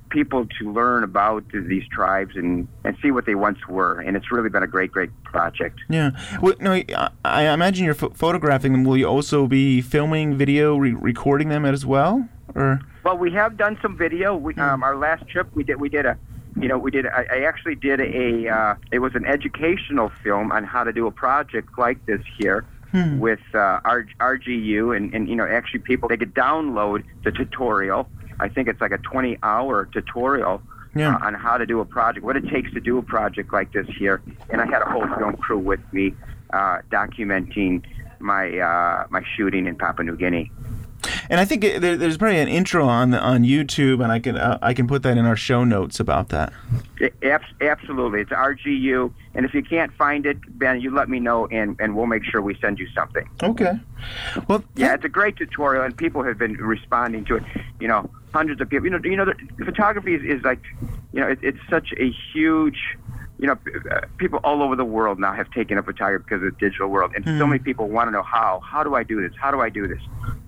people 0.09 0.47
to 0.59 0.73
learn 0.73 1.03
about 1.03 1.45
these 1.53 1.83
tribes 1.89 2.37
and, 2.37 2.69
and 2.85 2.97
see 3.03 3.11
what 3.11 3.27
they 3.27 3.35
once 3.35 3.59
were. 3.69 4.01
And 4.01 4.17
it's 4.17 4.31
really 4.31 4.49
been 4.49 4.63
a 4.63 4.67
great, 4.67 4.93
great 4.93 5.11
project. 5.25 5.81
Yeah. 5.89 6.13
Well, 6.41 6.55
no, 6.61 6.73
I, 6.73 7.11
I 7.25 7.43
imagine 7.49 7.85
you're 7.85 7.95
ph- 7.95 8.13
photographing 8.15 8.73
them. 8.73 8.85
Will 8.85 8.97
you 8.97 9.07
also 9.07 9.47
be 9.47 9.81
filming 9.81 10.37
video, 10.37 10.77
re- 10.77 10.93
recording 10.93 11.49
them 11.49 11.65
as 11.65 11.85
well, 11.85 12.29
or? 12.55 12.81
Well, 13.05 13.19
we 13.19 13.33
have 13.33 13.57
done 13.57 13.79
some 13.83 13.97
video. 13.97 14.37
We, 14.37 14.55
um, 14.55 14.83
our 14.83 14.97
last 14.97 15.29
trip, 15.29 15.49
we 15.55 15.65
did 15.65 15.81
we 15.81 15.89
did 15.89 16.07
a, 16.07 16.17
you 16.59 16.69
know, 16.69 16.79
we 16.79 16.91
did. 16.91 17.07
I, 17.07 17.27
I 17.31 17.39
actually 17.43 17.75
did 17.75 18.01
a. 18.01 18.49
Uh, 18.49 18.75
it 18.91 19.01
was 19.01 19.15
an 19.15 19.25
educational 19.27 20.11
film 20.23 20.51
on 20.53 20.65
how 20.65 20.85
to 20.85 20.93
do 20.93 21.07
a 21.07 21.11
project 21.11 21.79
like 21.79 22.05
this 22.07 22.21
here. 22.39 22.65
Hmm. 22.93 23.19
With 23.19 23.41
uh, 23.53 23.81
R- 23.85 24.07
RGU 24.21 24.97
and, 24.97 25.13
and 25.13 25.29
you 25.29 25.35
know 25.37 25.47
actually 25.47 25.81
people 25.81 26.09
they 26.09 26.17
could 26.17 26.35
download 26.35 27.05
the 27.25 27.33
tutorial. 27.33 28.09
I 28.39 28.49
think 28.49 28.69
it's 28.69 28.81
like 28.81 28.93
a 28.93 28.99
20-hour 28.99 29.87
tutorial 29.93 30.63
Yeah. 30.95 31.17
uh, 31.17 31.27
on 31.27 31.35
how 31.35 31.57
to 31.59 31.67
do 31.67 31.81
a 31.81 31.85
project, 31.85 32.25
what 32.25 32.37
it 32.37 32.47
takes 32.49 32.73
to 32.75 32.81
do 32.81 32.99
a 32.99 33.03
project 33.03 33.53
like 33.53 33.73
this 33.73 33.87
here. 33.99 34.23
And 34.51 34.61
I 34.61 34.67
had 34.67 34.83
a 34.83 34.91
whole 34.91 35.07
film 35.19 35.37
crew 35.39 35.59
with 35.59 35.81
me 35.93 36.15
uh, 36.53 36.79
documenting 36.93 37.83
my 38.21 38.59
uh, 38.59 39.07
my 39.11 39.23
shooting 39.37 39.67
in 39.67 39.75
Papua 39.77 40.05
New 40.05 40.17
Guinea. 40.17 40.51
And 41.31 41.41
I 41.41 41.45
think 41.45 41.63
there, 41.63 41.97
there's 41.97 42.17
probably 42.17 42.39
an 42.39 42.49
intro 42.49 42.87
on 42.87 43.15
on 43.15 43.43
YouTube, 43.43 44.03
and 44.03 44.13
I 44.13 44.19
can 44.19 44.37
uh, 44.37 44.59
I 44.63 44.75
can 44.75 44.87
put 44.87 45.03
that 45.03 45.17
in 45.19 45.25
our 45.27 45.37
show 45.37 45.65
notes 45.65 46.01
about 46.01 46.29
that. 46.31 46.53
Absolutely, 47.61 48.21
it's 48.21 48.31
RGU, 48.31 49.13
and 49.35 49.45
if 49.45 49.55
you 49.55 49.63
can't 49.63 49.93
find 49.95 50.27
it, 50.27 50.39
Ben, 50.59 50.81
you 50.81 50.95
let 50.95 51.09
me 51.09 51.21
know, 51.21 51.47
and, 51.49 51.77
and 51.81 51.97
we'll 51.97 52.07
make 52.07 52.25
sure 52.25 52.41
we 52.41 52.57
send 52.61 52.79
you 52.79 52.89
something. 52.95 53.29
Okay. 53.43 53.73
Well, 54.49 54.65
yeah, 54.75 54.95
it's 54.95 55.05
a 55.05 55.09
great 55.09 55.37
tutorial, 55.37 55.85
and 55.85 55.97
people 55.97 56.23
have 56.23 56.39
been 56.39 56.55
responding 56.55 57.25
to 57.27 57.37
it. 57.37 57.43
You 57.81 57.89
know, 57.89 58.11
hundreds 58.33 58.61
of 58.61 58.69
people. 58.69 58.87
You 58.87 58.93
know, 58.93 59.01
you 59.05 59.17
know, 59.17 59.25
the, 59.27 59.65
photography 59.65 60.15
is, 60.15 60.23
is 60.23 60.45
like, 60.45 60.61
you 61.13 61.21
know, 61.21 61.29
it, 61.29 61.39
it's 61.43 61.59
such 61.69 61.93
a 61.99 62.11
huge. 62.33 62.79
You 63.39 63.49
know, 63.49 63.59
uh, 63.91 64.01
people 64.17 64.41
all 64.45 64.63
over 64.63 64.77
the 64.77 64.85
world 64.85 65.19
now 65.19 65.35
have 65.35 65.51
taken 65.51 65.77
up 65.77 65.85
photography 65.85 66.25
because 66.27 66.43
of 66.43 66.53
the 66.55 66.59
digital 66.59 66.89
world, 66.89 67.13
and 67.15 67.25
so 67.25 67.33
Hmm. 67.33 67.51
many 67.51 67.59
people 67.59 67.89
want 67.89 68.09
to 68.09 68.11
know 68.13 68.23
how. 68.23 68.61
How 68.65 68.83
do 68.83 68.95
I 68.95 69.03
do 69.03 69.21
this? 69.21 69.37
How 69.39 69.51
do 69.51 69.61
I 69.61 69.69
do 69.69 69.87
this? 69.87 70.01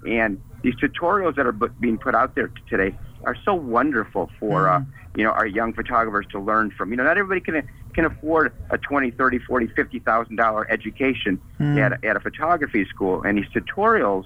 And 0.06 0.40
these 0.62 0.74
tutorials 0.76 1.36
that 1.36 1.46
are 1.46 1.52
being 1.52 1.98
put 1.98 2.14
out 2.14 2.34
there 2.34 2.50
today 2.68 2.96
are 3.24 3.36
so 3.44 3.54
wonderful 3.54 4.30
for 4.38 4.68
uh, 4.68 4.82
you 5.16 5.24
know 5.24 5.30
our 5.30 5.46
young 5.46 5.72
photographers 5.72 6.26
to 6.32 6.38
learn 6.40 6.70
from. 6.70 6.90
You 6.90 6.96
know, 6.96 7.04
not 7.04 7.18
everybody 7.18 7.40
can 7.40 7.62
can 7.94 8.04
afford 8.04 8.52
a 8.70 8.78
twenty, 8.78 9.10
thirty, 9.10 9.38
forty, 9.38 9.66
fifty 9.66 9.98
thousand 9.98 10.36
dollar 10.36 10.70
education 10.70 11.40
Hmm. 11.58 11.78
at 11.78 11.92
a- 11.92 12.06
at 12.06 12.16
a 12.16 12.20
photography 12.20 12.84
school, 12.84 13.22
and 13.22 13.38
these 13.38 13.48
tutorials 13.54 14.24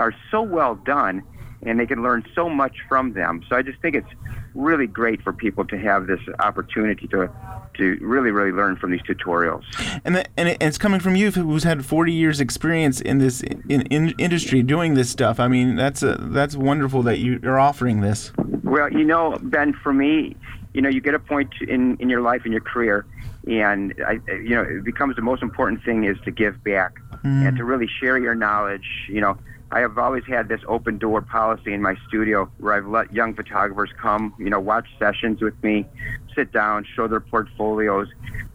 are 0.00 0.14
so 0.30 0.42
well 0.42 0.74
done, 0.74 1.22
and 1.62 1.78
they 1.78 1.86
can 1.86 2.02
learn 2.02 2.24
so 2.34 2.48
much 2.48 2.76
from 2.88 3.12
them. 3.12 3.42
So 3.48 3.56
I 3.56 3.62
just 3.62 3.80
think 3.80 3.94
it's 3.96 4.08
really 4.54 4.86
great 4.86 5.22
for 5.22 5.32
people 5.32 5.64
to 5.66 5.78
have 5.78 6.06
this 6.06 6.20
opportunity 6.40 7.06
to 7.08 7.30
to 7.74 7.96
really 8.02 8.30
really 8.30 8.52
learn 8.52 8.76
from 8.76 8.90
these 8.90 9.00
tutorials. 9.02 9.62
And 10.04 10.16
that, 10.16 10.28
and, 10.36 10.48
it, 10.48 10.58
and 10.60 10.68
it's 10.68 10.76
coming 10.78 11.00
from 11.00 11.16
you 11.16 11.30
who's 11.30 11.64
had 11.64 11.86
40 11.86 12.12
years 12.12 12.40
experience 12.40 13.00
in 13.00 13.18
this 13.18 13.40
in, 13.42 13.82
in 13.82 14.14
industry 14.18 14.62
doing 14.62 14.94
this 14.94 15.08
stuff. 15.10 15.40
I 15.40 15.48
mean, 15.48 15.76
that's 15.76 16.02
a, 16.02 16.16
that's 16.20 16.54
wonderful 16.56 17.02
that 17.04 17.18
you 17.18 17.40
are 17.44 17.58
offering 17.58 18.00
this. 18.00 18.32
Well, 18.62 18.92
you 18.92 19.04
know, 19.04 19.38
Ben, 19.42 19.72
for 19.72 19.92
me, 19.92 20.36
you 20.74 20.82
know, 20.82 20.88
you 20.88 21.00
get 21.00 21.14
a 21.14 21.18
point 21.18 21.50
in 21.66 21.96
in 21.98 22.08
your 22.10 22.20
life 22.20 22.44
in 22.44 22.52
your 22.52 22.60
career, 22.60 23.06
and 23.46 23.94
I, 24.06 24.18
you 24.32 24.50
know, 24.50 24.62
it 24.62 24.84
becomes 24.84 25.16
the 25.16 25.22
most 25.22 25.42
important 25.42 25.82
thing 25.82 26.04
is 26.04 26.18
to 26.24 26.30
give 26.30 26.62
back 26.64 26.98
Mm. 27.24 27.46
and 27.46 27.56
to 27.56 27.64
really 27.64 27.86
share 28.00 28.18
your 28.18 28.34
knowledge. 28.34 29.06
You 29.08 29.20
know, 29.20 29.38
I 29.72 29.80
have 29.80 29.96
always 29.96 30.24
had 30.26 30.48
this 30.48 30.60
open 30.68 30.98
door 30.98 31.22
policy 31.22 31.72
in 31.72 31.80
my 31.80 31.96
studio 32.06 32.50
where 32.58 32.74
I've 32.74 32.86
let 32.86 33.12
young 33.12 33.34
photographers 33.34 33.90
come, 34.00 34.34
you 34.38 34.50
know, 34.50 34.60
watch 34.60 34.86
sessions 34.98 35.40
with 35.40 35.54
me, 35.62 35.86
sit 36.34 36.52
down, 36.52 36.86
show 36.94 37.08
their 37.08 37.20
portfolios. 37.20 38.08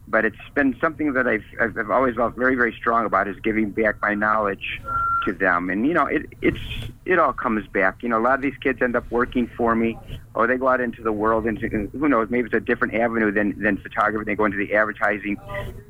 But 0.07 0.25
it's 0.25 0.37
been 0.53 0.77
something 0.79 1.13
that 1.13 1.27
I've, 1.27 1.43
I've 1.59 1.89
always 1.89 2.15
felt 2.15 2.35
very, 2.35 2.55
very 2.55 2.71
strong 2.71 3.05
about 3.05 3.27
is 3.27 3.35
giving 3.43 3.71
back 3.71 3.95
my 4.01 4.13
knowledge 4.13 4.79
to 5.27 5.33
them. 5.33 5.69
And, 5.69 5.85
you 5.87 5.93
know, 5.93 6.05
it, 6.07 6.25
it's, 6.41 6.57
it 7.05 7.19
all 7.19 7.31
comes 7.33 7.67
back. 7.67 8.01
You 8.01 8.09
know, 8.09 8.17
a 8.17 8.23
lot 8.23 8.33
of 8.35 8.41
these 8.41 8.57
kids 8.61 8.81
end 8.81 8.95
up 8.95 9.09
working 9.11 9.49
for 9.55 9.75
me 9.75 9.97
or 10.33 10.47
they 10.47 10.57
go 10.57 10.67
out 10.67 10.81
into 10.81 11.01
the 11.03 11.11
world 11.11 11.45
and 11.45 11.57
who 11.59 12.09
knows, 12.09 12.27
maybe 12.29 12.45
it's 12.47 12.55
a 12.55 12.59
different 12.59 12.93
avenue 12.95 13.31
than, 13.31 13.59
than 13.61 13.77
photography. 13.77 14.25
They 14.25 14.35
go 14.35 14.45
into 14.45 14.57
the 14.57 14.73
advertising 14.73 15.37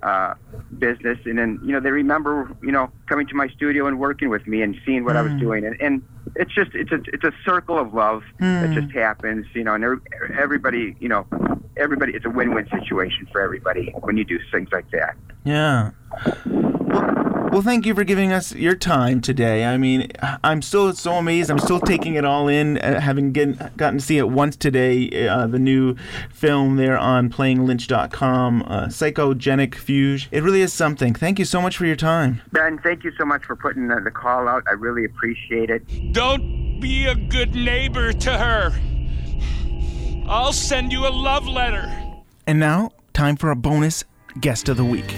uh, 0.03 0.33
business 0.77 1.17
and 1.25 1.37
then, 1.37 1.59
you 1.63 1.71
know, 1.71 1.79
they 1.79 1.91
remember, 1.91 2.49
you 2.61 2.71
know, 2.71 2.91
coming 3.07 3.27
to 3.27 3.35
my 3.35 3.47
studio 3.49 3.87
and 3.87 3.99
working 3.99 4.29
with 4.29 4.45
me 4.47 4.61
and 4.61 4.75
seeing 4.85 5.03
what 5.05 5.15
I 5.17 5.21
was 5.21 5.31
Mm. 5.33 5.39
doing. 5.39 5.65
And, 5.65 5.75
and 5.81 6.01
it's 6.35 6.53
just, 6.53 6.71
it's 6.73 6.91
a, 6.91 6.99
it's 7.13 7.23
a 7.23 7.33
circle 7.45 7.77
of 7.79 7.93
love 7.93 8.23
that 8.39 8.69
Mm. 8.69 8.73
just 8.81 8.93
happens, 8.93 9.45
you 9.53 9.63
know, 9.63 9.73
and 9.75 9.83
every- 9.83 9.99
everybody, 10.37 10.95
you 10.99 11.09
know, 11.09 11.25
everybody, 11.75 12.13
it's 12.13 12.25
a 12.25 12.29
win-win 12.29 12.67
situation 12.69 13.27
for 13.31 13.41
everybody 13.41 13.93
when 14.01 14.17
you 14.17 14.23
do 14.23 14.39
things 14.51 14.69
like 14.71 14.89
that. 14.91 15.15
Yeah. 15.43 15.91
Well, 16.45 17.36
Well, 17.57 17.63
thank 17.63 17.87
you 17.87 17.95
for 17.95 18.03
giving 18.03 18.31
us 18.31 18.53
your 18.53 18.75
time 18.75 19.19
today. 19.19 19.65
I 19.65 19.77
mean, 19.77 20.11
I'm 20.43 20.61
still 20.61 20.93
so 20.93 21.13
amazed. 21.13 21.49
I'm 21.49 21.57
still 21.57 21.79
taking 21.79 22.13
it 22.13 22.23
all 22.23 22.47
in, 22.47 22.77
uh, 22.77 22.99
having 22.99 23.31
get, 23.31 23.75
gotten 23.75 23.97
to 23.97 24.05
see 24.05 24.19
it 24.19 24.29
once 24.29 24.55
today. 24.55 25.27
Uh, 25.27 25.47
the 25.47 25.57
new 25.57 25.95
film 26.31 26.75
there 26.75 26.95
on 26.95 27.31
PlayingLynch.com, 27.31 28.61
uh, 28.61 28.85
Psychogenic 28.89 29.73
Fugue. 29.73 30.27
It 30.29 30.43
really 30.43 30.61
is 30.61 30.71
something. 30.71 31.15
Thank 31.15 31.39
you 31.39 31.45
so 31.45 31.59
much 31.59 31.77
for 31.77 31.87
your 31.87 31.95
time. 31.95 32.43
Ben, 32.51 32.77
thank 32.77 33.03
you 33.03 33.11
so 33.17 33.25
much 33.25 33.43
for 33.43 33.55
putting 33.55 33.87
the, 33.87 34.01
the 34.01 34.11
call 34.11 34.47
out. 34.47 34.63
I 34.69 34.73
really 34.73 35.05
appreciate 35.05 35.71
it. 35.71 36.13
Don't 36.13 36.79
be 36.79 37.07
a 37.07 37.15
good 37.15 37.55
neighbor 37.55 38.13
to 38.13 38.37
her. 38.37 38.71
I'll 40.27 40.53
send 40.53 40.91
you 40.91 41.07
a 41.07 41.09
love 41.09 41.47
letter. 41.47 41.91
And 42.45 42.59
now, 42.59 42.91
time 43.13 43.35
for 43.35 43.49
a 43.49 43.55
bonus 43.55 44.03
guest 44.39 44.69
of 44.69 44.77
the 44.77 44.85
week. 44.85 45.11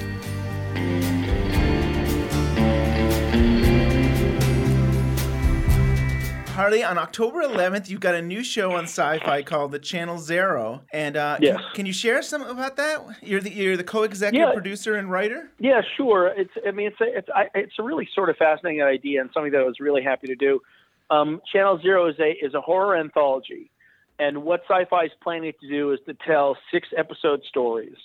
Harley, 6.59 6.83
on 6.83 6.97
October 6.97 7.39
11th, 7.41 7.87
you've 7.87 8.01
got 8.01 8.15
a 8.15 8.21
new 8.21 8.43
show 8.43 8.73
on 8.73 8.83
Syfy 8.83 9.45
called 9.45 9.71
The 9.71 9.79
Channel 9.79 10.17
Zero, 10.17 10.81
and 10.91 11.15
uh, 11.15 11.37
Yes. 11.39 11.55
can, 11.55 11.65
can 11.73 11.85
you 11.85 11.93
share 11.93 12.21
some 12.21 12.41
about 12.41 12.75
that? 12.75 12.99
You're 13.21 13.39
the 13.39 13.49
you're 13.49 13.77
the 13.77 13.83
co-executive 13.85 14.45
Yeah. 14.49 14.53
producer 14.53 14.95
and 14.95 15.09
writer. 15.09 15.49
Yeah, 15.59 15.79
sure. 15.95 16.27
It's 16.35 16.51
I 16.67 16.71
mean 16.71 16.87
it's 16.87 16.99
a, 16.99 17.17
it's 17.17 17.29
I, 17.33 17.47
it's 17.55 17.79
a 17.79 17.83
really 17.83 18.09
sort 18.13 18.29
of 18.29 18.35
fascinating 18.35 18.81
idea 18.83 19.21
and 19.21 19.29
something 19.33 19.53
that 19.53 19.61
I 19.61 19.63
was 19.63 19.79
really 19.79 20.03
happy 20.03 20.27
to 20.27 20.35
do. 20.35 20.61
Um, 21.09 21.41
Channel 21.49 21.79
Zero 21.81 22.07
is 22.07 22.19
a 22.19 22.31
is 22.45 22.53
a 22.53 22.59
horror 22.59 22.97
anthology, 22.97 23.71
and 24.19 24.43
what 24.43 24.67
Syfy 24.67 25.05
is 25.05 25.11
planning 25.23 25.53
to 25.61 25.69
do 25.69 25.93
is 25.93 25.99
to 26.07 26.13
tell 26.27 26.57
six 26.73 26.89
episode 26.97 27.41
stories. 27.47 27.95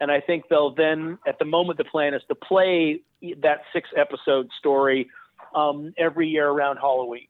And 0.00 0.10
I 0.10 0.20
think 0.20 0.48
they'll 0.48 0.74
then, 0.74 1.16
at 1.28 1.38
the 1.38 1.44
moment, 1.44 1.78
the 1.78 1.84
plan 1.84 2.14
is 2.14 2.22
to 2.26 2.34
play 2.34 3.02
that 3.42 3.60
six 3.72 3.88
episode 3.96 4.48
story 4.58 5.08
um, 5.54 5.94
every 5.96 6.26
year 6.28 6.48
around 6.48 6.78
Halloween. 6.78 7.26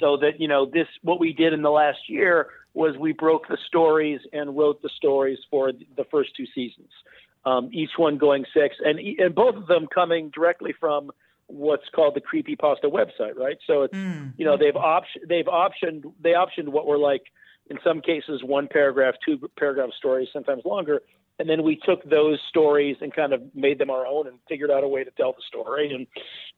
So 0.00 0.16
that 0.18 0.40
you 0.40 0.48
know 0.48 0.66
this, 0.66 0.88
what 1.02 1.20
we 1.20 1.32
did 1.32 1.52
in 1.52 1.62
the 1.62 1.70
last 1.70 2.08
year 2.08 2.48
was 2.74 2.96
we 2.96 3.12
broke 3.12 3.48
the 3.48 3.58
stories 3.66 4.20
and 4.32 4.56
wrote 4.56 4.82
the 4.82 4.90
stories 4.96 5.38
for 5.50 5.72
the 5.72 6.04
first 6.10 6.30
two 6.36 6.46
seasons. 6.54 6.90
Um, 7.44 7.70
each 7.72 7.90
one 7.96 8.18
going 8.18 8.44
six, 8.54 8.76
and 8.84 8.98
and 8.98 9.34
both 9.34 9.56
of 9.56 9.66
them 9.66 9.86
coming 9.92 10.30
directly 10.30 10.74
from 10.78 11.10
what's 11.46 11.88
called 11.94 12.14
the 12.14 12.20
creepy 12.20 12.56
pasta 12.56 12.88
website, 12.88 13.36
right? 13.36 13.58
So 13.66 13.82
it's 13.82 13.94
you 14.36 14.44
know 14.44 14.56
they've 14.56 14.76
option 14.76 15.22
they've 15.28 15.46
optioned 15.46 16.04
they 16.20 16.30
optioned 16.30 16.68
what 16.68 16.86
were 16.86 16.98
like 16.98 17.22
in 17.68 17.78
some 17.84 18.00
cases 18.00 18.42
one 18.42 18.68
paragraph, 18.68 19.14
two 19.24 19.38
paragraph 19.58 19.90
stories, 19.96 20.28
sometimes 20.32 20.62
longer, 20.64 21.02
and 21.38 21.48
then 21.48 21.62
we 21.62 21.76
took 21.76 22.08
those 22.08 22.38
stories 22.48 22.96
and 23.00 23.12
kind 23.14 23.32
of 23.32 23.42
made 23.54 23.78
them 23.78 23.90
our 23.90 24.06
own 24.06 24.26
and 24.26 24.38
figured 24.48 24.70
out 24.70 24.84
a 24.84 24.88
way 24.88 25.04
to 25.04 25.10
tell 25.12 25.32
the 25.32 25.42
story, 25.46 25.92
and 25.92 26.06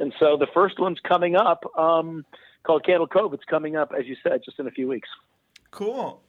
and 0.01 0.13
so 0.19 0.37
the 0.37 0.49
first 0.53 0.79
one's 0.79 1.01
coming 1.01 1.35
up 1.37 1.65
um, 1.79 2.25
called 2.65 2.85
Candle 2.85 3.07
Cove. 3.07 3.35
It's 3.35 3.45
coming 3.45 3.77
up 3.77 3.93
as 3.99 4.07
you 4.07 4.17
said 4.23 4.43
just 4.45 4.59
in 4.59 4.67
a 4.67 4.71
few 4.71 4.89
weeks. 4.89 5.09
Cool. 5.71 6.21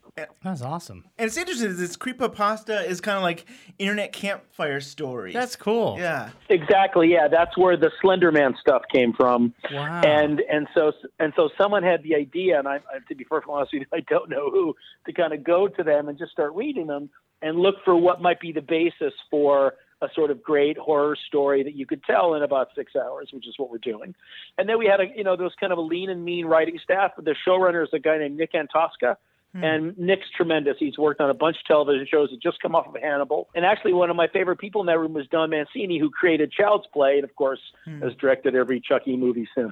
That's 0.42 0.62
awesome. 0.62 1.04
And 1.18 1.28
it's 1.28 1.36
interesting. 1.36 1.70
is 1.70 1.78
This 1.78 1.98
creepypasta 1.98 2.88
is 2.88 3.02
kind 3.02 3.18
of 3.18 3.24
like 3.24 3.46
internet 3.78 4.14
campfire 4.14 4.80
stories. 4.80 5.34
That's 5.34 5.58
cool. 5.58 5.98
Yeah. 6.00 6.30
Exactly. 6.50 7.12
Yeah, 7.12 7.28
that's 7.28 7.58
where 7.58 7.76
the 7.76 7.92
Slender 8.02 8.32
Man 8.32 8.56
stuff 8.60 8.84
came 8.92 9.12
from. 9.12 9.54
Wow. 9.72 10.02
And 10.06 10.42
and 10.50 10.68
so 10.74 10.94
and 11.20 11.34
so 11.36 11.50
someone 11.58 11.84
had 11.84 12.02
the 12.04 12.16
idea, 12.16 12.58
and 12.58 12.68
I, 12.68 12.76
I 12.76 13.00
to 13.10 13.16
be 13.16 13.26
perfectly 13.26 13.56
honest 13.56 13.74
with 13.74 13.82
you, 13.82 13.88
I 13.94 14.00
don't 14.10 14.30
know 14.30 14.50
who 14.50 14.74
to 15.06 15.14
kind 15.14 15.34
of 15.34 15.44
go 15.44 15.68
to 15.68 15.84
them 15.84 16.08
and 16.08 16.18
just 16.18 16.32
start 16.32 16.54
reading 16.56 16.88
them 16.88 17.10
and 17.42 17.60
look 17.60 17.76
for 17.84 17.96
what 17.96 18.22
might 18.22 18.40
be 18.40 18.54
the 18.54 18.62
basis 18.62 19.14
for 19.30 19.74
a 20.06 20.14
sort 20.14 20.32
of 20.32 20.42
great 20.42 20.78
horror 20.78 21.18
story 21.28 21.64
that 21.64 21.76
you 21.76 21.86
could 21.86 22.04
tell 22.04 22.34
in 22.36 22.44
about 22.44 22.70
six 22.76 22.96
hours, 22.96 23.30
which 23.32 23.48
is 23.48 23.56
what 23.58 23.70
we're 23.70 23.78
doing. 23.78 24.16
And 24.58 24.70
then 24.70 24.78
we 24.78 24.86
had 24.86 25.00
a 25.00 25.06
you 25.16 25.24
know 25.24 25.36
there 25.36 25.44
was 25.44 25.56
kind 25.60 25.72
of 25.72 25.78
a 25.78 25.82
lean 25.82 26.10
and 26.10 26.24
mean 26.24 26.46
writing 26.46 26.80
staff. 26.84 27.12
The 27.18 27.36
showrunner 27.48 27.84
is 27.84 27.90
a 27.94 28.00
guy 28.00 28.18
named 28.18 28.38
Nick 28.38 28.54
Antosca. 28.54 29.18
And 29.58 29.98
Nick's 29.98 30.30
tremendous. 30.36 30.76
He's 30.78 30.98
worked 30.98 31.22
on 31.22 31.30
a 31.30 31.34
bunch 31.34 31.56
of 31.56 31.66
television 31.66 32.06
shows. 32.12 32.30
He 32.30 32.36
just 32.38 32.62
come 32.62 32.76
off 32.76 32.94
of 32.94 33.02
Hannibal. 33.02 33.48
And 33.56 33.66
actually, 33.66 33.94
one 33.94 34.10
of 34.10 34.18
my 34.18 34.28
favorite 34.28 34.58
people 34.58 34.82
in 34.82 34.88
that 34.88 35.00
room 35.00 35.14
was 35.14 35.28
Don 35.28 35.50
Mancini, 35.50 35.98
who 35.98 36.10
created 36.10 36.52
Child's 36.52 36.88
Play, 36.88 37.16
and 37.16 37.24
of 37.24 37.34
course 37.38 37.62
has 38.02 38.14
directed 38.16 38.54
every 38.54 38.82
Chucky 38.82 39.16
movie 39.16 39.48
since. 39.56 39.72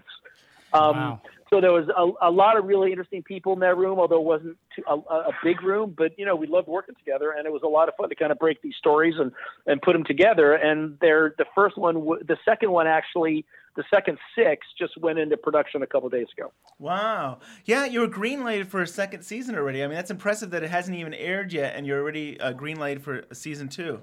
Um, 0.71 1.19
So 1.53 1.61
there 1.61 1.71
was 1.71 1.87
a, 1.95 2.29
a 2.29 2.31
lot 2.31 2.57
of 2.57 2.65
really 2.65 2.89
interesting 2.89 3.21
people 3.21 3.53
in 3.53 3.59
that 3.59 3.77
room, 3.77 3.99
although 3.99 4.17
it 4.17 4.23
wasn't 4.23 4.57
too, 4.75 4.81
a, 4.87 4.95
a 4.95 5.31
big 5.43 5.61
room. 5.61 5.93
But 5.95 6.17
you 6.17 6.25
know, 6.25 6.35
we 6.35 6.47
loved 6.47 6.67
working 6.67 6.95
together, 6.95 7.29
and 7.37 7.45
it 7.45 7.53
was 7.53 7.61
a 7.63 7.67
lot 7.67 7.87
of 7.89 7.95
fun 7.95 8.09
to 8.09 8.15
kind 8.15 8.31
of 8.31 8.39
break 8.39 8.63
these 8.63 8.73
stories 8.79 9.13
and 9.19 9.31
and 9.67 9.79
put 9.79 9.93
them 9.93 10.03
together. 10.03 10.53
And 10.53 10.97
they're 10.99 11.35
the 11.37 11.45
first 11.53 11.77
one, 11.77 11.93
the 11.93 12.37
second 12.43 12.71
one 12.71 12.87
actually, 12.87 13.45
the 13.75 13.83
second 13.93 14.17
six 14.35 14.65
just 14.79 14.97
went 14.97 15.19
into 15.19 15.37
production 15.37 15.83
a 15.83 15.87
couple 15.87 16.09
days 16.09 16.25
ago. 16.35 16.51
Wow. 16.79 17.37
Yeah, 17.65 17.85
you 17.85 17.99
were 17.99 18.07
greenlighted 18.07 18.65
for 18.65 18.81
a 18.81 18.87
second 18.87 19.21
season 19.21 19.55
already. 19.55 19.83
I 19.83 19.87
mean, 19.87 19.95
that's 19.95 20.09
impressive 20.09 20.49
that 20.51 20.63
it 20.63 20.71
hasn't 20.71 20.97
even 20.97 21.13
aired 21.13 21.53
yet, 21.53 21.75
and 21.75 21.85
you're 21.85 22.01
already 22.01 22.39
uh, 22.39 22.53
greenlighted 22.53 23.01
for 23.01 23.25
season 23.31 23.69
two. 23.69 24.01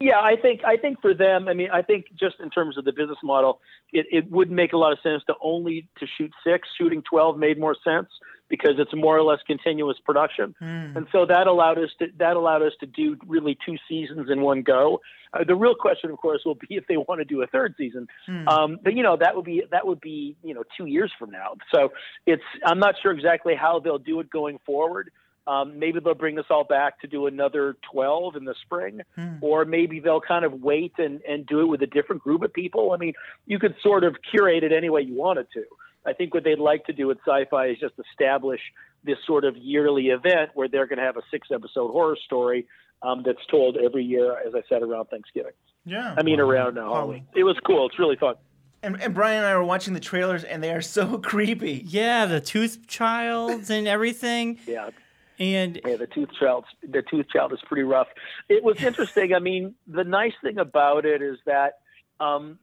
Yeah, 0.00 0.18
I 0.18 0.36
think 0.40 0.60
I 0.66 0.76
think 0.76 1.00
for 1.00 1.14
them, 1.14 1.48
I 1.48 1.54
mean, 1.54 1.68
I 1.72 1.82
think 1.82 2.06
just 2.18 2.36
in 2.40 2.50
terms 2.50 2.76
of 2.76 2.84
the 2.84 2.92
business 2.92 3.18
model, 3.22 3.60
it, 3.92 4.06
it 4.10 4.30
would 4.30 4.50
make 4.50 4.72
a 4.72 4.76
lot 4.76 4.92
of 4.92 4.98
sense 5.02 5.22
to 5.28 5.34
only 5.40 5.88
to 5.98 6.06
shoot 6.18 6.32
six. 6.44 6.68
Shooting 6.76 7.02
twelve 7.08 7.38
made 7.38 7.58
more 7.58 7.76
sense 7.84 8.08
because 8.48 8.72
it's 8.78 8.94
more 8.94 9.16
or 9.16 9.22
less 9.22 9.38
continuous 9.46 9.96
production, 10.04 10.54
and 10.96 11.06
so 11.12 11.24
that 11.26 11.46
allowed 11.46 11.78
us 11.78 11.90
to 12.00 12.06
that 12.18 12.36
allowed 12.36 12.62
us 12.62 12.72
to 12.80 12.86
do 12.86 13.16
really 13.26 13.56
two 13.64 13.76
seasons 13.88 14.28
in 14.30 14.40
one 14.42 14.62
go. 14.62 15.00
Uh, 15.32 15.44
the 15.44 15.54
real 15.54 15.74
question, 15.74 16.10
of 16.10 16.18
course, 16.18 16.42
will 16.44 16.54
be 16.56 16.66
if 16.70 16.86
they 16.88 16.96
want 16.96 17.20
to 17.20 17.24
do 17.24 17.42
a 17.42 17.46
third 17.46 17.74
season. 17.78 18.06
Hmm. 18.26 18.48
Um, 18.48 18.78
but 18.82 18.94
you 18.94 19.02
know 19.02 19.16
that 19.16 19.36
would 19.36 19.44
be 19.44 19.62
that 19.70 19.86
would 19.86 20.00
be 20.00 20.36
you 20.42 20.54
know 20.54 20.64
two 20.76 20.86
years 20.86 21.12
from 21.18 21.30
now. 21.30 21.54
So 21.72 21.92
it's 22.26 22.42
I'm 22.66 22.80
not 22.80 22.96
sure 23.00 23.12
exactly 23.12 23.54
how 23.54 23.78
they'll 23.78 23.98
do 23.98 24.18
it 24.18 24.28
going 24.28 24.58
forward. 24.66 25.10
Um, 25.46 25.78
maybe 25.78 26.00
they'll 26.00 26.14
bring 26.14 26.38
us 26.38 26.46
all 26.48 26.64
back 26.64 27.00
to 27.00 27.06
do 27.06 27.26
another 27.26 27.76
12 27.92 28.36
in 28.36 28.44
the 28.44 28.54
spring, 28.62 29.02
or 29.42 29.64
maybe 29.64 30.00
they'll 30.00 30.20
kind 30.20 30.44
of 30.44 30.62
wait 30.62 30.94
and, 30.98 31.20
and 31.28 31.46
do 31.46 31.60
it 31.60 31.66
with 31.66 31.82
a 31.82 31.86
different 31.86 32.22
group 32.22 32.42
of 32.42 32.52
people. 32.52 32.92
I 32.92 32.96
mean, 32.96 33.12
you 33.46 33.58
could 33.58 33.74
sort 33.82 34.04
of 34.04 34.16
curate 34.30 34.64
it 34.64 34.72
any 34.72 34.88
way 34.88 35.02
you 35.02 35.14
wanted 35.14 35.46
to. 35.52 35.64
I 36.06 36.12
think 36.12 36.34
what 36.34 36.44
they'd 36.44 36.58
like 36.58 36.86
to 36.86 36.92
do 36.92 37.10
at 37.10 37.18
Syfy 37.26 37.72
is 37.72 37.78
just 37.78 37.94
establish 38.10 38.60
this 39.04 39.18
sort 39.26 39.44
of 39.44 39.56
yearly 39.56 40.06
event 40.06 40.50
where 40.54 40.68
they're 40.68 40.86
going 40.86 40.98
to 40.98 41.04
have 41.04 41.16
a 41.16 41.22
six-episode 41.30 41.90
horror 41.90 42.16
story 42.24 42.66
um, 43.02 43.22
that's 43.24 43.44
told 43.50 43.76
every 43.76 44.04
year, 44.04 44.38
as 44.46 44.54
I 44.54 44.62
said, 44.68 44.82
around 44.82 45.06
Thanksgiving. 45.06 45.52
Yeah. 45.84 46.14
I 46.16 46.22
mean, 46.22 46.40
around 46.40 46.78
uh, 46.78 46.84
Halloween. 46.84 47.26
It 47.34 47.44
was 47.44 47.56
cool. 47.66 47.86
It's 47.86 47.98
really 47.98 48.16
fun. 48.16 48.36
And, 48.82 49.00
and 49.00 49.14
Brian 49.14 49.38
and 49.38 49.46
I 49.46 49.56
were 49.56 49.64
watching 49.64 49.94
the 49.94 50.00
trailers, 50.00 50.44
and 50.44 50.62
they 50.62 50.72
are 50.72 50.82
so 50.82 51.18
creepy. 51.22 51.82
Yeah, 51.86 52.26
the 52.26 52.40
Tooth 52.40 52.86
Child 52.86 53.70
and 53.70 53.86
everything. 53.88 54.58
Yeah. 54.66 54.90
And 55.38 55.80
yeah, 55.84 55.96
the 55.96 56.06
tooth 56.06 56.30
child, 56.38 56.64
the 56.82 57.02
tooth 57.02 57.28
child 57.28 57.52
is 57.52 57.60
pretty 57.66 57.82
rough. 57.82 58.08
It 58.48 58.62
was 58.62 58.82
interesting. 58.82 59.34
I 59.34 59.40
mean, 59.40 59.74
the 59.86 60.04
nice 60.04 60.34
thing 60.42 60.58
about 60.58 61.04
it 61.06 61.22
is 61.22 61.38
that 61.46 61.78
um, 62.20 62.58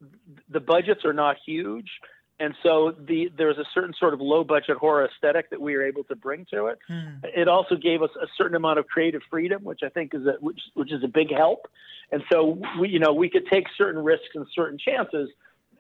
the 0.50 0.60
budgets 0.60 1.04
are 1.04 1.14
not 1.14 1.38
huge, 1.46 1.90
and 2.40 2.56
so 2.64 2.96
the 2.98 3.30
there's 3.38 3.58
a 3.58 3.66
certain 3.74 3.94
sort 4.00 4.14
of 4.14 4.22
low 4.22 4.44
budget 4.44 4.78
horror 4.78 5.06
aesthetic 5.06 5.50
that 5.52 5.62
we 5.62 5.76
were 5.76 5.86
able 5.86 6.04
to 6.06 6.16
bring 6.16 6.46
to 6.52 6.68
it. 6.68 6.80
It 7.36 7.48
also 7.48 7.76
gave 7.76 8.02
us 8.02 8.10
a 8.22 8.26
certain 8.38 8.56
amount 8.56 8.80
of 8.80 8.88
creative 8.88 9.22
freedom, 9.30 9.64
which 9.64 9.82
I 9.84 9.90
think 9.90 10.14
is 10.16 10.26
a, 10.26 10.38
which 10.40 10.60
which 10.74 10.92
is 10.92 11.04
a 11.04 11.08
big 11.08 11.32
help. 11.32 11.68
And 12.12 12.24
so 12.32 12.58
we 12.80 12.90
you 12.90 13.00
know 13.00 13.14
we 13.14 13.30
could 13.30 13.48
take 13.48 13.66
certain 13.78 14.04
risks 14.04 14.30
and 14.34 14.48
certain 14.56 14.80
chances, 14.80 15.30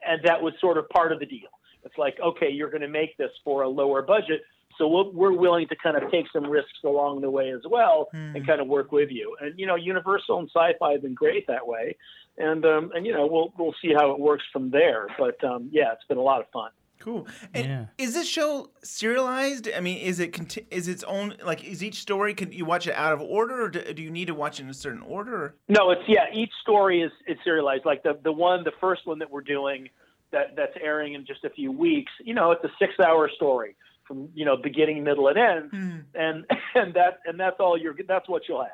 and 0.06 0.22
that 0.24 0.42
was 0.42 0.54
sort 0.60 0.78
of 0.78 0.88
part 0.90 1.12
of 1.12 1.20
the 1.20 1.26
deal. 1.26 1.50
It's 1.84 1.98
like 1.98 2.20
okay, 2.20 2.52
you're 2.52 2.70
going 2.70 2.82
to 2.82 2.88
make 2.88 3.18
this 3.18 3.32
for 3.44 3.64
a 3.64 3.70
lower 3.70 4.02
budget. 4.02 4.42
So 4.82 4.88
we'll, 4.88 5.12
we're 5.12 5.32
willing 5.32 5.68
to 5.68 5.76
kind 5.76 5.96
of 5.96 6.10
take 6.10 6.26
some 6.34 6.50
risks 6.50 6.80
along 6.84 7.22
the 7.22 7.30
way 7.30 7.52
as 7.52 7.62
well, 7.70 8.10
and 8.14 8.48
kind 8.48 8.60
of 8.60 8.66
work 8.66 8.92
with 8.92 9.12
you. 9.12 9.36
And 9.40 9.54
you 9.60 9.68
know, 9.68 9.76
Universal 9.76 10.40
and 10.40 10.52
Syfy 10.52 10.94
have 10.94 11.04
been 11.04 11.14
great 11.14 11.46
that 11.46 11.68
way, 11.68 11.96
and 12.40 12.66
um, 12.66 12.92
and 12.96 13.06
you 13.06 13.14
know, 13.14 13.28
we'll 13.28 13.54
we'll 13.60 13.76
see 13.80 13.94
how 13.96 14.10
it 14.10 14.20
works 14.20 14.44
from 14.52 14.72
there. 14.72 15.06
But 15.20 15.42
um, 15.44 15.70
yeah, 15.72 15.92
it's 15.94 16.04
been 16.10 16.18
a 16.18 16.24
lot 16.24 16.40
of 16.40 16.48
fun. 16.52 16.72
Cool. 16.98 17.28
And 17.54 17.90
is 18.00 18.16
this 18.16 18.28
show 18.28 18.72
serialized? 18.84 19.70
I 19.76 19.82
mean, 19.82 20.00
is 20.00 20.20
it 20.20 20.34
conti- 20.34 20.66
is 20.72 20.88
its 20.88 21.04
own 21.04 21.36
like 21.46 21.64
is 21.64 21.84
each 21.84 22.00
story? 22.00 22.34
Can 22.34 22.52
you 22.52 22.66
watch 22.66 22.88
it 22.88 22.96
out 22.96 23.14
of 23.14 23.22
order, 23.22 23.62
or 23.62 23.70
do, 23.70 23.94
do 23.94 24.02
you 24.02 24.10
need 24.10 24.30
to 24.30 24.34
watch 24.34 24.60
it 24.60 24.64
in 24.64 24.70
a 24.70 24.74
certain 24.74 25.04
order? 25.04 25.58
No, 25.70 25.92
it's 25.92 26.02
yeah. 26.08 26.26
Each 26.34 26.52
story 26.64 27.04
is 27.04 27.12
is 27.28 27.38
serialized. 27.44 27.86
Like 27.86 28.02
the 28.02 28.18
the 28.24 28.32
one, 28.32 28.64
the 28.64 28.74
first 28.82 29.06
one 29.06 29.20
that 29.20 29.30
we're 29.30 29.42
doing, 29.42 29.90
that 30.32 30.56
that's 30.56 30.74
airing 30.84 31.14
in 31.14 31.24
just 31.24 31.44
a 31.44 31.52
few 31.52 31.72
weeks. 31.72 32.12
You 32.24 32.34
know, 32.34 32.52
it's 32.52 32.64
a 32.64 32.72
six 32.80 32.94
hour 33.00 33.30
story 33.36 33.76
from 34.08 34.30
you 34.34 34.46
know 34.46 34.58
beginning, 34.58 35.04
middle, 35.04 35.28
and 35.28 35.38
end, 35.38 36.06
and 36.16 36.46
and 36.76 36.94
that 36.94 37.20
and 37.26 37.40
that's 37.40 37.58
all 37.60 37.78
you're 37.78 37.96
that's 38.08 38.28
what 38.28 38.44
you'll 38.48 38.62
have. 38.64 38.72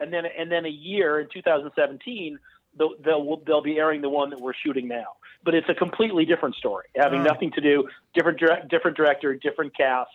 And 0.00 0.12
then 0.12 0.24
and 0.38 0.50
then 0.50 0.64
a 0.64 0.70
year 0.70 1.18
in 1.20 1.28
2017, 1.32 2.38
they'll, 2.78 2.90
they'll 3.04 3.36
they'll 3.46 3.62
be 3.62 3.78
airing 3.78 4.00
the 4.02 4.08
one 4.08 4.30
that 4.30 4.40
we're 4.40 4.54
shooting 4.64 4.88
now. 4.88 5.14
But 5.44 5.54
it's 5.54 5.68
a 5.68 5.74
completely 5.74 6.24
different 6.24 6.56
story, 6.56 6.86
having 6.96 7.20
Oh. 7.20 7.24
nothing 7.24 7.52
to 7.52 7.60
do 7.60 7.88
different 8.12 8.38
direct, 8.40 8.68
different 8.68 8.96
director, 8.96 9.34
different 9.34 9.76
cast. 9.76 10.10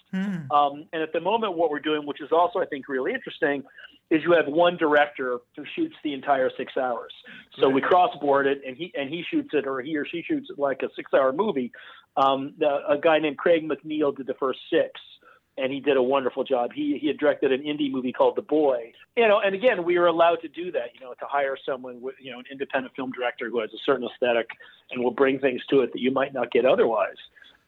Um, 0.52 0.86
and 0.92 1.02
at 1.02 1.14
the 1.14 1.22
moment, 1.22 1.54
what 1.56 1.72
we're 1.72 1.80
doing, 1.80 2.06
which 2.06 2.20
is 2.22 2.30
also 2.32 2.60
I 2.60 2.66
think 2.66 2.90
really 2.90 3.14
interesting, 3.14 3.64
is 4.10 4.22
you 4.24 4.34
have 4.34 4.48
one 4.48 4.76
director 4.78 5.40
who 5.56 5.64
shoots 5.76 5.96
the 6.04 6.14
entire 6.14 6.52
six 6.58 6.76
hours. 6.78 7.14
So 7.60 7.70
we 7.70 7.80
cross 7.82 8.16
board 8.20 8.48
it, 8.48 8.62
and 8.68 8.76
he 8.76 8.92
and 8.98 9.10
he 9.10 9.24
shoots 9.30 9.50
it, 9.54 9.66
or 9.66 9.82
he 9.82 9.96
or 9.98 10.06
she 10.06 10.22
shoots 10.24 10.50
it 10.50 10.60
like 10.60 10.82
a 10.84 10.90
six-hour 10.96 11.32
movie. 11.34 11.72
Um, 12.16 12.54
the, 12.60 12.80
a 12.88 12.98
guy 12.98 13.20
named 13.20 13.38
Craig 13.38 13.68
Macneill 13.68 14.16
did 14.16 14.28
the 14.28 14.36
first 14.36 14.60
six, 14.70 14.92
and 15.58 15.72
he 15.72 15.80
did 15.80 15.98
a 15.98 16.04
wonderful 16.04 16.44
job. 16.44 16.72
He 16.74 16.98
he 17.00 17.08
had 17.08 17.18
directed 17.18 17.52
an 17.52 17.62
indie 17.62 17.92
movie 17.92 18.12
called 18.12 18.36
The 18.36 18.42
Boy. 18.42 18.94
You 19.16 19.28
know, 19.28 19.40
and 19.40 19.54
again, 19.54 19.84
we 19.84 19.98
were 20.00 20.08
allowed 20.08 20.42
to 20.42 20.48
do 20.48 20.72
that. 20.72 20.94
You 20.94 21.02
know, 21.02 21.14
to 21.14 21.26
hire 21.26 21.58
someone 21.66 22.02
with 22.02 22.16
you 22.20 22.32
know 22.32 22.40
an 22.40 22.46
independent 22.52 22.96
film 22.96 23.12
director 23.12 23.50
who 23.50 23.60
has 23.60 23.72
a 23.74 23.78
certain 23.86 24.08
aesthetic 24.08 24.48
and 24.92 25.04
will 25.04 25.12
bring 25.12 25.40
things 25.40 25.62
to 25.70 25.82
it 25.82 25.94
that 25.94 26.00
you 26.00 26.12
might 26.12 26.34
not 26.34 26.52
get 26.52 26.66
otherwise. 26.66 27.18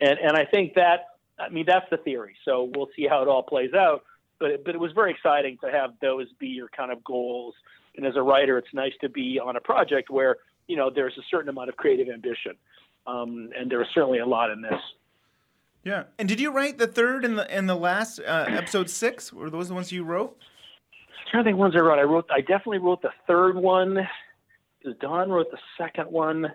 And 0.02 0.18
and 0.20 0.36
I 0.36 0.46
think 0.46 0.76
that 0.76 1.10
I 1.40 1.50
mean 1.50 1.66
that's 1.68 1.90
the 1.90 1.98
theory. 1.98 2.36
So 2.46 2.72
we'll 2.76 2.90
see 2.96 3.08
how 3.08 3.22
it 3.22 3.28
all 3.28 3.44
plays 3.44 3.74
out. 3.74 4.04
But 4.40 4.64
but 4.66 4.76
it 4.76 4.80
was 4.80 4.92
very 4.94 5.12
exciting 5.12 5.58
to 5.64 5.72
have 5.72 5.94
those 6.02 6.28
be 6.40 6.48
your 6.48 6.70
kind 6.70 6.92
of 6.92 7.04
goals. 7.04 7.54
And 7.98 8.06
as 8.06 8.16
a 8.16 8.22
writer, 8.22 8.58
it's 8.58 8.74
nice 8.74 8.94
to 9.02 9.10
be 9.10 9.40
on 9.40 9.56
a 9.56 9.62
project 9.62 10.10
where 10.10 10.38
you 10.68 10.76
know 10.76 10.90
there's 10.94 11.18
a 11.18 11.24
certain 11.30 11.50
amount 11.50 11.70
of 11.70 11.78
creative 11.78 12.10
ambition. 12.10 12.54
Um, 13.08 13.50
and 13.58 13.70
there 13.70 13.80
was 13.80 13.88
certainly 13.94 14.20
a 14.20 14.26
lot 14.26 14.50
in 14.52 14.62
this. 14.62 14.80
Yeah. 15.84 16.04
And 16.18 16.28
did 16.28 16.40
you 16.40 16.52
write 16.52 16.78
the 16.78 16.88
third 16.88 17.24
and 17.26 17.38
the 17.38 17.50
and 17.52 17.70
the 17.70 17.76
last 17.76 18.20
uh, 18.20 18.46
episode 18.48 18.90
six? 18.90 19.32
Were 19.32 19.50
those 19.50 19.68
the 19.68 19.76
ones 19.76 19.92
you 19.92 20.04
wrote? 20.04 20.36
I'm 20.40 21.32
trying 21.32 21.44
to 21.44 21.48
think 21.50 21.58
ones 21.60 21.76
I 21.76 21.80
wrote. 21.80 22.00
I 22.00 22.04
wrote. 22.04 22.26
I 22.32 22.42
definitely 22.42 22.80
wrote 22.80 23.02
the 23.02 23.12
third 23.28 23.56
one. 23.56 24.08
Because 24.80 25.00
Don 25.00 25.32
wrote 25.32 25.50
the 25.52 25.58
second 25.80 26.12
one, 26.12 26.46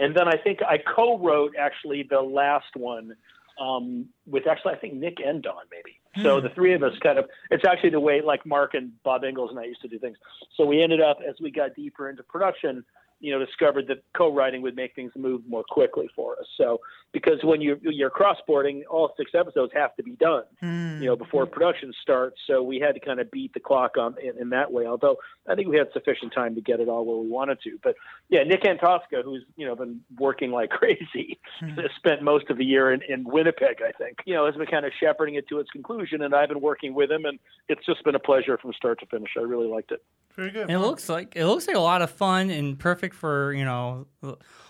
and 0.00 0.16
then 0.16 0.26
I 0.26 0.38
think 0.38 0.60
I 0.62 0.78
co-wrote 0.78 1.52
actually 1.58 2.06
the 2.08 2.20
last 2.20 2.74
one 2.76 3.14
um, 3.60 4.06
with 4.26 4.46
actually 4.46 4.72
I 4.72 4.76
think 4.76 4.94
Nick 4.94 5.18
and 5.24 5.42
Don 5.42 5.62
maybe. 5.70 5.98
So 6.22 6.38
Hmm. 6.40 6.46
the 6.46 6.54
three 6.54 6.72
of 6.74 6.82
us 6.82 6.92
kind 7.02 7.18
of. 7.18 7.26
It's 7.50 7.64
actually 7.66 7.90
the 7.90 8.00
way 8.00 8.20
like 8.22 8.46
Mark 8.46 8.72
and 8.74 8.92
Bob 9.02 9.24
Engels 9.24 9.50
and 9.50 9.58
I 9.58 9.64
used 9.64 9.82
to 9.82 9.88
do 9.88 9.98
things. 9.98 10.16
So 10.56 10.64
we 10.64 10.82
ended 10.82 11.00
up 11.02 11.18
as 11.26 11.34
we 11.40 11.50
got 11.50 11.74
deeper 11.74 12.08
into 12.08 12.22
production. 12.22 12.84
You 13.24 13.32
know, 13.32 13.44
discovered 13.44 13.86
that 13.88 14.02
co-writing 14.16 14.62
would 14.62 14.76
make 14.76 14.94
things 14.94 15.12
move 15.16 15.42
more 15.48 15.64
quickly 15.68 16.08
for 16.14 16.32
us. 16.38 16.46
So, 16.56 16.80
because 17.12 17.38
when 17.42 17.60
you 17.60 17.78
you're 17.82 18.10
cross-boarding, 18.10 18.84
all 18.90 19.12
six 19.16 19.32
episodes 19.34 19.72
have 19.74 19.94
to 19.96 20.02
be 20.02 20.12
done 20.12 20.44
mm. 20.62 21.00
you 21.00 21.06
know, 21.06 21.16
before 21.16 21.46
production 21.46 21.92
starts. 22.02 22.36
So 22.46 22.62
we 22.62 22.78
had 22.78 22.94
to 22.94 23.00
kind 23.00 23.20
of 23.20 23.30
beat 23.30 23.52
the 23.54 23.60
clock 23.60 23.96
on 23.98 24.16
in, 24.22 24.40
in 24.40 24.50
that 24.50 24.72
way. 24.72 24.86
Although 24.86 25.16
I 25.48 25.54
think 25.54 25.68
we 25.68 25.76
had 25.76 25.88
sufficient 25.92 26.32
time 26.34 26.54
to 26.54 26.60
get 26.60 26.80
it 26.80 26.88
all 26.88 27.04
where 27.04 27.16
we 27.16 27.28
wanted 27.28 27.58
to. 27.64 27.78
But 27.82 27.94
yeah, 28.28 28.42
Nick 28.42 28.62
Antosca, 28.62 29.22
who's 29.22 29.44
you 29.56 29.66
know 29.66 29.76
been 29.76 30.00
working 30.18 30.50
like 30.50 30.70
crazy, 30.80 31.38
hmm. 31.60 31.78
spent 31.96 32.22
most 32.22 32.50
of 32.50 32.58
the 32.58 32.64
year 32.64 32.92
in, 32.92 33.00
in 33.08 33.24
Winnipeg. 33.24 33.78
I 33.86 33.92
think 33.92 34.18
you 34.24 34.34
know 34.34 34.46
has 34.46 34.56
been 34.56 34.66
kind 34.66 34.86
of 34.86 34.92
shepherding 34.98 35.34
it 35.34 35.48
to 35.48 35.58
its 35.58 35.70
conclusion, 35.70 36.22
and 36.22 36.34
I've 36.34 36.48
been 36.48 36.60
working 36.60 36.94
with 36.94 37.10
him, 37.10 37.24
and 37.24 37.38
it's 37.68 37.84
just 37.86 38.04
been 38.04 38.14
a 38.14 38.20
pleasure 38.20 38.58
from 38.58 38.72
start 38.72 39.00
to 39.00 39.06
finish. 39.06 39.30
I 39.36 39.42
really 39.42 39.68
liked 39.68 39.92
it. 39.92 40.02
Very 40.34 40.50
good. 40.50 40.68
It 40.68 40.78
looks 40.78 41.08
like 41.08 41.36
it 41.36 41.46
looks 41.46 41.66
like 41.68 41.76
a 41.76 41.80
lot 41.80 42.02
of 42.02 42.10
fun 42.10 42.50
and 42.50 42.78
perfect 42.78 43.13
for 43.14 43.52
you 43.54 43.64
know 43.64 44.06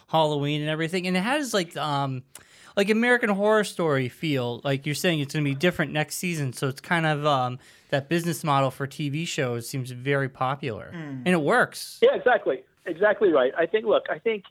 Halloween 0.08 0.60
and 0.60 0.70
everything. 0.70 1.06
And 1.06 1.16
it 1.16 1.22
has 1.22 1.52
like 1.54 1.76
um 1.76 2.22
like 2.76 2.90
American 2.90 3.30
Horror 3.30 3.64
Story 3.64 4.08
feel. 4.08 4.60
Like 4.64 4.84
you're 4.86 4.94
saying, 4.96 5.20
it's 5.20 5.32
going 5.32 5.44
to 5.44 5.50
be 5.50 5.54
different 5.54 5.92
next 5.92 6.16
season. 6.16 6.52
So 6.52 6.68
it's 6.68 6.80
kind 6.80 7.06
of 7.06 7.24
um 7.26 7.58
that 7.90 8.08
business 8.08 8.42
model 8.44 8.70
for 8.70 8.86
TV 8.86 9.26
shows 9.26 9.68
seems 9.68 9.90
very 9.90 10.28
popular, 10.28 10.92
Mm. 10.94 11.22
and 11.24 11.28
it 11.28 11.40
works. 11.40 11.98
Yeah, 12.02 12.14
exactly, 12.14 12.64
exactly 12.86 13.30
right. 13.30 13.52
I 13.56 13.66
think. 13.66 13.86
Look, 13.86 14.04
I 14.10 14.18
think 14.18 14.44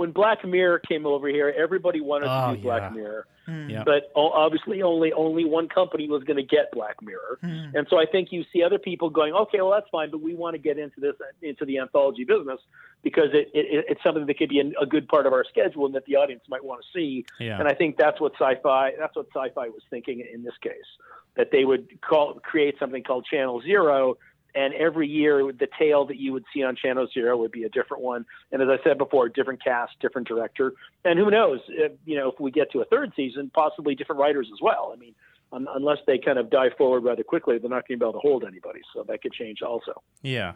when 0.00 0.12
Black 0.12 0.42
Mirror 0.46 0.78
came 0.88 1.04
over 1.04 1.28
here, 1.28 1.54
everybody 1.54 2.00
wanted 2.00 2.28
Oh, 2.30 2.52
to 2.52 2.56
do 2.56 2.62
Black 2.62 2.90
yeah. 2.90 2.96
Mirror. 2.96 3.26
Yeah. 3.68 3.82
But 3.84 4.10
obviously, 4.14 4.80
only 4.80 5.12
only 5.12 5.44
one 5.44 5.68
company 5.68 6.08
was 6.08 6.22
going 6.22 6.36
to 6.36 6.42
get 6.56 6.70
Black 6.72 7.02
Mirror, 7.02 7.38
Hmm. 7.42 7.76
and 7.76 7.86
so 7.90 7.98
I 7.98 8.06
think 8.06 8.30
you 8.30 8.44
see 8.52 8.62
other 8.62 8.78
people 8.78 9.10
going, 9.10 9.32
okay, 9.34 9.60
well 9.60 9.72
that's 9.72 9.88
fine, 9.90 10.10
but 10.10 10.22
we 10.22 10.34
want 10.34 10.54
to 10.54 10.58
get 10.58 10.78
into 10.78 11.00
this 11.00 11.16
into 11.42 11.64
the 11.64 11.78
anthology 11.78 12.24
business 12.24 12.60
because 13.02 13.30
it, 13.34 13.48
it 13.52 13.84
it's 13.90 14.02
something 14.04 14.24
that 14.26 14.38
could 14.38 14.50
be 14.50 14.60
a, 14.60 14.66
a 14.80 14.86
good 14.86 15.06
part 15.08 15.26
of 15.26 15.32
our 15.32 15.44
schedule 15.44 15.84
and 15.84 15.94
that 15.96 16.04
the 16.06 16.14
audience 16.16 16.44
might 16.48 16.64
want 16.64 16.80
to 16.82 16.86
see. 16.96 17.26
Yeah. 17.40 17.58
And 17.58 17.66
I 17.68 17.74
think 17.74 17.96
that's 17.98 18.20
what 18.20 18.34
Syfy 18.36 18.92
that's 18.98 19.16
what 19.16 19.28
Syfy 19.30 19.66
was 19.76 19.82
thinking 19.90 20.24
in 20.32 20.44
this 20.44 20.56
case 20.62 20.90
that 21.36 21.50
they 21.50 21.64
would 21.64 22.00
call 22.02 22.34
create 22.34 22.76
something 22.78 23.02
called 23.02 23.26
Channel 23.30 23.60
Zero. 23.62 24.16
And 24.54 24.74
every 24.74 25.06
year, 25.08 25.52
the 25.52 25.68
tale 25.78 26.04
that 26.06 26.16
you 26.18 26.32
would 26.32 26.44
see 26.52 26.62
on 26.62 26.76
Channel 26.76 27.06
Zero 27.12 27.36
would 27.36 27.52
be 27.52 27.64
a 27.64 27.68
different 27.68 28.02
one. 28.02 28.26
And 28.52 28.60
as 28.62 28.68
I 28.68 28.82
said 28.82 28.98
before, 28.98 29.28
different 29.28 29.62
cast, 29.62 29.92
different 30.00 30.26
director, 30.26 30.72
and 31.04 31.18
who 31.18 31.30
knows? 31.30 31.60
If, 31.68 31.92
you 32.04 32.16
know, 32.16 32.30
if 32.30 32.40
we 32.40 32.50
get 32.50 32.70
to 32.72 32.80
a 32.80 32.84
third 32.84 33.12
season, 33.14 33.50
possibly 33.54 33.94
different 33.94 34.20
writers 34.20 34.48
as 34.52 34.60
well. 34.60 34.90
I 34.92 34.98
mean, 34.98 35.14
un- 35.52 35.68
unless 35.74 35.98
they 36.06 36.18
kind 36.18 36.38
of 36.38 36.50
dive 36.50 36.72
forward 36.76 37.04
rather 37.04 37.22
quickly, 37.22 37.58
they're 37.58 37.70
not 37.70 37.86
going 37.86 37.98
to 37.98 38.04
be 38.04 38.08
able 38.08 38.20
to 38.20 38.26
hold 38.26 38.44
anybody. 38.44 38.80
So 38.94 39.04
that 39.08 39.22
could 39.22 39.32
change 39.32 39.62
also. 39.62 40.02
Yeah. 40.22 40.52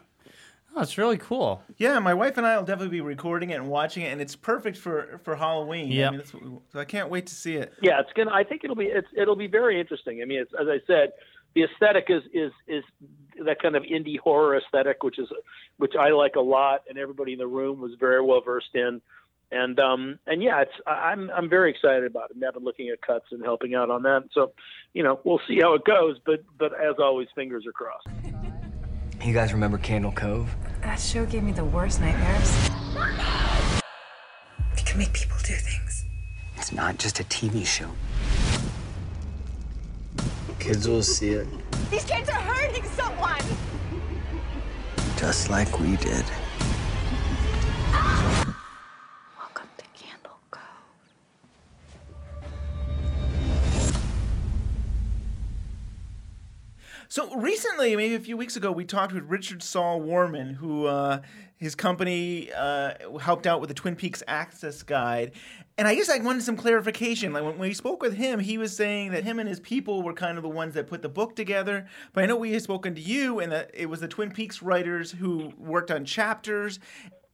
Oh, 0.77 0.81
it's 0.81 0.97
really 0.97 1.17
cool. 1.17 1.61
Yeah, 1.77 1.99
my 1.99 2.13
wife 2.13 2.37
and 2.37 2.45
I 2.45 2.57
will 2.57 2.65
definitely 2.65 2.97
be 2.97 2.99
recording 3.01 3.51
it 3.51 3.53
and 3.53 3.69
watching 3.69 4.03
it, 4.03 4.07
and 4.11 4.19
it's 4.19 4.35
perfect 4.35 4.77
for 4.77 5.21
for 5.23 5.37
Halloween. 5.37 5.89
Yeah, 5.89 6.09
I 6.09 6.11
mean, 6.11 6.21
we- 6.33 6.57
so 6.73 6.79
I 6.81 6.83
can't 6.83 7.09
wait 7.09 7.27
to 7.27 7.33
see 7.33 7.55
it. 7.55 7.71
Yeah, 7.81 8.01
it's 8.01 8.11
gonna. 8.11 8.31
I 8.33 8.43
think 8.43 8.65
it'll 8.65 8.75
be. 8.75 8.87
It's 8.87 9.07
it'll 9.15 9.37
be 9.37 9.47
very 9.47 9.79
interesting. 9.79 10.21
I 10.21 10.25
mean, 10.25 10.39
it's, 10.41 10.51
as 10.59 10.67
I 10.67 10.81
said, 10.85 11.13
the 11.55 11.63
aesthetic 11.63 12.05
is 12.09 12.21
is 12.33 12.51
is 12.67 12.83
that 13.45 13.61
kind 13.61 13.75
of 13.75 13.83
indie 13.83 14.19
horror 14.19 14.57
aesthetic, 14.57 15.03
which 15.03 15.17
is 15.19 15.27
which 15.77 15.93
I 15.99 16.09
like 16.11 16.35
a 16.35 16.41
lot, 16.41 16.83
and 16.89 16.97
everybody 16.97 17.33
in 17.33 17.39
the 17.39 17.47
room 17.47 17.81
was 17.81 17.91
very 17.99 18.21
well 18.23 18.41
versed 18.41 18.75
in. 18.75 19.01
And 19.51 19.79
um 19.79 20.19
and 20.27 20.41
yeah, 20.43 20.61
it's 20.61 20.71
I- 20.87 21.11
I'm 21.11 21.29
I'm 21.31 21.49
very 21.49 21.69
excited 21.71 22.03
about 22.05 22.29
it. 22.31 22.35
And 22.35 22.43
I've 22.45 22.53
been 22.53 22.63
looking 22.63 22.89
at 22.89 23.01
cuts 23.01 23.25
and 23.31 23.43
helping 23.43 23.75
out 23.75 23.89
on 23.89 24.03
that. 24.03 24.23
So, 24.33 24.51
you 24.93 25.03
know, 25.03 25.19
we'll 25.23 25.41
see 25.47 25.59
how 25.61 25.73
it 25.75 25.83
goes. 25.85 26.17
But 26.25 26.43
but 26.57 26.73
as 26.73 26.95
always, 26.99 27.27
fingers 27.35 27.65
are 27.67 27.71
crossed. 27.71 28.07
You 29.23 29.33
guys 29.33 29.53
remember 29.53 29.77
Candle 29.77 30.11
Cove? 30.11 30.53
That 30.81 30.99
show 30.99 31.25
gave 31.25 31.43
me 31.43 31.51
the 31.51 31.63
worst 31.65 31.99
nightmares. 32.01 32.69
It 34.77 34.85
can 34.85 34.97
make 34.99 35.13
people 35.13 35.37
do 35.43 35.53
things. 35.53 36.05
It's 36.57 36.71
not 36.71 36.97
just 36.97 37.19
a 37.19 37.23
TV 37.23 37.65
show. 37.65 37.89
Kids 40.59 40.87
will 40.87 41.03
see 41.03 41.29
it 41.29 41.47
These 41.91 42.05
kids 42.05 42.29
are 42.29 42.33
hurting 42.33 42.83
someone! 42.83 43.41
just 45.17 45.49
like 45.49 45.79
we 45.79 45.95
did. 45.97 46.23
Ah! 47.91 48.55
Welcome 49.39 49.69
to 49.77 49.85
Candle 49.93 50.37
Cove. 50.51 50.61
So 57.07 57.33
recently, 57.35 57.95
maybe 57.95 58.15
a 58.15 58.19
few 58.19 58.35
weeks 58.35 58.55
ago, 58.55 58.71
we 58.71 58.83
talked 58.85 59.13
with 59.13 59.23
Richard 59.23 59.63
Saul 59.63 60.01
Wurman, 60.01 60.55
who 60.55 60.85
uh, 60.85 61.21
his 61.57 61.75
company 61.75 62.49
uh, 62.55 62.91
helped 63.19 63.47
out 63.47 63.61
with 63.61 63.69
the 63.69 63.73
Twin 63.73 63.95
Peaks 63.95 64.21
Access 64.27 64.83
Guide. 64.83 65.31
And 65.77 65.89
I 65.89 65.95
guess 65.95 66.09
I 66.09 66.19
wanted 66.19 66.43
some 66.43 66.55
clarification. 66.55 67.33
Like 67.33 67.43
when, 67.43 67.59
we 67.59 67.73
spoke 67.73 68.01
with 68.01 68.15
him, 68.15 68.39
he 68.39 68.57
was 68.57 68.75
saying 68.75 69.11
that 69.11 69.25
him 69.25 69.39
and 69.39 69.49
his 69.49 69.59
people 69.59 70.03
were 70.03 70.13
kind 70.13 70.37
of 70.37 70.43
the 70.43 70.49
ones 70.49 70.73
that 70.75 70.87
put 70.87 71.01
the 71.01 71.09
book 71.09 71.35
together. 71.35 71.85
But 72.13 72.23
I 72.23 72.27
know 72.27 72.37
we 72.37 72.53
had 72.53 72.61
spoken 72.61 72.95
to 72.95 73.01
you, 73.01 73.39
and 73.39 73.51
that 73.51 73.71
it 73.73 73.87
was 73.87 73.99
the 73.99 74.07
Twin 74.07 74.31
Peaks 74.31 74.61
writers 74.61 75.11
who 75.11 75.51
worked 75.57 75.91
on 75.91 76.05
chapters. 76.05 76.79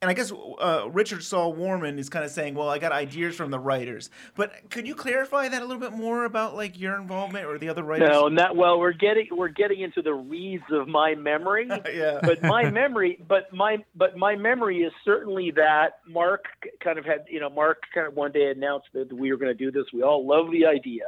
And 0.01 0.09
I 0.09 0.15
guess 0.15 0.31
uh, 0.31 0.89
Richard 0.91 1.23
Saul 1.23 1.53
Wurman 1.55 1.99
is 1.99 2.09
kind 2.09 2.25
of 2.25 2.31
saying, 2.31 2.55
"Well, 2.55 2.67
I 2.67 2.79
got 2.79 2.91
ideas 2.91 3.35
from 3.35 3.51
the 3.51 3.59
writers." 3.59 4.09
But 4.35 4.71
could 4.71 4.87
you 4.87 4.95
clarify 4.95 5.47
that 5.47 5.61
a 5.61 5.65
little 5.65 5.79
bit 5.79 5.91
more 5.91 6.25
about 6.25 6.55
like 6.55 6.79
your 6.79 6.99
involvement 6.99 7.45
or 7.45 7.59
the 7.59 7.69
other 7.69 7.83
writers? 7.83 8.09
No, 8.09 8.27
not 8.27 8.55
well. 8.55 8.79
We're 8.79 8.93
getting 8.93 9.27
we're 9.31 9.49
getting 9.49 9.81
into 9.81 10.01
the 10.01 10.15
weeds 10.15 10.63
of 10.71 10.87
my 10.87 11.13
memory. 11.13 11.69
yeah. 11.93 12.19
But 12.23 12.41
my 12.41 12.67
memory, 12.71 13.23
but 13.27 13.53
my 13.53 13.77
but 13.93 14.17
my 14.17 14.35
memory 14.35 14.79
is 14.79 14.91
certainly 15.05 15.51
that 15.51 15.99
Mark 16.07 16.45
kind 16.83 16.97
of 16.97 17.05
had 17.05 17.25
you 17.29 17.39
know 17.39 17.51
Mark 17.51 17.83
kind 17.93 18.07
of 18.07 18.15
one 18.15 18.31
day 18.31 18.49
announced 18.49 18.87
that 18.93 19.13
we 19.13 19.31
were 19.31 19.37
going 19.37 19.55
to 19.55 19.65
do 19.65 19.71
this. 19.71 19.85
We 19.93 20.01
all 20.01 20.27
love 20.27 20.51
the 20.51 20.65
idea. 20.65 21.03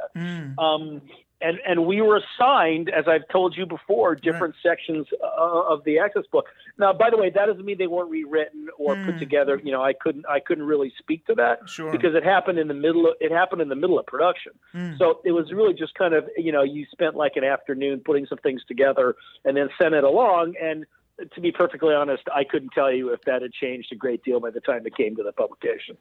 Um, 0.56 1.02
and 1.44 1.58
and 1.66 1.86
we 1.86 2.00
were 2.00 2.20
assigned, 2.22 2.88
as 2.88 3.04
I've 3.06 3.28
told 3.28 3.56
you 3.56 3.66
before, 3.66 4.14
different 4.14 4.54
sections 4.62 5.06
uh, 5.22 5.72
of 5.72 5.84
the 5.84 5.98
access 5.98 6.24
book. 6.32 6.46
Now, 6.78 6.92
by 6.92 7.10
the 7.10 7.16
way, 7.16 7.30
that 7.30 7.46
doesn't 7.46 7.64
mean 7.64 7.76
they 7.78 7.86
weren't 7.86 8.10
rewritten 8.10 8.68
or 8.78 8.96
put 9.04 9.18
together. 9.18 9.60
You 9.62 9.72
know, 9.72 9.82
I 9.82 9.92
couldn't 9.92 10.24
I 10.26 10.40
couldn't 10.40 10.64
really 10.64 10.92
speak 10.98 11.26
to 11.26 11.34
that 11.34 11.68
Sure. 11.68 11.92
because 11.92 12.14
it 12.14 12.24
happened 12.24 12.58
in 12.58 12.68
the 12.68 12.74
middle. 12.74 13.06
Of, 13.06 13.14
it 13.20 13.30
happened 13.30 13.60
in 13.60 13.68
the 13.68 13.76
middle 13.76 13.98
of 13.98 14.06
production. 14.06 14.52
Mm. 14.74 14.98
So 14.98 15.20
it 15.24 15.32
was 15.32 15.52
really 15.52 15.74
just 15.74 15.94
kind 15.94 16.14
of 16.14 16.24
you 16.36 16.52
know 16.52 16.62
you 16.62 16.86
spent 16.90 17.14
like 17.14 17.32
an 17.36 17.44
afternoon 17.44 18.00
putting 18.04 18.26
some 18.26 18.38
things 18.38 18.62
together 18.66 19.14
and 19.44 19.56
then 19.56 19.68
sent 19.80 19.94
it 19.94 20.04
along 20.04 20.54
and. 20.60 20.86
To 21.32 21.40
be 21.40 21.52
perfectly 21.52 21.94
honest, 21.94 22.24
I 22.34 22.42
couldn't 22.42 22.70
tell 22.70 22.92
you 22.92 23.12
if 23.12 23.22
that 23.22 23.42
had 23.42 23.52
changed 23.52 23.92
a 23.92 23.94
great 23.94 24.24
deal 24.24 24.40
by 24.40 24.50
the 24.50 24.60
time 24.60 24.84
it 24.84 24.96
came 24.96 25.14
to 25.16 25.22
the 25.22 25.32
publication. 25.32 25.96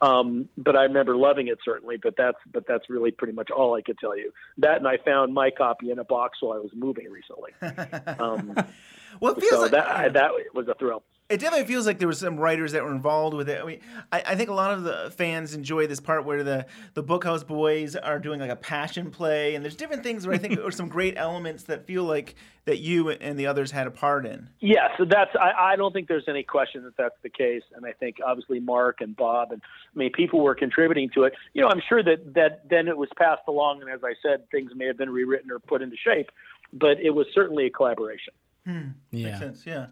Um, 0.00 0.48
but 0.56 0.76
I 0.76 0.84
remember 0.84 1.16
loving 1.16 1.48
it 1.48 1.58
certainly. 1.64 1.96
But 2.00 2.14
that's 2.16 2.38
but 2.52 2.64
that's 2.66 2.88
really 2.88 3.10
pretty 3.10 3.32
much 3.32 3.50
all 3.50 3.74
I 3.74 3.82
could 3.82 3.98
tell 3.98 4.16
you. 4.16 4.32
That 4.58 4.78
and 4.78 4.86
I 4.86 4.98
found 4.98 5.34
my 5.34 5.50
copy 5.50 5.90
in 5.90 5.98
a 5.98 6.04
box 6.04 6.38
while 6.40 6.56
I 6.56 6.60
was 6.60 6.70
moving 6.74 7.08
recently. 7.10 7.52
Um, 8.22 8.54
well, 9.20 9.34
it 9.34 9.40
feels 9.40 9.64
so 9.64 9.68
that 9.68 10.12
that 10.12 10.30
was 10.54 10.68
a 10.68 10.74
thrill. 10.74 11.02
It 11.32 11.40
definitely 11.40 11.66
feels 11.66 11.86
like 11.86 11.98
there 11.98 12.08
were 12.08 12.12
some 12.12 12.36
writers 12.36 12.72
that 12.72 12.84
were 12.84 12.92
involved 12.92 13.34
with 13.34 13.48
it. 13.48 13.58
I 13.62 13.64
mean, 13.64 13.80
I, 14.12 14.22
I 14.26 14.34
think 14.34 14.50
a 14.50 14.52
lot 14.52 14.74
of 14.74 14.82
the 14.82 15.10
fans 15.16 15.54
enjoy 15.54 15.86
this 15.86 15.98
part 15.98 16.26
where 16.26 16.44
the 16.44 16.66
the 16.92 17.02
Bookhouse 17.02 17.46
Boys 17.46 17.96
are 17.96 18.18
doing 18.18 18.38
like 18.38 18.50
a 18.50 18.56
passion 18.56 19.10
play, 19.10 19.54
and 19.54 19.64
there's 19.64 19.74
different 19.74 20.02
things 20.02 20.26
where 20.26 20.34
I 20.34 20.38
think 20.38 20.58
are 20.64 20.70
some 20.70 20.88
great 20.88 21.14
elements 21.16 21.62
that 21.64 21.86
feel 21.86 22.04
like 22.04 22.34
that 22.66 22.80
you 22.80 23.08
and 23.08 23.38
the 23.38 23.46
others 23.46 23.70
had 23.70 23.86
a 23.86 23.90
part 23.90 24.26
in. 24.26 24.50
Yeah, 24.60 24.88
so 24.98 25.06
that's 25.06 25.30
I, 25.34 25.72
I 25.72 25.76
don't 25.76 25.92
think 25.92 26.06
there's 26.06 26.28
any 26.28 26.42
question 26.42 26.84
that 26.84 26.98
that's 26.98 27.16
the 27.22 27.30
case, 27.30 27.62
and 27.74 27.86
I 27.86 27.92
think 27.92 28.16
obviously 28.24 28.60
Mark 28.60 29.00
and 29.00 29.16
Bob 29.16 29.52
and 29.52 29.62
I 29.64 29.98
mean 29.98 30.12
people 30.12 30.40
were 30.40 30.54
contributing 30.54 31.08
to 31.14 31.22
it. 31.22 31.32
You 31.54 31.62
know, 31.62 31.68
I'm 31.68 31.82
sure 31.88 32.02
that 32.02 32.34
that 32.34 32.68
then 32.68 32.88
it 32.88 32.98
was 32.98 33.08
passed 33.16 33.42
along, 33.48 33.80
and 33.80 33.90
as 33.90 34.00
I 34.04 34.12
said, 34.22 34.50
things 34.50 34.72
may 34.74 34.84
have 34.84 34.98
been 34.98 35.10
rewritten 35.10 35.50
or 35.50 35.60
put 35.60 35.80
into 35.80 35.96
shape, 35.96 36.28
but 36.74 37.00
it 37.00 37.10
was 37.10 37.26
certainly 37.34 37.64
a 37.64 37.70
collaboration. 37.70 38.34
Hmm. 38.64 38.90
Yeah. 39.10 39.26
Makes 39.26 39.38
sense. 39.40 39.66
Yeah. 39.66 39.86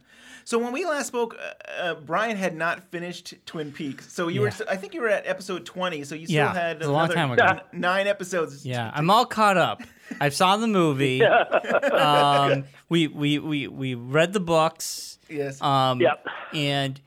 So 0.45 0.59
when 0.59 0.73
we 0.73 0.85
last 0.87 1.09
spoke, 1.09 1.35
uh, 1.39 1.71
uh, 1.83 1.95
Brian 1.95 2.37
had 2.37 2.57
not 2.57 2.91
finished 2.91 3.35
Twin 3.45 3.73
Peaks. 3.73 4.13
So 4.13 4.29
you 4.29 4.45
Yeah. 4.45 4.51
were, 4.61 4.71
I 4.71 4.77
think 4.77 4.95
you 4.95 5.01
were 5.01 5.09
at 5.09 5.27
episode 5.27 5.67
20. 5.67 6.05
So 6.05 6.15
you 6.15 6.27
still 6.27 6.37
Yeah, 6.37 6.53
had 6.55 6.77
it's 6.77 6.87
a 6.87 6.91
long 6.93 7.09
time 7.09 7.33
ago. 7.33 7.45
n- 7.45 7.61
nine 7.73 8.07
episodes. 8.07 8.65
Yeah, 8.65 8.91
I'm 8.95 9.11
all 9.11 9.27
caught 9.27 9.57
up. 9.57 9.83
I 10.21 10.29
saw 10.29 10.57
the 10.57 10.69
movie. 10.69 11.23
um, 11.93 12.65
we, 12.89 13.07
we 13.09 13.39
we 13.39 13.67
we 13.69 13.95
read 13.95 14.33
the 14.33 14.41
books. 14.41 15.19
Yes. 15.29 15.61
Um, 15.61 16.01
Yep. 16.01 16.27
And 16.55 17.01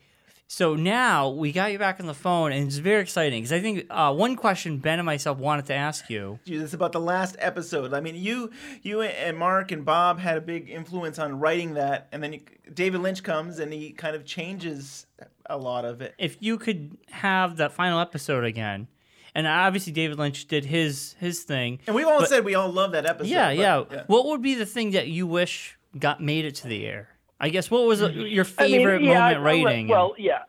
so 0.54 0.76
now 0.76 1.30
we 1.30 1.50
got 1.50 1.72
you 1.72 1.80
back 1.80 1.98
on 1.98 2.06
the 2.06 2.14
phone, 2.14 2.52
and 2.52 2.66
it's 2.68 2.76
very 2.76 3.02
exciting 3.02 3.42
because 3.42 3.52
I 3.52 3.58
think 3.60 3.86
uh, 3.90 4.14
one 4.14 4.36
question 4.36 4.78
Ben 4.78 5.00
and 5.00 5.06
myself 5.06 5.38
wanted 5.38 5.66
to 5.66 5.74
ask 5.74 6.08
you. 6.08 6.38
Jesus, 6.44 6.72
about 6.72 6.92
the 6.92 7.00
last 7.00 7.34
episode. 7.40 7.92
I 7.92 8.00
mean, 8.00 8.14
you, 8.14 8.52
you 8.82 9.00
and 9.02 9.36
Mark 9.36 9.72
and 9.72 9.84
Bob 9.84 10.20
had 10.20 10.36
a 10.36 10.40
big 10.40 10.70
influence 10.70 11.18
on 11.18 11.40
writing 11.40 11.74
that, 11.74 12.06
and 12.12 12.22
then 12.22 12.34
you, 12.34 12.40
David 12.72 13.00
Lynch 13.00 13.24
comes 13.24 13.58
and 13.58 13.72
he 13.72 13.90
kind 13.90 14.14
of 14.14 14.24
changes 14.24 15.06
a 15.46 15.58
lot 15.58 15.84
of 15.84 16.00
it. 16.00 16.14
If 16.18 16.36
you 16.40 16.56
could 16.56 16.96
have 17.10 17.56
that 17.56 17.72
final 17.72 17.98
episode 17.98 18.44
again, 18.44 18.86
and 19.34 19.48
obviously 19.48 19.92
David 19.92 20.18
Lynch 20.20 20.46
did 20.46 20.64
his 20.66 21.16
his 21.18 21.42
thing, 21.42 21.80
And 21.88 21.96
we've 21.96 22.06
all 22.06 22.20
but- 22.20 22.28
said 22.28 22.44
we 22.44 22.54
all 22.54 22.70
love 22.70 22.92
that 22.92 23.06
episode. 23.06 23.28
yeah, 23.30 23.80
but- 23.80 23.92
yeah, 23.92 24.02
What 24.06 24.26
would 24.26 24.40
be 24.40 24.54
the 24.54 24.66
thing 24.66 24.92
that 24.92 25.08
you 25.08 25.26
wish 25.26 25.76
got 25.98 26.22
made 26.22 26.44
it 26.44 26.54
to 26.56 26.68
the 26.68 26.86
air? 26.86 27.08
I 27.40 27.48
guess 27.48 27.70
what 27.70 27.86
was 27.86 28.02
uh, 28.02 28.08
your 28.08 28.44
I 28.58 28.64
mean, 28.64 28.78
favorite 28.78 29.02
yeah, 29.02 29.14
moment 29.14 29.36
I- 29.36 29.38
I- 29.38 29.42
writing? 29.42 29.88
Well, 29.88 30.14
yeah. 30.18 30.40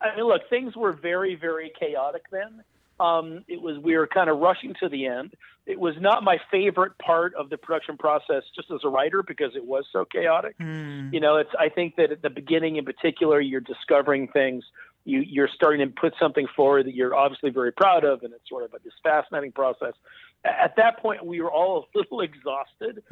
I 0.00 0.16
mean, 0.16 0.24
look, 0.26 0.42
things 0.50 0.74
were 0.76 0.92
very, 0.92 1.36
very 1.36 1.72
chaotic 1.78 2.22
then. 2.30 2.62
Um, 2.98 3.44
it 3.48 3.60
was 3.60 3.78
we 3.78 3.96
were 3.96 4.06
kind 4.06 4.28
of 4.28 4.38
rushing 4.38 4.74
to 4.80 4.88
the 4.88 5.06
end. 5.06 5.34
It 5.66 5.78
was 5.78 5.94
not 6.00 6.24
my 6.24 6.38
favorite 6.50 6.92
part 6.98 7.34
of 7.36 7.50
the 7.50 7.56
production 7.56 7.96
process, 7.96 8.42
just 8.54 8.70
as 8.72 8.80
a 8.84 8.88
writer, 8.88 9.22
because 9.22 9.54
it 9.54 9.64
was 9.64 9.84
so 9.92 10.04
chaotic. 10.04 10.56
You 10.58 11.20
know, 11.20 11.36
it's. 11.36 11.50
I 11.58 11.68
think 11.68 11.96
that 11.96 12.10
at 12.10 12.22
the 12.22 12.30
beginning, 12.30 12.76
in 12.76 12.84
particular, 12.84 13.40
you're 13.40 13.60
discovering 13.60 14.28
things. 14.28 14.64
You 15.04 15.20
you're 15.20 15.48
starting 15.52 15.80
to 15.86 15.92
put 15.92 16.14
something 16.18 16.46
forward 16.54 16.86
that 16.86 16.94
you're 16.94 17.14
obviously 17.14 17.50
very 17.50 17.72
proud 17.72 18.04
of, 18.04 18.22
and 18.22 18.32
it's 18.32 18.48
sort 18.48 18.64
of 18.64 18.74
a, 18.74 18.78
this 18.84 18.92
fascinating 19.02 19.52
process. 19.52 19.94
At 20.44 20.74
that 20.76 20.98
point, 20.98 21.24
we 21.24 21.40
were 21.40 21.50
all 21.52 21.86
a 21.94 21.98
little 21.98 22.20
exhausted. 22.20 23.02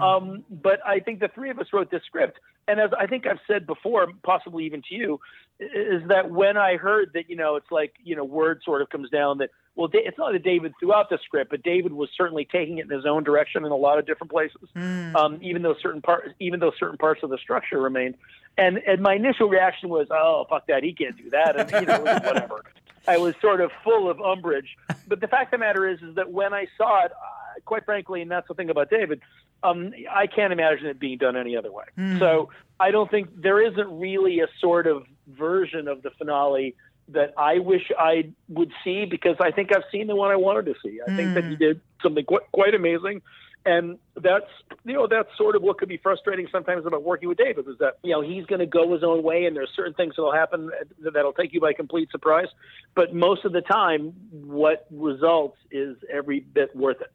Um, 0.00 0.44
but 0.50 0.80
I 0.84 0.98
think 1.00 1.20
the 1.20 1.28
three 1.28 1.50
of 1.50 1.58
us 1.60 1.66
wrote 1.72 1.90
this 1.90 2.02
script, 2.04 2.40
and 2.66 2.80
as 2.80 2.90
I 2.98 3.06
think 3.06 3.26
I've 3.26 3.38
said 3.46 3.66
before, 3.66 4.08
possibly 4.24 4.64
even 4.64 4.82
to 4.88 4.94
you, 4.94 5.20
is 5.60 6.02
that 6.08 6.30
when 6.30 6.56
I 6.56 6.76
heard 6.76 7.10
that 7.14 7.28
you 7.28 7.36
know 7.36 7.56
it's 7.56 7.70
like 7.70 7.94
you 8.02 8.16
know 8.16 8.24
word 8.24 8.62
sort 8.64 8.82
of 8.82 8.88
comes 8.88 9.10
down 9.10 9.38
that 9.38 9.50
well 9.76 9.88
it's 9.92 10.18
not 10.18 10.32
that 10.32 10.42
David 10.42 10.72
threw 10.80 10.92
out 10.92 11.10
the 11.10 11.18
script, 11.24 11.50
but 11.50 11.62
David 11.62 11.92
was 11.92 12.08
certainly 12.16 12.44
taking 12.50 12.78
it 12.78 12.86
in 12.86 12.90
his 12.90 13.06
own 13.06 13.22
direction 13.24 13.64
in 13.64 13.70
a 13.70 13.76
lot 13.76 13.98
of 13.98 14.06
different 14.06 14.30
places, 14.30 14.68
um, 15.14 15.38
even 15.42 15.62
though 15.62 15.74
certain 15.80 16.00
parts 16.02 16.30
even 16.40 16.60
though 16.60 16.72
certain 16.78 16.96
parts 16.98 17.22
of 17.22 17.30
the 17.30 17.38
structure 17.38 17.80
remained. 17.80 18.16
And 18.58 18.78
and 18.78 19.00
my 19.00 19.14
initial 19.14 19.48
reaction 19.48 19.90
was 19.90 20.08
oh 20.10 20.46
fuck 20.48 20.66
that 20.66 20.82
he 20.82 20.92
can't 20.92 21.16
do 21.16 21.30
that 21.30 21.56
and 21.56 21.70
you 21.70 21.86
know 21.86 22.00
whatever. 22.00 22.64
I 23.08 23.18
was 23.18 23.34
sort 23.40 23.60
of 23.60 23.70
full 23.82 24.10
of 24.10 24.20
umbrage. 24.20 24.76
But 25.08 25.20
the 25.20 25.28
fact 25.28 25.52
of 25.52 25.58
the 25.60 25.64
matter 25.66 25.88
is, 25.88 26.00
is 26.02 26.14
that 26.16 26.30
when 26.30 26.52
I 26.54 26.66
saw 26.76 27.04
it, 27.04 27.12
uh, 27.12 27.60
quite 27.64 27.84
frankly, 27.84 28.22
and 28.22 28.30
that's 28.30 28.46
the 28.48 28.54
thing 28.54 28.70
about 28.70 28.90
David, 28.90 29.20
um, 29.62 29.92
I 30.10 30.26
can't 30.26 30.52
imagine 30.52 30.86
it 30.86 30.98
being 30.98 31.18
done 31.18 31.36
any 31.36 31.56
other 31.56 31.72
way. 31.72 31.84
So 32.18 32.50
I 32.78 32.90
don't 32.90 33.10
think 33.10 33.28
there 33.40 33.60
isn't 33.60 33.98
really 33.98 34.40
a 34.40 34.46
sort 34.60 34.86
of 34.86 35.04
version 35.26 35.88
of 35.88 36.02
the 36.02 36.10
finale 36.10 36.76
that 37.08 37.34
I 37.36 37.58
wish 37.58 37.90
I 37.98 38.30
would 38.48 38.70
see 38.84 39.04
because 39.04 39.36
I 39.40 39.50
think 39.50 39.74
I've 39.74 39.82
seen 39.90 40.06
the 40.06 40.14
one 40.14 40.30
I 40.30 40.36
wanted 40.36 40.66
to 40.66 40.74
see. 40.82 41.00
I 41.06 41.16
think 41.16 41.34
that 41.34 41.44
he 41.44 41.56
did 41.56 41.80
something 42.02 42.24
quite, 42.24 42.50
quite 42.52 42.74
amazing. 42.74 43.22
And 43.66 43.98
that's 44.16 44.46
you 44.84 44.94
know 44.94 45.06
that's 45.06 45.28
sort 45.36 45.54
of 45.54 45.62
what 45.62 45.78
could 45.78 45.88
be 45.88 45.98
frustrating 45.98 46.48
sometimes 46.50 46.86
about 46.86 47.02
working 47.02 47.28
with 47.28 47.36
David 47.36 47.68
is 47.68 47.76
that 47.78 47.98
you 48.02 48.12
know 48.12 48.22
he's 48.22 48.46
going 48.46 48.60
to 48.60 48.66
go 48.66 48.92
his 48.92 49.04
own 49.04 49.22
way 49.22 49.44
and 49.44 49.54
there's 49.54 49.70
certain 49.76 49.92
things 49.92 50.14
that'll 50.16 50.32
happen 50.32 50.70
that'll 51.12 51.34
take 51.34 51.52
you 51.52 51.60
by 51.60 51.74
complete 51.74 52.10
surprise, 52.10 52.48
but 52.94 53.14
most 53.14 53.44
of 53.44 53.52
the 53.52 53.60
time 53.60 54.14
what 54.30 54.86
results 54.90 55.58
is 55.70 55.96
every 56.10 56.40
bit 56.40 56.74
worth 56.74 57.02
it. 57.02 57.12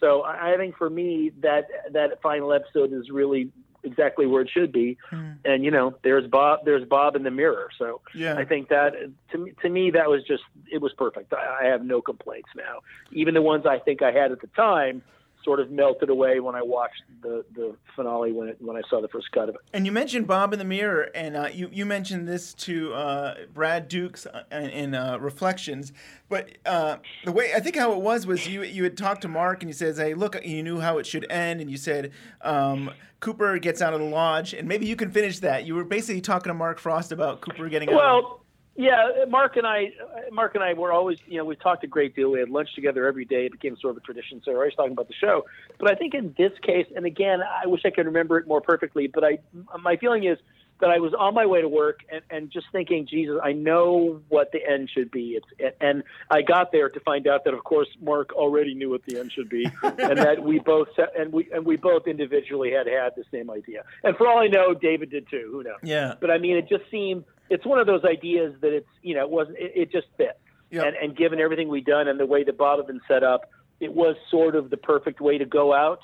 So 0.00 0.22
I 0.22 0.54
I 0.54 0.56
think 0.56 0.76
for 0.76 0.90
me 0.90 1.30
that 1.42 1.68
that 1.92 2.20
final 2.22 2.52
episode 2.52 2.92
is 2.92 3.10
really 3.10 3.52
exactly 3.84 4.26
where 4.26 4.42
it 4.42 4.50
should 4.52 4.72
be. 4.72 4.96
Hmm. 5.10 5.32
And 5.44 5.64
you 5.64 5.70
know, 5.70 5.94
there's 6.02 6.28
Bob 6.28 6.64
there's 6.64 6.86
Bob 6.88 7.16
in 7.16 7.22
the 7.22 7.30
mirror. 7.30 7.68
So 7.78 8.00
Yeah. 8.14 8.36
I 8.36 8.44
think 8.44 8.68
that 8.70 8.94
to 9.30 9.38
me 9.38 9.52
to 9.62 9.68
me 9.68 9.90
that 9.92 10.10
was 10.10 10.24
just 10.24 10.42
it 10.72 10.80
was 10.80 10.92
perfect. 10.94 11.32
I, 11.32 11.60
I 11.62 11.64
have 11.66 11.84
no 11.84 12.00
complaints 12.00 12.48
now. 12.56 12.80
Even 13.12 13.34
the 13.34 13.42
ones 13.42 13.64
I 13.66 13.78
think 13.78 14.02
I 14.02 14.10
had 14.10 14.32
at 14.32 14.40
the 14.40 14.48
time 14.48 15.02
sort 15.44 15.60
of 15.60 15.70
melted 15.70 16.10
away 16.10 16.40
when 16.40 16.54
I 16.54 16.62
watched 16.62 17.02
the 17.22 17.44
the 17.54 17.76
finale 17.94 18.32
when 18.32 18.48
it, 18.48 18.56
when 18.60 18.76
I 18.76 18.82
saw 18.88 19.00
the 19.00 19.08
first 19.08 19.30
cut 19.32 19.48
of 19.48 19.56
it. 19.56 19.60
And 19.72 19.86
you 19.86 19.92
mentioned 19.92 20.26
Bob 20.26 20.52
in 20.52 20.58
the 20.58 20.64
Mirror, 20.64 21.10
and 21.14 21.36
uh, 21.36 21.48
you 21.52 21.68
you 21.72 21.84
mentioned 21.86 22.26
this 22.26 22.54
to 22.54 22.92
uh, 22.94 23.34
Brad 23.52 23.88
Dukes 23.88 24.26
uh, 24.26 24.42
in, 24.50 24.70
in 24.70 24.94
uh, 24.94 25.18
Reflections. 25.18 25.92
But 26.28 26.50
uh, 26.64 26.96
the 27.24 27.32
way 27.32 27.52
I 27.54 27.60
think 27.60 27.76
how 27.76 27.92
it 27.92 28.00
was 28.00 28.26
was 28.26 28.48
you 28.48 28.62
you 28.62 28.82
had 28.84 28.96
talked 28.96 29.22
to 29.22 29.28
Mark 29.28 29.62
and 29.62 29.70
you 29.70 29.74
said, 29.74 29.96
"Hey, 29.96 30.14
look, 30.14 30.36
you 30.44 30.62
knew 30.62 30.80
how 30.80 30.98
it 30.98 31.06
should 31.06 31.30
end," 31.30 31.60
and 31.60 31.70
you 31.70 31.76
said 31.76 32.12
um, 32.40 32.90
Cooper 33.20 33.58
gets 33.58 33.80
out 33.80 33.94
of 33.94 34.00
the 34.00 34.06
lodge, 34.06 34.54
and 34.54 34.68
maybe 34.68 34.86
you 34.86 34.96
can 34.96 35.10
finish 35.10 35.38
that. 35.40 35.64
You 35.64 35.74
were 35.74 35.84
basically 35.84 36.20
talking 36.20 36.50
to 36.50 36.54
Mark 36.54 36.78
Frost 36.78 37.12
about 37.12 37.40
Cooper 37.40 37.68
getting 37.68 37.88
out. 37.88 37.94
of 37.94 37.98
Well, 37.98 38.43
yeah, 38.76 39.24
Mark 39.28 39.56
and 39.56 39.66
I, 39.66 39.92
Mark 40.32 40.54
and 40.54 40.64
I 40.64 40.72
were 40.74 40.92
always, 40.92 41.18
you 41.26 41.38
know, 41.38 41.44
we 41.44 41.56
talked 41.56 41.84
a 41.84 41.86
great 41.86 42.16
deal. 42.16 42.30
We 42.30 42.40
had 42.40 42.50
lunch 42.50 42.74
together 42.74 43.06
every 43.06 43.24
day. 43.24 43.46
It 43.46 43.52
became 43.52 43.76
sort 43.80 43.92
of 43.96 44.02
a 44.02 44.06
tradition. 44.06 44.42
So 44.44 44.52
we're 44.52 44.58
always 44.58 44.74
talking 44.74 44.92
about 44.92 45.08
the 45.08 45.14
show. 45.14 45.44
But 45.78 45.90
I 45.90 45.94
think 45.94 46.14
in 46.14 46.34
this 46.36 46.52
case, 46.62 46.86
and 46.94 47.06
again, 47.06 47.40
I 47.42 47.66
wish 47.66 47.82
I 47.84 47.90
could 47.90 48.06
remember 48.06 48.38
it 48.38 48.48
more 48.48 48.60
perfectly. 48.60 49.06
But 49.06 49.24
I, 49.24 49.38
my 49.80 49.96
feeling 49.96 50.24
is 50.24 50.38
that 50.80 50.90
I 50.90 50.98
was 50.98 51.14
on 51.18 51.34
my 51.34 51.46
way 51.46 51.60
to 51.60 51.68
work 51.68 52.00
and, 52.10 52.22
and 52.30 52.50
just 52.50 52.66
thinking, 52.72 53.06
Jesus, 53.08 53.36
I 53.42 53.52
know 53.52 54.20
what 54.28 54.50
the 54.52 54.58
end 54.68 54.90
should 54.92 55.10
be. 55.10 55.38
It's 55.58 55.76
and 55.80 56.02
I 56.30 56.42
got 56.42 56.72
there 56.72 56.88
to 56.88 57.00
find 57.00 57.26
out 57.26 57.44
that, 57.44 57.54
of 57.54 57.62
course, 57.62 57.88
Mark 58.02 58.32
already 58.32 58.74
knew 58.74 58.90
what 58.90 59.04
the 59.06 59.18
end 59.18 59.32
should 59.32 59.48
be, 59.48 59.64
and 59.82 60.18
that 60.18 60.42
we 60.42 60.58
both 60.58 60.88
sa- 60.96 61.12
and 61.16 61.32
we 61.32 61.48
and 61.52 61.64
we 61.64 61.76
both 61.76 62.06
individually 62.06 62.72
had 62.72 62.86
had 62.86 63.10
the 63.16 63.24
same 63.30 63.50
idea. 63.50 63.84
And 64.02 64.16
for 64.16 64.26
all 64.26 64.38
I 64.38 64.48
know, 64.48 64.74
David 64.74 65.10
did 65.10 65.28
too. 65.30 65.48
Who 65.52 65.62
knows? 65.62 65.78
Yeah. 65.82 66.14
But 66.20 66.30
I 66.30 66.38
mean, 66.38 66.56
it 66.56 66.68
just 66.68 66.90
seemed 66.90 67.24
it's 67.50 67.64
one 67.64 67.78
of 67.78 67.86
those 67.86 68.04
ideas 68.04 68.54
that 68.60 68.72
it's 68.72 68.88
you 69.02 69.14
know 69.14 69.22
it 69.22 69.30
wasn't 69.30 69.58
it, 69.58 69.72
it 69.74 69.92
just 69.92 70.06
fit. 70.16 70.38
And 70.86 70.96
and 70.96 71.16
given 71.16 71.40
everything 71.40 71.68
we've 71.68 71.84
done 71.84 72.08
and 72.08 72.18
the 72.18 72.26
way 72.26 72.44
that 72.44 72.58
Bob 72.58 72.78
had 72.78 72.86
been 72.86 73.00
set 73.06 73.22
up, 73.22 73.50
it 73.80 73.92
was 73.92 74.16
sort 74.30 74.56
of 74.56 74.70
the 74.70 74.76
perfect 74.76 75.20
way 75.20 75.38
to 75.38 75.44
go 75.44 75.72
out. 75.72 76.00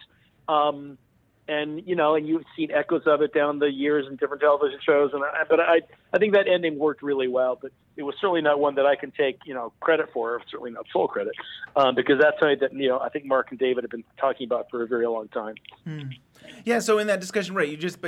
Um, 0.49 0.99
and 1.51 1.83
you 1.87 1.97
know, 1.97 2.15
and 2.15 2.29
you've 2.29 2.45
seen 2.57 2.71
echoes 2.71 3.03
of 3.07 3.23
it 3.23 3.35
down 3.35 3.59
the 3.59 3.71
years 3.71 4.07
in 4.09 4.17
different 4.17 4.41
television 4.41 4.79
shows. 4.87 5.11
And 5.13 5.25
I, 5.25 5.43
but 5.49 5.59
I, 5.59 5.81
I 6.13 6.19
think 6.19 6.35
that 6.35 6.47
ending 6.47 6.79
worked 6.79 7.03
really 7.03 7.27
well. 7.27 7.59
But 7.61 7.73
it 7.97 8.05
was 8.05 8.15
certainly 8.21 8.41
not 8.41 8.61
one 8.61 8.77
that 8.77 8.87
I 8.87 8.95
can 8.95 9.11
take, 9.11 9.41
you 9.45 9.55
know, 9.55 9.73
credit 9.81 10.11
for. 10.13 10.41
Certainly 10.49 10.73
not 10.73 10.87
full 10.93 11.09
credit, 11.09 11.33
um, 11.75 11.97
because 11.97 12.21
that's 12.21 12.39
something 12.39 12.59
that 12.61 12.73
you 12.73 12.89
know 12.89 13.01
I 13.01 13.09
think 13.09 13.25
Mark 13.27 13.49
and 13.51 13.59
David 13.59 13.83
have 13.83 13.91
been 13.91 14.05
talking 14.17 14.47
about 14.47 14.71
for 14.71 14.83
a 14.83 14.87
very 14.87 15.09
long 15.09 15.27
time. 15.29 15.57
Hmm. 15.85 16.11
Yeah, 16.65 16.79
so 16.81 16.99
in 16.99 17.07
that 17.09 17.21
discussion, 17.21 17.55
right, 17.55 17.69
you 17.69 17.77
just 17.77 17.99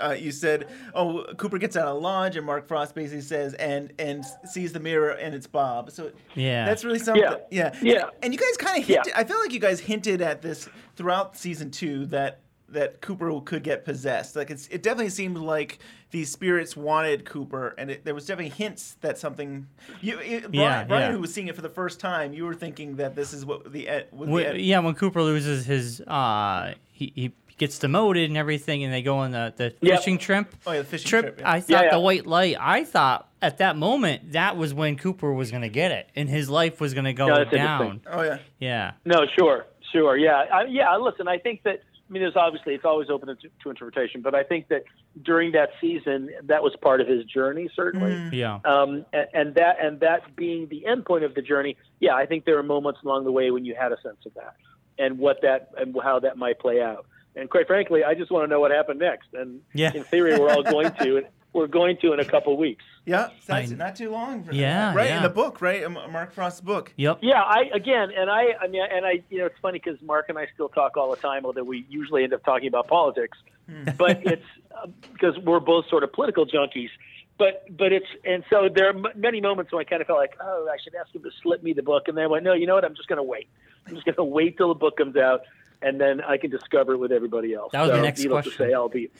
uh, 0.00 0.10
you 0.18 0.30
said, 0.32 0.68
"Oh, 0.94 1.24
Cooper 1.36 1.58
gets 1.58 1.76
out 1.76 1.88
of 1.88 2.02
lodge," 2.02 2.36
and 2.36 2.44
Mark 2.46 2.66
Frost 2.68 2.94
basically 2.94 3.20
says, 3.22 3.54
"and 3.54 3.92
and 3.98 4.24
sees 4.50 4.72
the 4.72 4.80
mirror, 4.80 5.10
and 5.10 5.34
it's 5.34 5.46
Bob." 5.46 5.90
So 5.90 6.12
Yeah. 6.34 6.64
that's 6.66 6.84
really 6.84 6.98
something. 6.98 7.22
Yeah. 7.22 7.36
yeah, 7.50 7.74
Yeah. 7.82 8.02
And, 8.04 8.10
and 8.24 8.32
you 8.34 8.38
guys 8.38 8.56
kind 8.56 8.82
of 8.82 8.88
Yeah. 8.88 8.96
hinted. 8.96 9.12
I 9.14 9.24
feel 9.24 9.38
like 9.40 9.52
you 9.52 9.60
guys 9.60 9.80
hinted 9.80 10.22
at 10.22 10.42
this 10.42 10.68
throughout 10.96 11.36
season 11.36 11.70
two 11.70 12.06
that 12.06 12.40
that 12.70 13.00
Cooper 13.00 13.40
could 13.40 13.62
get 13.62 13.86
possessed. 13.86 14.36
Like 14.36 14.50
it's 14.50 14.66
it 14.68 14.82
definitely 14.82 15.08
seemed 15.08 15.38
like 15.38 15.78
these 16.10 16.30
spirits 16.30 16.76
wanted 16.76 17.24
Cooper, 17.24 17.74
and 17.78 17.90
it, 17.90 18.04
there 18.04 18.14
was 18.14 18.26
definitely 18.26 18.50
hints 18.50 18.96
that 19.00 19.16
something. 19.16 19.66
You, 20.02 20.20
you 20.20 20.40
Brian, 20.40 20.52
Yeah, 20.52 20.84
Brian 20.84 21.10
yeah. 21.10 21.12
who 21.12 21.20
was 21.20 21.32
seeing 21.32 21.48
it 21.48 21.56
for 21.56 21.62
the 21.62 21.68
first 21.70 21.98
time, 21.98 22.34
you 22.34 22.44
were 22.44 22.54
thinking 22.54 22.96
that 22.96 23.14
this 23.14 23.32
is 23.32 23.46
what 23.46 23.72
the 23.72 23.88
end. 23.88 24.04
What 24.10 24.26
the 24.26 24.32
When- 24.32 24.60
yeah, 24.60 24.80
when 24.80 24.94
Cooper 24.94 25.22
loses 25.22 25.64
his, 25.64 26.02
uh, 26.02 26.74
he, 26.92 27.10
he 27.14 27.32
gets 27.58 27.78
demoted 27.78 28.28
and 28.30 28.36
everything, 28.36 28.84
and 28.84 28.92
they 28.92 29.02
go 29.02 29.18
on 29.18 29.32
the, 29.32 29.52
the 29.56 29.74
Yep. 29.80 29.98
fishing 29.98 30.18
trip. 30.18 30.54
Oh, 30.66 30.72
yeah, 30.72 30.78
the 30.78 30.84
fishing 30.84 31.08
trip, 31.08 31.40
yeah. 31.40 31.50
I 31.50 31.60
thought 31.60 31.70
Yeah, 31.70 31.82
yeah. 31.84 31.90
the 31.92 32.00
white 32.00 32.26
light. 32.26 32.56
I 32.58 32.84
thought 32.84 33.28
at 33.42 33.58
that 33.58 33.76
moment 33.76 34.32
that 34.32 34.56
was 34.56 34.72
when 34.72 34.96
Cooper 34.96 35.32
was 35.32 35.50
going 35.50 35.62
to 35.62 35.68
get 35.68 35.90
it, 35.90 36.08
and 36.16 36.28
his 36.28 36.48
life 36.48 36.80
was 36.80 36.94
going 36.94 37.04
to 37.04 37.12
go 37.12 37.26
Yeah, 37.28 37.38
that's 37.44 37.50
down. 37.50 38.00
Oh 38.10 38.22
yeah. 38.22 38.38
Yeah. 38.58 38.92
No, 39.04 39.26
sure, 39.38 39.66
sure, 39.92 40.16
yeah, 40.16 40.44
I, 40.52 40.64
yeah. 40.64 40.96
Listen, 40.96 41.28
I 41.28 41.38
think 41.38 41.62
that 41.64 41.82
I 42.08 42.12
mean, 42.12 42.22
there's 42.22 42.36
obviously 42.36 42.74
it's 42.74 42.86
always 42.86 43.10
open 43.10 43.28
to, 43.28 43.36
to 43.64 43.68
interpretation, 43.70 44.22
but 44.22 44.34
I 44.34 44.42
think 44.42 44.68
that 44.68 44.84
during 45.24 45.52
that 45.52 45.68
season, 45.78 46.30
that 46.44 46.62
was 46.62 46.74
part 46.80 47.02
of 47.02 47.06
his 47.06 47.22
journey, 47.26 47.68
certainly. 47.76 48.12
Mm. 48.12 48.32
Yeah. 48.32 48.60
Um, 48.64 49.04
and, 49.12 49.26
and 49.34 49.54
that 49.56 49.76
and 49.84 50.00
that 50.00 50.34
being 50.34 50.68
the 50.68 50.86
end 50.86 51.04
point 51.04 51.24
of 51.24 51.34
the 51.34 51.42
journey, 51.42 51.76
yeah, 52.00 52.14
I 52.14 52.24
think 52.24 52.46
there 52.46 52.56
were 52.56 52.62
moments 52.62 53.00
along 53.04 53.24
the 53.24 53.32
way 53.32 53.50
when 53.50 53.66
you 53.66 53.74
had 53.78 53.92
a 53.92 54.00
sense 54.00 54.24
of 54.24 54.32
that 54.34 54.54
and 54.98 55.18
what 55.18 55.42
that 55.42 55.70
and 55.76 55.94
how 56.02 56.18
that 56.20 56.38
might 56.38 56.58
play 56.58 56.80
out. 56.80 57.04
And 57.36 57.48
quite 57.48 57.66
frankly, 57.66 58.02
I 58.04 58.14
just 58.14 58.30
want 58.30 58.44
to 58.44 58.48
know 58.48 58.60
what 58.60 58.70
happened 58.70 58.98
next. 59.00 59.28
And 59.32 59.60
Yeah. 59.74 59.92
in 59.94 60.04
theory, 60.04 60.38
we're 60.38 60.50
all 60.50 60.62
going 60.62 60.92
to. 61.00 61.22
We're 61.54 61.66
going 61.66 61.96
to 62.02 62.12
in 62.12 62.20
a 62.20 62.26
couple 62.26 62.54
weeks. 62.58 62.84
Yeah, 63.06 63.28
so 63.40 63.54
that's 63.54 63.70
not 63.70 63.96
too 63.96 64.10
long. 64.10 64.44
For 64.44 64.52
Yeah, 64.52 64.94
right 64.94 65.10
in 65.10 65.22
the 65.22 65.30
book, 65.30 65.62
right? 65.62 65.90
Mark 65.90 66.32
Frost's 66.34 66.60
book. 66.60 66.92
Yep. 66.96 67.20
Yeah, 67.22 67.40
I 67.42 67.62
again, 67.72 68.10
and 68.14 68.28
I, 68.30 68.48
I 68.60 68.66
mean, 68.68 68.82
and 68.88 69.06
I, 69.06 69.22
you 69.30 69.38
know, 69.38 69.46
it's 69.46 69.58
funny 69.62 69.80
because 69.82 70.00
Mark 70.02 70.26
and 70.28 70.38
I 70.38 70.46
still 70.52 70.68
talk 70.68 70.98
all 70.98 71.10
the 71.10 71.16
time, 71.16 71.46
although 71.46 71.64
we 71.64 71.86
usually 71.88 72.22
end 72.22 72.34
up 72.34 72.44
talking 72.44 72.68
about 72.68 72.86
politics. 72.86 73.38
But 73.96 74.26
it's 74.26 74.44
uh, 74.76 74.88
because 75.10 75.38
we're 75.38 75.58
both 75.58 75.88
sort 75.88 76.04
of 76.04 76.12
political 76.12 76.44
junkies. 76.46 76.90
But 77.38 77.64
but 77.74 77.92
it's 77.94 78.06
and 78.26 78.44
so 78.50 78.68
there 78.72 78.88
are 78.90 78.94
m- 78.96 79.06
many 79.16 79.40
moments 79.40 79.72
when 79.72 79.80
I 79.80 79.88
kind 79.88 80.02
of 80.02 80.06
felt 80.06 80.18
like, 80.18 80.36
oh, 80.42 80.68
I 80.70 80.76
should 80.84 80.94
ask 80.94 81.14
him 81.14 81.22
to 81.22 81.30
slip 81.42 81.62
me 81.62 81.72
the 81.72 81.82
book, 81.82 82.08
and 82.08 82.16
then 82.16 82.24
I 82.24 82.26
went, 82.26 82.44
no, 82.44 82.52
you 82.52 82.66
know 82.66 82.74
what? 82.74 82.84
I'm 82.84 82.94
just 82.94 83.08
going 83.08 83.16
to 83.16 83.22
wait. 83.22 83.48
I'm 83.86 83.94
just 83.94 84.04
going 84.04 84.16
to 84.16 84.22
wait 84.24 84.58
till 84.58 84.68
the 84.68 84.74
book 84.78 84.98
comes 84.98 85.16
out, 85.16 85.40
and 85.82 86.00
then 86.00 86.20
I 86.20 86.36
can 86.36 86.50
discover 86.50 86.94
it 86.94 86.98
with 86.98 87.12
everybody 87.12 87.54
else. 87.54 87.72
That 87.72 87.82
was 87.82 87.90
So, 87.90 88.02
next 88.02 88.20
needless 88.20 88.44
question. 88.46 88.64
To 88.66 88.70
say, 88.70 88.74
I'll 88.74 88.88
be. 88.88 89.10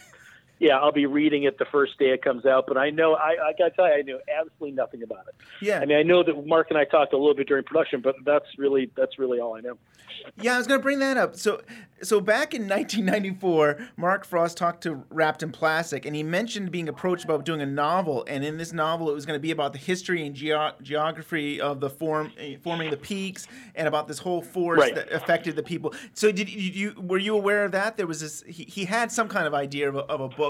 Yeah, 0.61 0.79
I'll 0.79 0.93
be 0.93 1.07
reading 1.07 1.45
it 1.45 1.59
the 1.59 1.65
first 1.67 1.99
day 1.99 2.07
it 2.11 2.23
comes 2.23 2.45
out, 2.47 2.67
but 2.67 2.77
I 2.77 2.91
know 2.91 3.15
I, 3.15 3.37
I 3.49 3.53
gotta 3.57 3.71
tell 3.71 3.87
you, 3.87 3.95
I 3.95 4.03
knew 4.03 4.19
absolutely 4.29 4.73
nothing 4.73 5.03
about 5.03 5.27
it. 5.29 5.35
Yeah. 5.61 5.81
I 5.81 5.85
mean, 5.87 5.97
I 5.99 6.03
know 6.03 6.23
that 6.25 6.47
Mark 6.47 6.67
and 6.71 6.79
I 6.79 6.85
talked 6.85 7.13
a 7.13 7.17
little 7.17 7.35
bit 7.35 7.47
during 7.49 7.65
production, 7.65 8.01
but 8.01 8.17
that's 8.25 8.47
really 8.59 8.91
that's 8.97 9.19
really 9.19 9.39
all 9.41 9.57
I 9.57 9.61
know. 9.61 9.79
Yeah, 10.41 10.55
I 10.57 10.59
was 10.59 10.67
going 10.67 10.81
to 10.81 10.83
bring 10.83 10.99
that 10.99 11.17
up. 11.17 11.37
So, 11.37 11.61
so 12.03 12.21
back 12.21 12.53
in 12.53 12.63
1994, 12.63 13.79
Mark 13.97 14.25
Frost 14.27 14.57
talked 14.57 14.83
to 14.83 15.05
Wrapped 15.11 15.43
in 15.43 15.53
Plastic, 15.53 16.05
and 16.07 16.15
he 16.15 16.23
mentioned 16.25 16.71
being 16.73 16.89
approached 16.89 17.25
about 17.25 17.45
doing 17.45 17.61
a 17.61 17.67
novel. 17.67 18.25
And 18.27 18.45
in 18.45 18.59
this 18.59 18.73
novel, 18.73 19.09
it 19.11 19.15
was 19.15 19.25
going 19.25 19.37
to 19.39 19.43
be 19.43 19.53
about 19.53 19.73
the 19.73 19.79
history 19.79 20.27
and 20.27 20.35
geo- 20.35 20.73
geography 20.83 21.61
of 21.61 21.81
the 21.81 21.89
form 21.89 22.33
eh, 22.39 22.57
forming 22.63 22.91
the 22.91 22.97
peaks, 22.97 23.47
and 23.77 23.87
about 23.89 24.09
this 24.09 24.19
whole 24.19 24.43
force 24.43 24.81
Right. 24.81 24.95
that 24.95 25.11
affected 25.13 25.55
the 25.57 25.63
people. 25.63 25.95
So, 26.15 26.33
did 26.33 26.49
you, 26.53 26.61
you 26.93 27.01
were 27.01 27.19
you 27.19 27.35
aware 27.35 27.65
of 27.65 27.73
that? 27.73 27.97
There 27.97 28.07
was 28.07 28.21
this. 28.21 28.43
He, 28.47 28.65
he 28.65 28.85
had 28.85 29.11
some 29.13 29.29
kind 29.29 29.47
of 29.47 29.55
idea 29.55 29.89
of 29.89 29.95
a, 29.97 30.01
of 30.01 30.21
a 30.21 30.29
book 30.29 30.48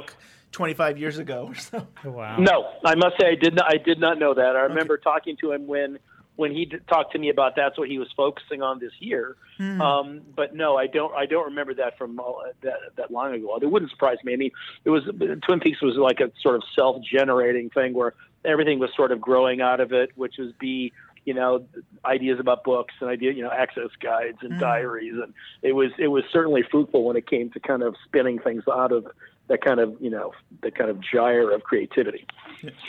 25 0.53 0.99
years 0.99 1.19
ago 1.19 1.47
or 1.49 1.55
so. 1.55 1.87
Wow. 2.05 2.39
No, 2.39 2.73
I 2.85 2.95
must 2.95 3.17
say 3.21 3.29
I 3.29 3.35
did 3.35 3.55
not. 3.55 3.67
I 3.73 3.77
did 3.77 3.99
not 4.01 4.19
know 4.19 4.35
that. 4.35 4.57
I 4.57 4.61
remember 4.63 4.97
talking 4.99 5.37
to 5.43 5.53
him 5.53 5.67
when 5.67 5.99
when 6.37 6.53
he 6.53 6.67
d- 6.67 6.77
talked 6.89 7.13
to 7.13 7.19
me 7.19 7.29
about 7.31 7.57
that's 7.57 7.77
what 7.77 7.89
he 7.89 7.99
was 7.99 8.09
focusing 8.17 8.63
on 8.63 8.79
this 8.79 8.93
year. 9.01 9.37
Hmm. 9.57 9.81
Um, 9.83 10.21
but 10.37 10.55
no, 10.55 10.77
I 10.77 10.87
don't. 10.87 11.13
I 11.15 11.27
don't 11.27 11.47
remember 11.47 11.75
that 11.75 11.99
from 11.99 12.19
all, 12.21 12.43
that 12.63 12.79
that 12.97 13.11
long 13.11 13.35
ago. 13.35 13.59
It 13.61 13.67
wouldn't 13.71 13.91
surprise 13.91 14.19
me. 14.25 14.33
I 14.33 14.37
mean, 14.37 14.51
it 14.85 14.91
was 14.91 15.03
Twin 15.47 15.61
Peaks 15.61 15.83
was 15.83 15.97
like 15.97 16.21
a 16.21 16.31
sort 16.41 16.55
of 16.57 16.63
self-generating 16.75 17.71
thing 17.71 17.93
where 17.95 18.15
everything 18.45 18.79
was 18.79 18.91
sort 18.97 19.13
of 19.13 19.21
growing 19.21 19.61
out 19.61 19.81
of 19.81 19.93
it, 19.93 20.11
which 20.17 20.37
was 20.39 20.53
be 20.59 20.93
you 21.25 21.35
know 21.35 21.67
ideas 22.07 22.39
about 22.41 22.65
books 22.65 22.95
and 23.01 23.11
idea 23.11 23.33
you 23.33 23.43
know 23.43 23.51
access 23.51 23.91
guides 24.01 24.39
and 24.41 24.55
Hmm. 24.55 24.61
diaries 24.61 25.13
and 25.23 25.35
it 25.63 25.73
was 25.73 25.91
it 25.99 26.09
was 26.09 26.25
certainly 26.33 26.63
fruitful 26.71 27.05
when 27.05 27.17
it 27.17 27.27
came 27.29 27.51
to 27.51 27.61
kind 27.61 27.83
of 27.83 27.97
spinning 28.07 28.39
things 28.39 28.63
out 28.73 28.93
of 28.93 29.07
that 29.49 29.65
kind 29.65 29.81
of 29.81 29.97
you 30.01 30.11
know 30.11 30.33
the 30.63 30.71
kind 30.71 30.91
of 30.91 30.99
gyre 31.01 31.51
of 31.53 31.63
creativity. 31.63 32.27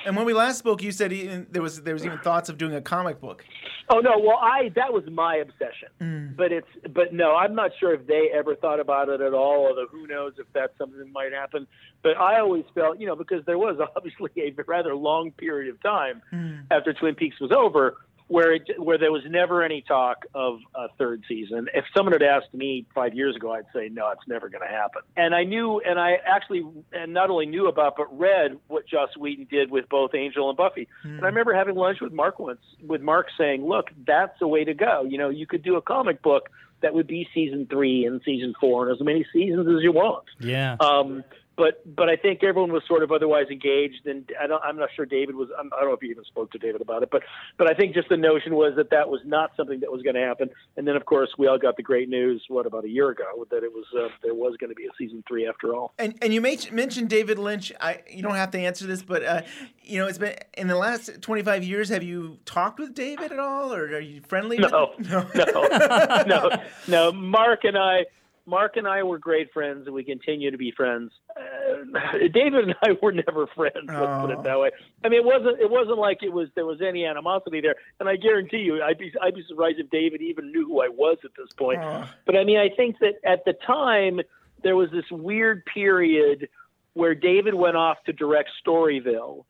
And 0.06 0.16
when 0.16 0.26
we 0.26 0.34
last 0.34 0.58
spoke, 0.58 0.82
you 0.82 0.92
said 0.92 1.14
even, 1.14 1.48
there 1.52 1.62
was 1.62 1.82
there 1.82 1.94
was 1.94 2.06
even 2.06 2.20
thoughts 2.20 2.50
of 2.50 2.58
doing 2.58 2.74
a 2.74 2.82
comic 2.82 3.20
book. 3.20 3.46
Oh 3.90 4.00
no, 4.00 4.18
well 4.18 4.38
I 4.38 4.72
that 4.76 4.92
was 4.92 5.04
my 5.12 5.36
obsession. 5.38 5.90
Mm. 6.02 6.36
But 6.36 6.52
it's 6.52 6.68
but 6.92 7.14
no, 7.14 7.36
I'm 7.36 7.56
not 7.56 7.72
sure 7.80 7.94
if 7.94 8.08
they 8.08 8.30
ever 8.34 8.56
thought 8.56 8.80
about 8.80 9.10
it 9.10 9.22
at 9.22 9.34
all, 9.34 9.68
although 9.68 9.88
who 9.88 10.08
knows 10.08 10.34
if 10.38 10.48
that's 10.54 10.78
something 10.78 11.00
that 11.00 11.12
might 11.12 11.34
happen. 11.34 11.68
But 12.02 12.18
I 12.18 12.40
always 12.40 12.66
felt, 12.74 13.00
you 13.00 13.08
know, 13.08 13.16
because 13.16 13.46
there 13.46 13.58
was 13.58 13.78
obviously 13.96 14.32
a 14.38 14.54
rather 14.64 14.96
long 14.96 15.32
period 15.32 15.74
of 15.74 15.82
time 15.82 16.22
mm. 16.32 16.64
after 16.72 16.94
Twin 16.94 17.16
Peaks 17.16 17.40
was 17.40 17.52
over 17.52 17.98
where 18.30 18.54
it, 18.54 18.70
where 18.78 19.00
there 19.00 19.12
was 19.12 19.24
never 19.28 19.64
any 19.64 19.82
talk 19.82 20.26
of 20.36 20.60
a 20.76 20.88
third 21.00 21.24
season. 21.28 21.68
If 21.74 21.84
someone 21.98 22.14
had 22.14 22.22
asked 22.22 22.54
me 22.54 22.86
five 22.94 23.16
years 23.16 23.36
ago, 23.36 23.52
I'd 23.52 23.66
say 23.74 23.90
no, 23.92 24.10
it's 24.12 24.28
never 24.28 24.50
going 24.50 24.62
to 24.62 24.74
happen. 24.74 25.02
And 25.18 25.34
I 25.34 25.44
knew, 25.44 25.82
and 25.84 26.00
I 26.00 26.20
actually, 26.24 26.64
and 26.94 27.12
not 27.12 27.32
only 27.32 27.48
knew 27.48 27.68
about, 27.68 27.98
but 27.98 28.18
read 28.18 28.60
what 28.68 28.88
Joss 28.88 29.18
Whedon 29.18 29.48
did 29.50 29.72
with 29.72 29.90
both 29.90 30.14
Angel 30.14 30.48
and 30.48 30.56
Buffy. 30.56 30.88
And 31.04 31.24
I 31.24 31.26
remember 31.26 31.56
having 31.56 31.76
lunch 31.76 32.02
with 32.02 32.14
Mark 32.14 32.38
once, 32.38 32.62
with 32.86 33.02
Mark 33.02 33.28
saying, 33.36 33.66
"Look, 33.66 33.88
that's 34.06 34.38
the 34.40 34.48
way 34.48 34.64
to 34.64 34.76
go. 34.76 35.06
You 35.10 35.18
know, 35.18 35.30
you 35.30 35.48
could 35.48 35.64
do 35.64 35.76
a 35.76 35.82
comic 35.82 36.22
book." 36.22 36.50
That 36.82 36.94
would 36.94 37.08
be 37.08 37.28
season 37.34 37.68
three 37.70 38.06
and 38.06 38.22
season 38.24 38.54
four, 38.58 38.88
and 38.88 38.96
as 38.96 39.04
many 39.04 39.26
seasons 39.34 39.68
as 39.68 39.84
you 39.84 39.92
want. 39.92 40.24
Yeah. 40.40 40.78
Um, 40.80 41.26
but 41.60 41.84
but 41.96 42.08
I 42.08 42.16
think 42.16 42.42
everyone 42.42 42.72
was 42.72 42.84
sort 42.88 43.04
of 43.04 43.12
otherwise 43.12 43.48
engaged, 43.52 44.08
and 44.08 44.32
I 44.42 44.48
don't, 44.48 44.64
I'm 44.64 44.78
not 44.78 44.90
sure 44.96 45.06
David 45.06 45.36
was. 45.36 45.50
I'm, 45.60 45.70
I 45.74 45.82
don't 45.82 45.90
know 45.90 45.96
if 45.96 46.00
he 46.00 46.08
even 46.08 46.24
spoke 46.24 46.54
to 46.54 46.58
David 46.58 46.80
about 46.80 47.04
it, 47.04 47.10
but 47.12 47.22
but 47.58 47.70
I 47.70 47.74
think 47.74 47.94
just 47.94 48.08
the 48.08 48.16
notion 48.16 48.56
was 48.56 48.78
that 48.78 48.92
that 48.92 49.10
was 49.10 49.20
not 49.26 49.52
something 49.58 49.82
that 49.82 49.92
was 49.92 50.02
going 50.02 50.16
to 50.16 50.22
happen. 50.22 50.50
And 50.78 50.88
then 50.88 50.96
of 50.96 51.06
course 51.06 51.30
we 51.38 51.48
all 51.48 51.58
got 51.58 51.76
the 51.76 51.84
great 51.84 52.08
news 52.08 52.42
what 52.48 52.66
about 52.66 52.86
a 52.86 52.90
year 52.90 53.10
ago 53.10 53.46
that 53.52 53.64
it 53.64 53.74
was 53.74 53.84
uh, 53.94 54.08
there 54.24 54.34
was 54.34 54.56
going 54.58 54.70
to 54.70 54.76
be 54.76 54.86
a 54.86 54.90
season 54.98 55.22
three 55.28 55.46
after 55.50 55.76
all. 55.76 55.94
And 56.00 56.18
and 56.22 56.34
you 56.34 56.40
mentioned 56.40 57.10
David 57.10 57.38
Lynch. 57.38 57.74
I 57.82 58.04
you 58.10 58.24
don't 58.24 58.36
have 58.36 58.52
to 58.52 58.60
answer 58.60 58.88
this, 58.88 59.04
but 59.04 59.26
uh, 59.26 59.42
you 59.84 60.00
know 60.00 60.08
it's 60.08 60.18
been 60.18 60.36
in 60.58 60.70
the 60.70 60.78
last 60.78 61.22
25 61.22 61.66
years. 61.66 61.90
Have 61.90 62.04
you 62.04 62.38
talked 62.46 62.80
with 62.80 62.94
David 62.94 63.34
at 63.34 63.40
all, 63.40 63.74
or 63.74 63.84
are 63.84 64.00
you 64.00 64.22
friendly? 64.22 64.60
No, 64.60 64.94
with 64.98 65.08
him? 65.08 65.28
no, 65.36 66.24
no, 66.26 66.50
no. 66.88 67.12
Mark 67.12 67.66
and 67.66 67.78
I, 67.78 68.06
Mark 68.50 68.78
and 68.78 68.88
I 68.88 69.04
were 69.04 69.20
great 69.20 69.54
friends, 69.54 69.86
and 69.86 69.96
we 69.96 70.04
continue 70.04 70.50
to 70.52 70.58
be 70.58 70.72
friends. 70.72 71.12
Uh, 71.38 72.18
David 72.34 72.66
and 72.66 72.76
I 72.84 72.98
were 73.02 73.12
never 73.12 73.48
friends. 73.56 73.88
Let's 73.88 74.22
put 74.22 74.32
it 74.32 74.44
that 74.44 74.60
way. 74.60 74.72
I 75.04 75.10
mean, 75.10 75.20
it 75.20 75.26
wasn't. 75.26 75.60
It 75.60 75.70
wasn't 75.70 76.00
like 76.00 76.24
it 76.24 76.34
was. 76.34 76.50
There 76.56 76.66
was 76.66 76.82
any 76.82 77.06
animosity 77.06 77.62
there. 77.62 77.76
And 78.00 78.10
I 78.10 78.16
guarantee 78.16 78.58
you, 78.58 78.82
I'd 78.82 78.98
be. 78.98 79.14
I'd 79.22 79.36
be 79.36 79.44
surprised 79.48 79.80
if 79.80 79.90
David 79.90 80.22
even 80.22 80.52
knew 80.52 80.66
who 80.66 80.82
I 80.82 80.90
was 80.90 81.18
at 81.24 81.32
this 81.38 81.50
point. 81.58 81.80
But 82.26 82.36
I 82.36 82.44
mean, 82.44 82.58
I 82.58 82.70
think 82.76 82.98
that 83.00 83.16
at 83.24 83.46
the 83.46 83.54
time 83.54 84.22
there 84.64 84.76
was 84.76 84.90
this 84.92 85.06
weird 85.12 85.64
period 85.66 86.50
where 86.94 87.16
David 87.16 87.54
went 87.54 87.78
off 87.78 87.98
to 88.08 88.14
direct 88.14 88.50
Storyville 88.66 89.46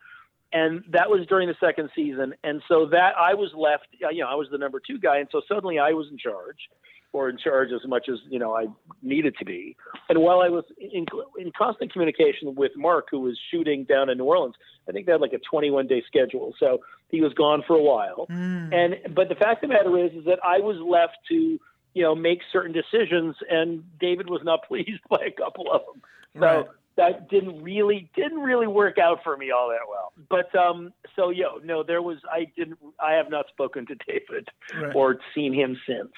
and 0.52 0.84
that 0.88 1.08
was 1.10 1.26
during 1.26 1.48
the 1.48 1.56
second 1.60 1.90
season 1.94 2.34
and 2.42 2.62
so 2.68 2.86
that 2.86 3.12
i 3.16 3.34
was 3.34 3.50
left 3.54 3.86
you 4.10 4.20
know 4.20 4.28
i 4.28 4.34
was 4.34 4.48
the 4.50 4.58
number 4.58 4.80
two 4.84 4.98
guy 4.98 5.18
and 5.18 5.28
so 5.30 5.40
suddenly 5.46 5.78
i 5.78 5.92
was 5.92 6.08
in 6.10 6.18
charge 6.18 6.68
or 7.12 7.28
in 7.28 7.36
charge 7.38 7.70
as 7.72 7.86
much 7.88 8.08
as 8.10 8.18
you 8.28 8.38
know 8.38 8.54
i 8.56 8.66
needed 9.02 9.34
to 9.38 9.44
be 9.44 9.76
and 10.08 10.18
while 10.18 10.40
i 10.40 10.48
was 10.48 10.64
in, 10.78 11.04
in 11.38 11.50
constant 11.56 11.92
communication 11.92 12.54
with 12.54 12.72
mark 12.76 13.06
who 13.10 13.20
was 13.20 13.38
shooting 13.50 13.84
down 13.84 14.08
in 14.08 14.18
new 14.18 14.24
orleans 14.24 14.54
i 14.88 14.92
think 14.92 15.06
they 15.06 15.12
had 15.12 15.20
like 15.20 15.32
a 15.32 15.38
21 15.50 15.86
day 15.86 16.02
schedule 16.06 16.54
so 16.58 16.78
he 17.08 17.20
was 17.20 17.32
gone 17.34 17.62
for 17.66 17.76
a 17.76 17.82
while 17.82 18.26
and 18.72 18.96
but 19.14 19.28
the 19.28 19.34
fact 19.34 19.62
of 19.64 19.70
the 19.70 19.74
matter 19.74 19.98
is 19.98 20.12
is 20.12 20.24
that 20.24 20.38
i 20.44 20.58
was 20.58 20.76
left 20.78 21.16
to 21.28 21.58
you 21.94 22.02
know 22.02 22.14
make 22.14 22.40
certain 22.52 22.72
decisions 22.72 23.34
and 23.50 23.82
david 23.98 24.28
was 24.30 24.40
not 24.44 24.60
pleased 24.68 25.02
by 25.08 25.18
a 25.26 25.30
couple 25.32 25.70
of 25.72 25.82
them 25.92 26.02
so 26.38 26.40
Right. 26.40 26.66
that 26.96 27.28
didn't 27.30 27.60
really 27.62 28.08
didn't 28.14 28.38
really 28.40 28.66
work 28.68 28.98
out 28.98 29.18
for 29.24 29.36
me 29.36 29.50
all 29.50 29.68
that 29.70 29.80
well. 29.88 30.12
But 30.28 30.54
um 30.56 30.92
so 31.16 31.30
yo, 31.30 31.58
no, 31.64 31.82
there 31.82 32.02
was 32.02 32.18
I 32.30 32.46
didn't 32.56 32.78
I 33.00 33.12
have 33.14 33.30
not 33.30 33.46
spoken 33.48 33.84
to 33.86 33.94
David 34.06 34.46
Right. 34.80 34.94
or 34.94 35.16
seen 35.34 35.52
him 35.52 35.76
since. 35.88 36.12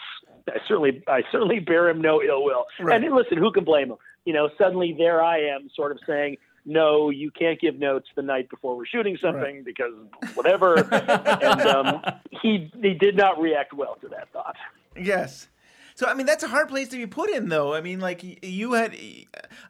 I 0.49 0.59
certainly 0.68 1.03
I 1.07 1.22
certainly 1.30 1.61
bear 1.61 1.88
him 1.88 2.01
no 2.01 2.22
ill 2.22 2.45
will. 2.45 2.64
Right. 2.80 3.03
And 3.03 3.14
listen, 3.14 3.38
who 3.38 3.53
can 3.53 3.64
blame 3.64 3.90
him? 3.90 3.97
You 4.24 4.32
know, 4.32 4.51
suddenly 4.59 4.95
there 4.97 5.22
I 5.22 5.38
am 5.38 5.70
sort 5.74 5.93
of 5.93 5.99
saying 6.07 6.36
no, 6.64 7.11
you 7.11 7.30
can't 7.30 7.61
give 7.61 7.78
notes 7.78 8.07
the 8.14 8.22
night 8.22 8.49
before 8.49 8.76
we're 8.76 8.86
shooting 8.86 9.18
something 9.20 9.64
because 9.64 9.93
whatever. 10.34 10.76
and 10.93 11.61
um, 11.62 12.03
he 12.30 12.70
he 12.80 12.95
did 12.95 13.16
not 13.16 13.40
react 13.40 13.72
well 13.72 13.97
to 14.01 14.09
that 14.09 14.28
thought. 14.32 14.57
Yes. 14.97 15.49
So 15.95 16.07
I 16.07 16.14
mean 16.14 16.26
that's 16.26 16.43
a 16.43 16.49
hard 16.49 16.68
place 16.68 16.88
to 16.88 16.97
be 16.97 17.07
put 17.07 17.30
in 17.30 17.49
though. 17.49 17.74
I 17.74 17.80
mean 17.80 18.01
like 18.01 18.22
you 18.45 18.72
had 18.72 18.95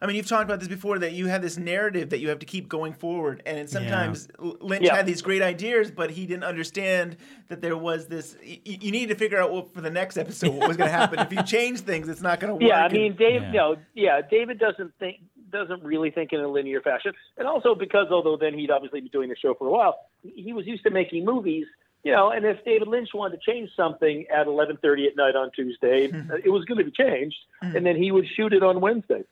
I 0.01 0.05
mean 0.07 0.15
you've 0.15 0.27
talked 0.27 0.45
about 0.45 0.59
this 0.59 0.67
before 0.69 0.99
that 0.99 1.11
you 1.13 1.27
have 1.27 1.41
this 1.41 1.57
narrative 1.57 2.09
that 2.11 2.19
you 2.19 2.29
have 2.29 2.39
to 2.39 2.45
keep 2.45 2.69
going 2.69 2.93
forward 2.93 3.41
and 3.45 3.69
sometimes 3.69 4.27
L 4.39 4.57
Lynch 4.61 4.85
Yeah. 4.85 4.95
had 4.95 5.05
these 5.05 5.21
great 5.21 5.41
ideas 5.41 5.91
but 5.91 6.09
he 6.11 6.25
didn't 6.25 6.45
understand 6.45 7.17
that 7.49 7.61
there 7.61 7.77
was 7.77 8.07
this 8.07 8.35
y- 8.41 8.59
y- 8.65 8.77
you 8.81 8.91
need 8.91 9.09
to 9.09 9.15
figure 9.15 9.39
out 9.41 9.51
what 9.51 9.73
for 9.73 9.81
the 9.81 9.91
next 9.91 10.17
episode 10.17 10.51
what 10.55 10.67
was 10.67 10.77
going 10.77 10.89
to 10.89 10.97
happen. 10.97 11.19
if 11.19 11.31
you 11.31 11.43
change 11.57 11.81
things 11.81 12.07
it's 12.07 12.21
not 12.21 12.39
going 12.39 12.49
to 12.49 12.55
work. 12.55 12.63
Yeah, 12.63 12.83
I 12.85 12.89
mean, 12.89 13.15
Dave. 13.15 13.41
No, 13.53 13.75
yeah, 13.93 14.21
David 14.21 14.59
doesn't 14.59 14.93
think 14.99 15.17
doesn't 15.51 15.83
really 15.83 16.09
think 16.09 16.33
in 16.33 16.39
a 16.39 16.47
linear 16.47 16.81
fashion, 16.81 17.13
and 17.37 17.47
also 17.47 17.75
because 17.75 18.07
although 18.09 18.37
then 18.37 18.57
he'd 18.57 18.71
obviously 18.71 19.01
been 19.01 19.09
doing 19.09 19.29
the 19.29 19.35
show 19.35 19.53
for 19.53 19.67
a 19.67 19.71
while, 19.71 19.97
he 20.23 20.51
was 20.51 20.65
used 20.65 20.83
to 20.83 20.89
making 20.89 21.23
movies. 21.25 21.65
You 22.03 22.11
know, 22.11 22.31
and 22.31 22.45
if 22.45 22.63
David 22.65 22.89
Lynch 22.89 23.09
wanted 23.13 23.39
to 23.39 23.51
change 23.51 23.69
something 23.77 24.25
at 24.33 24.45
11:30 24.47 25.07
at 25.07 25.15
night 25.15 25.35
on 25.35 25.51
Tuesday, 25.51 26.11
uh, 26.11 26.35
it 26.43 26.49
was 26.49 26.65
going 26.65 26.77
to 26.77 26.83
be 26.83 26.91
changed, 26.91 27.37
and 27.61 27.85
then 27.85 27.95
he 27.95 28.11
would 28.11 28.27
shoot 28.35 28.51
it 28.53 28.61
on 28.61 28.81
Wednesday. 28.81 29.23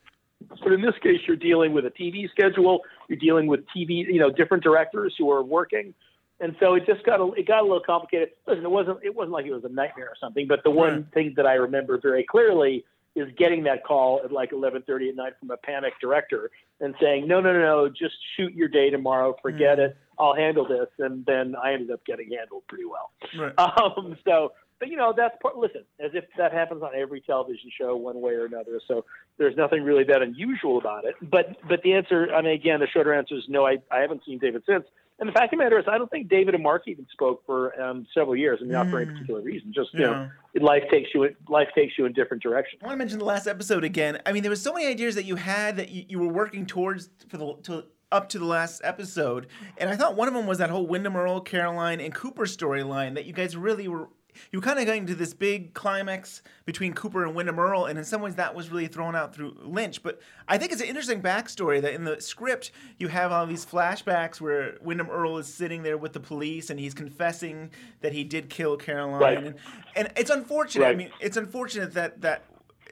But 0.64 0.72
in 0.72 0.82
this 0.82 0.96
case, 1.04 1.20
you're 1.28 1.36
dealing 1.36 1.74
with 1.74 1.86
a 1.86 1.92
TV 1.92 2.30
schedule. 2.32 2.82
You're 3.08 3.20
dealing 3.20 3.48
with 3.48 3.62
TV, 3.76 4.06
you 4.08 4.20
know, 4.20 4.32
different 4.32 4.64
directors 4.64 5.14
who 5.18 5.30
are 5.32 5.44
working, 5.44 5.94
and 6.40 6.56
so 6.60 6.74
it 6.76 6.86
just 6.86 7.04
got 7.04 7.20
a, 7.20 7.32
it 7.34 7.46
got 7.46 7.60
a 7.60 7.64
little 7.64 7.82
complicated. 7.82 8.30
Listen, 8.48 8.64
it 8.64 8.72
wasn't 8.72 9.00
it 9.04 9.16
wasn't 9.16 9.34
like 9.34 9.46
it 9.46 9.54
was 9.54 9.66
a 9.66 9.70
nightmare 9.70 10.08
or 10.08 10.16
something. 10.20 10.48
But 10.48 10.64
the 10.64 10.72
one 10.72 11.08
thing 11.14 11.34
that 11.36 11.46
I 11.46 11.56
remember 11.56 12.00
very 12.00 12.24
clearly 12.24 12.86
is 13.16 13.28
getting 13.38 13.64
that 13.64 13.84
call 13.84 14.22
at 14.24 14.32
like 14.32 14.52
11:30 14.52 15.10
at 15.10 15.16
night 15.16 15.34
from 15.40 15.52
a 15.52 15.58
panic 15.58 15.94
director 16.00 16.50
and 16.80 16.96
saying, 17.02 17.28
"No, 17.28 17.42
no, 17.42 17.52
no, 17.54 17.60
no, 17.60 17.90
just 17.90 18.16
shoot 18.38 18.54
your 18.54 18.68
day 18.70 18.90
tomorrow. 18.90 19.36
Forget 19.42 19.78
Mm. 19.80 19.90
it. 19.90 19.98
I'll 20.18 20.36
handle 20.36 20.66
this." 20.66 20.88
And 21.00 21.26
then 21.26 21.56
I 21.56 21.74
ended 21.74 21.92
up 21.92 22.04
getting 22.06 22.32
handled 22.32 22.64
pretty 22.68 22.86
well. 22.86 23.12
Right. 23.38 23.54
Um, 23.60 24.18
so, 24.26 24.54
but 24.80 24.88
you 24.88 24.96
know, 24.98 25.14
that's 25.16 25.36
part. 25.42 25.58
Listen, 25.58 25.84
as 26.00 26.12
if 26.14 26.24
that 26.38 26.54
happens 26.54 26.84
on 26.84 26.96
every 26.96 27.22
television 27.22 27.70
show, 27.78 27.96
one 27.96 28.22
way 28.22 28.34
or 28.34 28.46
another. 28.46 28.80
So 28.88 29.06
there's 29.38 29.56
nothing 29.58 29.84
really 29.84 30.06
that 30.06 30.22
unusual 30.22 30.78
about 30.78 31.04
it. 31.06 31.16
But 31.22 31.58
but 31.68 31.84
the 31.84 31.94
answer, 31.94 32.34
I 32.34 32.42
mean, 32.42 32.54
again, 32.54 32.80
the 32.80 32.88
shorter 32.88 33.14
answer 33.14 33.36
is 33.36 33.44
no. 33.50 33.66
I 33.66 33.80
I 33.92 34.00
haven't 34.00 34.24
seen 34.26 34.38
David 34.40 34.64
since. 34.66 34.86
And 35.22 35.28
the 35.30 35.34
fact 35.34 35.54
of 35.54 35.60
the 35.60 35.64
matter 35.64 35.78
is, 35.78 35.86
I 35.88 36.00
don't 36.00 36.10
think 36.10 36.30
David 36.30 36.56
and 36.56 36.64
Mark 36.64 36.82
even 36.88 37.06
spoke 37.12 37.44
for 37.46 37.80
um, 37.80 38.08
several 38.14 38.36
years, 38.36 38.60
and 38.60 38.70
not 38.72 38.90
for 38.90 38.98
any 39.00 39.06
Mm. 39.06 39.14
particular 39.14 39.42
reason. 39.42 39.72
Just 39.72 39.94
you 39.94 40.02
Yeah. 40.02 40.28
know, 40.56 40.66
life 40.66 40.84
takes 40.92 41.14
you 41.14 41.30
life 41.48 41.68
takes 41.76 41.96
you 41.98 42.06
in 42.08 42.14
different 42.14 42.42
directions. 42.42 42.82
I 42.84 42.88
want 42.88 42.96
to 42.96 42.98
mention 42.98 43.20
the 43.20 43.26
last 43.26 43.46
episode 43.48 43.84
again. 43.84 44.20
I 44.26 44.32
mean, 44.32 44.42
there 44.42 44.50
was 44.50 44.62
so 44.64 44.74
many 44.74 44.88
ideas 44.88 45.14
that 45.16 45.26
you 45.26 45.36
had 45.36 45.78
that 45.78 45.90
you, 45.90 46.06
you 46.10 46.20
were 46.20 46.28
working 46.34 46.66
towards 46.66 47.10
for 47.30 47.38
the 47.38 47.54
to, 47.64 47.86
up 48.12 48.30
to 48.30 48.40
the 48.40 48.46
last 48.46 48.82
episode, 48.84 49.46
and 49.78 49.90
I 49.92 49.96
thought 49.96 50.16
one 50.18 50.28
of 50.28 50.34
them 50.34 50.48
was 50.48 50.58
that 50.58 50.72
whole 50.72 50.88
Windom 50.88 51.16
Earle, 51.16 51.40
Caroline, 51.42 52.02
and 52.02 52.14
Cooper 52.14 52.46
storyline 52.46 53.14
that 53.14 53.26
you 53.26 53.32
guys 53.34 53.56
really 53.56 53.88
were. 53.88 54.10
You 54.52 54.60
were 54.60 54.64
kind 54.64 54.80
of 54.80 54.86
going 54.86 55.06
to 55.08 55.16
this 55.16 55.34
big 55.34 55.74
climax 55.74 56.42
between 56.66 56.94
Cooper 56.94 57.26
and 57.26 57.36
Windom 57.36 57.60
Earle, 57.60 57.86
and 57.86 57.98
in 57.98 58.06
some 58.06 58.22
ways 58.22 58.36
that 58.36 58.56
was 58.56 58.70
really 58.70 58.88
thrown 58.88 59.16
out 59.16 59.34
through 59.36 59.56
Lynch. 59.62 60.04
But 60.04 60.20
I 60.48 60.58
think 60.58 60.72
it's 60.72 60.82
an 60.82 60.88
interesting 60.88 61.22
backstory 61.22 61.82
that 61.82 61.94
in 61.94 62.04
the 62.04 62.20
script 62.22 62.72
you 62.98 63.08
have 63.10 63.32
all 63.32 63.46
these 63.46 63.66
flashbacks 63.66 64.40
where 64.42 64.76
Windom 64.82 65.10
Earle 65.10 65.38
is 65.38 65.48
sitting 65.54 65.84
there 65.84 65.98
with 65.98 66.14
the 66.14 66.20
police 66.20 66.70
and 66.70 66.80
he's 66.80 66.94
confessing 66.94 67.72
that 68.02 68.14
he 68.14 68.24
did 68.24 68.50
kill 68.50 68.78
Caroline, 68.78 69.22
Right. 69.22 69.38
and, 69.38 69.56
and 69.96 70.12
it's 70.16 70.30
unfortunate. 70.30 70.86
I 70.86 70.96
mean, 70.96 71.12
it's 71.20 71.38
unfortunate 71.38 71.94
that 71.94 72.22
that 72.22 72.44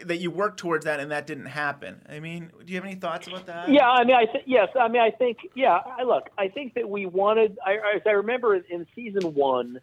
that 0.06 0.20
you 0.20 0.32
worked 0.32 0.58
towards 0.58 0.86
that 0.86 1.02
and 1.02 1.12
that 1.12 1.28
didn't 1.28 1.48
happen. 1.48 2.02
I 2.08 2.22
mean, 2.22 2.52
do 2.66 2.72
you 2.72 2.78
have 2.78 2.86
any 2.86 2.96
thoughts 2.96 3.28
about 3.28 3.48
that? 3.48 3.68
Yeah, 3.70 3.90
I 3.90 4.06
mean, 4.06 4.16
I 4.16 4.26
think 4.32 4.46
yes. 4.48 4.70
I 4.80 4.88
mean, 4.88 5.02
I 5.02 5.12
think 5.12 5.40
yeah. 5.56 5.80
I 5.98 6.04
look. 6.04 6.30
I 6.38 6.48
think 6.48 6.74
that 6.76 6.90
we 6.90 7.06
wanted. 7.06 7.58
I, 7.66 7.74
as 7.96 8.02
I 8.06 8.12
remember 8.12 8.56
in 8.56 8.88
season 8.96 9.34
one, 9.34 9.80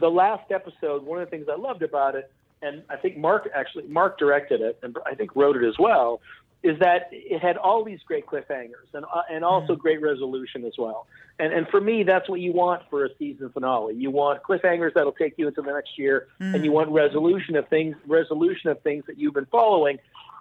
the 0.00 0.08
last 0.08 0.50
episode. 0.50 1.04
One 1.04 1.20
of 1.20 1.26
the 1.26 1.30
things 1.30 1.46
I 1.50 1.56
loved 1.56 1.82
about 1.82 2.14
it, 2.14 2.30
and 2.62 2.82
I 2.88 2.96
think 2.96 3.16
Mark 3.16 3.48
actually 3.54 3.86
Mark 3.88 4.18
directed 4.18 4.60
it, 4.60 4.78
and 4.82 4.96
I 5.06 5.14
think 5.14 5.34
wrote 5.36 5.56
it 5.56 5.66
as 5.66 5.74
well, 5.78 6.20
is 6.62 6.78
that 6.78 7.08
it 7.12 7.40
had 7.40 7.56
all 7.56 7.84
these 7.84 8.00
great 8.06 8.26
cliffhangers 8.26 8.88
and 8.94 9.04
uh, 9.04 9.22
and 9.30 9.44
also 9.44 9.76
great 9.76 10.00
resolution 10.00 10.64
as 10.64 10.72
well. 10.78 11.06
And 11.38 11.52
and 11.52 11.68
for 11.68 11.80
me, 11.80 12.02
that's 12.02 12.28
what 12.28 12.40
you 12.40 12.52
want 12.52 12.82
for 12.90 13.04
a 13.04 13.08
season 13.18 13.50
finale. 13.50 13.94
You 13.94 14.10
want 14.10 14.42
cliffhangers 14.42 14.94
that'll 14.94 15.12
take 15.12 15.34
you 15.36 15.48
into 15.48 15.62
the 15.62 15.72
next 15.72 15.98
year, 15.98 16.28
and 16.54 16.64
you 16.64 16.72
want 16.72 16.90
resolution 16.90 17.56
of 17.56 17.68
things, 17.68 17.96
resolution 18.06 18.70
of 18.70 18.80
things 18.82 19.04
that 19.06 19.18
you've 19.18 19.34
been 19.34 19.46
following. 19.46 19.98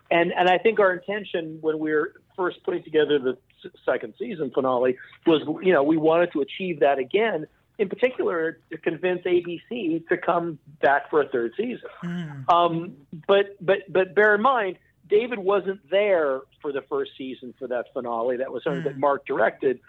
And 0.10 0.32
and 0.34 0.48
I 0.50 0.58
think 0.58 0.80
our 0.80 0.94
intention 0.94 1.58
when 1.62 1.80
we 1.80 1.92
were 1.92 2.14
first 2.36 2.64
putting 2.64 2.84
together 2.84 3.20
the 3.20 3.38
second 3.86 4.14
season 4.20 4.52
finale 4.52 4.98
was, 5.26 5.42
you 5.62 5.74
know, 5.74 5.84
we 5.84 5.98
wanted 5.98 6.32
to 6.34 6.42
achieve 6.42 6.80
that 6.82 7.00
again. 7.00 7.48
In 7.80 7.90
particular, 7.90 8.60
to 8.70 8.78
convince 8.78 9.24
ABC 9.24 10.08
to 10.08 10.18
come 10.18 10.60
back 10.82 11.10
for 11.10 11.22
a 11.22 11.28
third 11.28 11.54
season. 11.58 11.90
Hmm. 12.02 12.50
Um, 12.50 12.98
but 13.28 13.58
but 13.60 13.92
but 13.92 14.14
bear 14.14 14.36
in 14.36 14.42
mind, 14.42 14.78
David 15.10 15.40
wasn't 15.40 15.80
there 15.90 16.42
for 16.62 16.72
the 16.72 16.82
first 16.82 17.12
season 17.18 17.54
for 17.58 17.68
that 17.68 17.86
finale. 17.94 18.38
That 18.38 18.52
was 18.52 18.64
something 18.64 18.84
that 18.84 18.94
hmm. 18.94 19.00
Mark 19.00 19.26
directed. 19.26 19.80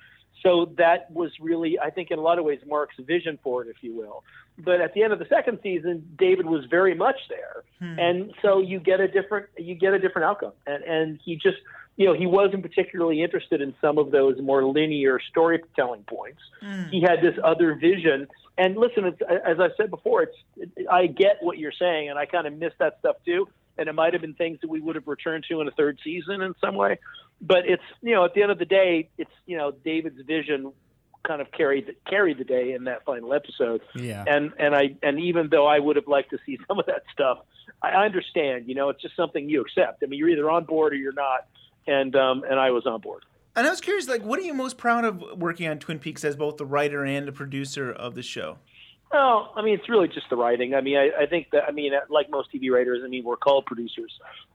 So 0.42 0.72
that 0.76 1.10
was 1.10 1.30
really, 1.40 1.78
I 1.78 1.90
think, 1.90 2.10
in 2.10 2.18
a 2.18 2.22
lot 2.22 2.38
of 2.38 2.44
ways, 2.44 2.60
Mark's 2.66 2.96
vision 2.98 3.38
for 3.42 3.62
it, 3.62 3.68
if 3.68 3.76
you 3.82 3.96
will. 3.96 4.24
But 4.58 4.80
at 4.80 4.92
the 4.92 5.02
end 5.02 5.12
of 5.12 5.18
the 5.18 5.26
second 5.26 5.60
season, 5.62 6.06
David 6.18 6.46
was 6.46 6.64
very 6.66 6.94
much 6.94 7.16
there, 7.28 7.64
hmm. 7.78 7.98
and 7.98 8.34
so 8.42 8.60
you 8.60 8.78
get 8.78 9.00
a 9.00 9.08
different 9.08 9.46
you 9.56 9.74
get 9.74 9.94
a 9.94 9.98
different 9.98 10.26
outcome. 10.26 10.52
And 10.66 10.84
and 10.84 11.20
he 11.24 11.36
just 11.36 11.58
you 11.96 12.06
know 12.06 12.14
he 12.14 12.26
wasn't 12.26 12.62
particularly 12.62 13.22
interested 13.22 13.60
in 13.60 13.74
some 13.80 13.98
of 13.98 14.10
those 14.10 14.40
more 14.40 14.64
linear 14.64 15.20
storytelling 15.30 16.02
points. 16.04 16.40
Mm. 16.62 16.90
He 16.90 17.00
had 17.00 17.20
this 17.22 17.38
other 17.42 17.74
vision. 17.74 18.28
And 18.56 18.76
listen, 18.76 19.04
it's, 19.04 19.20
as 19.20 19.58
I 19.58 19.68
said 19.76 19.90
before, 19.90 20.22
it's 20.22 20.36
I 20.90 21.06
get 21.06 21.38
what 21.40 21.58
you're 21.58 21.72
saying, 21.72 22.10
and 22.10 22.18
I 22.18 22.26
kind 22.26 22.46
of 22.46 22.56
miss 22.56 22.72
that 22.78 22.98
stuff 23.00 23.16
too. 23.24 23.48
And 23.76 23.88
it 23.88 23.92
might 23.92 24.12
have 24.12 24.22
been 24.22 24.34
things 24.34 24.60
that 24.60 24.70
we 24.70 24.80
would 24.80 24.94
have 24.94 25.08
returned 25.08 25.44
to 25.50 25.60
in 25.60 25.66
a 25.66 25.72
third 25.72 25.98
season 26.04 26.40
in 26.40 26.54
some 26.60 26.76
way. 26.76 26.98
But 27.40 27.66
it's 27.66 27.82
you 28.02 28.14
know 28.14 28.24
at 28.24 28.34
the 28.34 28.42
end 28.42 28.52
of 28.52 28.58
the 28.58 28.64
day, 28.64 29.08
it's 29.18 29.30
you 29.46 29.56
know 29.56 29.72
David's 29.84 30.20
vision 30.26 30.72
kind 31.24 31.40
of 31.40 31.50
carried 31.50 31.96
carried 32.08 32.38
the 32.38 32.44
day 32.44 32.72
in 32.72 32.84
that 32.84 33.04
final 33.04 33.32
episode. 33.34 33.80
Yeah. 33.94 34.24
And 34.26 34.52
and 34.58 34.74
I 34.74 34.96
and 35.02 35.18
even 35.18 35.48
though 35.50 35.66
I 35.66 35.78
would 35.78 35.96
have 35.96 36.06
liked 36.06 36.30
to 36.30 36.38
see 36.46 36.58
some 36.68 36.78
of 36.78 36.86
that 36.86 37.02
stuff, 37.12 37.38
I 37.82 37.88
I 37.88 38.04
understand. 38.04 38.68
You 38.68 38.74
know, 38.74 38.90
it's 38.90 39.02
just 39.02 39.16
something 39.16 39.48
you 39.48 39.62
accept. 39.62 40.02
I 40.02 40.06
mean, 40.06 40.18
you're 40.18 40.30
either 40.30 40.50
on 40.50 40.64
board 40.64 40.92
or 40.92 40.96
you're 40.96 41.12
not. 41.12 41.46
And 41.86 42.14
um 42.16 42.44
and 42.48 42.58
I 42.58 42.70
was 42.70 42.86
on 42.86 43.00
board. 43.00 43.24
And 43.56 43.66
I 43.66 43.70
was 43.70 43.80
curious, 43.80 44.08
like, 44.08 44.22
what 44.22 44.40
are 44.40 44.42
you 44.42 44.52
most 44.52 44.76
proud 44.76 45.04
of 45.04 45.22
working 45.38 45.68
on 45.68 45.78
Twin 45.78 46.00
Peaks 46.00 46.24
as 46.24 46.34
both 46.34 46.56
the 46.56 46.66
writer 46.66 47.04
and 47.04 47.28
the 47.28 47.32
producer 47.32 47.92
of 47.92 48.16
the 48.16 48.22
show? 48.22 48.58
Well, 49.12 49.52
I 49.54 49.62
mean, 49.62 49.74
it's 49.74 49.88
really 49.88 50.08
just 50.08 50.28
the 50.28 50.34
writing. 50.34 50.74
I 50.74 50.80
mean, 50.80 50.96
I, 50.96 51.22
I 51.22 51.26
think 51.26 51.50
that, 51.52 51.62
I 51.68 51.70
mean, 51.70 51.92
like 52.08 52.28
most 52.30 52.52
TV 52.52 52.68
writers, 52.72 53.02
I 53.04 53.08
mean, 53.08 53.22
we're 53.22 53.36
called 53.36 53.64
producers, 53.64 54.10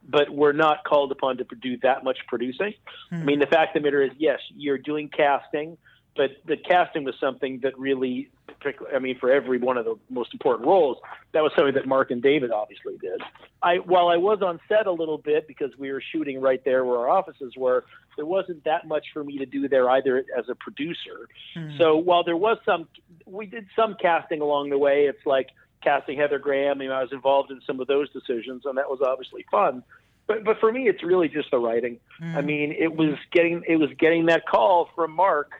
but 0.09 0.29
we're 0.29 0.51
not 0.51 0.83
called 0.83 1.13
upon 1.13 1.37
to 1.37 1.45
do 1.61 1.77
that 1.77 2.03
much 2.03 2.17
producing. 2.27 2.73
I 3.09 3.23
mean, 3.23 3.39
the 3.39 3.47
fact 3.47 3.73
of 3.77 3.83
the 3.83 3.87
matter 3.87 4.03
is, 4.03 4.11
yes, 4.17 4.39
you're 4.53 4.77
doing 4.77 5.07
casting, 5.07 5.77
but 6.17 6.31
the 6.45 6.57
casting 6.57 7.05
was 7.05 7.15
something 7.21 7.61
that 7.63 7.79
really, 7.79 8.29
particularly, 8.59 8.95
I 8.95 8.99
mean, 8.99 9.17
for 9.19 9.31
every 9.31 9.57
one 9.57 9.77
of 9.77 9.85
the 9.85 9.95
most 10.09 10.33
important 10.33 10.67
roles, 10.67 10.97
that 11.33 11.41
was 11.41 11.51
something 11.55 11.73
that 11.75 11.87
Mark 11.87 12.11
and 12.11 12.21
David 12.21 12.51
obviously 12.51 12.97
did. 12.97 13.21
I, 13.63 13.77
while 13.77 14.07
I 14.07 14.17
was 14.17 14.41
on 14.41 14.59
set 14.67 14.87
a 14.87 14.91
little 14.91 15.17
bit 15.17 15.47
because 15.47 15.71
we 15.77 15.91
were 15.91 16.01
shooting 16.11 16.41
right 16.41 16.63
there 16.65 16.85
where 16.85 16.99
our 16.99 17.09
offices 17.09 17.53
were, 17.57 17.85
there 18.15 18.25
wasn't 18.25 18.63
that 18.65 18.87
much 18.87 19.05
for 19.13 19.23
me 19.23 19.37
to 19.37 19.45
do 19.45 19.67
there 19.67 19.89
either 19.89 20.23
as 20.37 20.45
a 20.49 20.55
producer. 20.55 21.27
Mm-hmm. 21.55 21.77
So 21.77 21.97
while 21.97 22.23
there 22.23 22.37
was 22.37 22.57
some, 22.65 22.87
we 23.25 23.45
did 23.45 23.67
some 23.75 23.95
casting 24.01 24.41
along 24.41 24.69
the 24.69 24.77
way. 24.77 25.05
It's 25.05 25.25
like 25.25 25.49
casting 25.81 26.17
Heather 26.17 26.39
Graham. 26.39 26.81
You 26.81 26.89
know, 26.89 26.95
I 26.95 27.01
was 27.01 27.13
involved 27.13 27.51
in 27.51 27.61
some 27.65 27.79
of 27.79 27.87
those 27.87 28.09
decisions, 28.11 28.63
and 28.65 28.77
that 28.77 28.89
was 28.89 28.99
obviously 29.05 29.45
fun. 29.49 29.83
But 30.27 30.43
but 30.43 30.59
for 30.59 30.71
me, 30.71 30.87
it's 30.87 31.03
really 31.03 31.27
just 31.27 31.49
the 31.51 31.57
writing. 31.57 31.99
Mm-hmm. 32.21 32.37
I 32.37 32.41
mean, 32.41 32.75
it 32.77 32.95
was 32.95 33.15
getting 33.31 33.63
it 33.67 33.77
was 33.77 33.89
getting 33.97 34.27
that 34.27 34.45
call 34.47 34.89
from 34.95 35.11
Mark, 35.11 35.51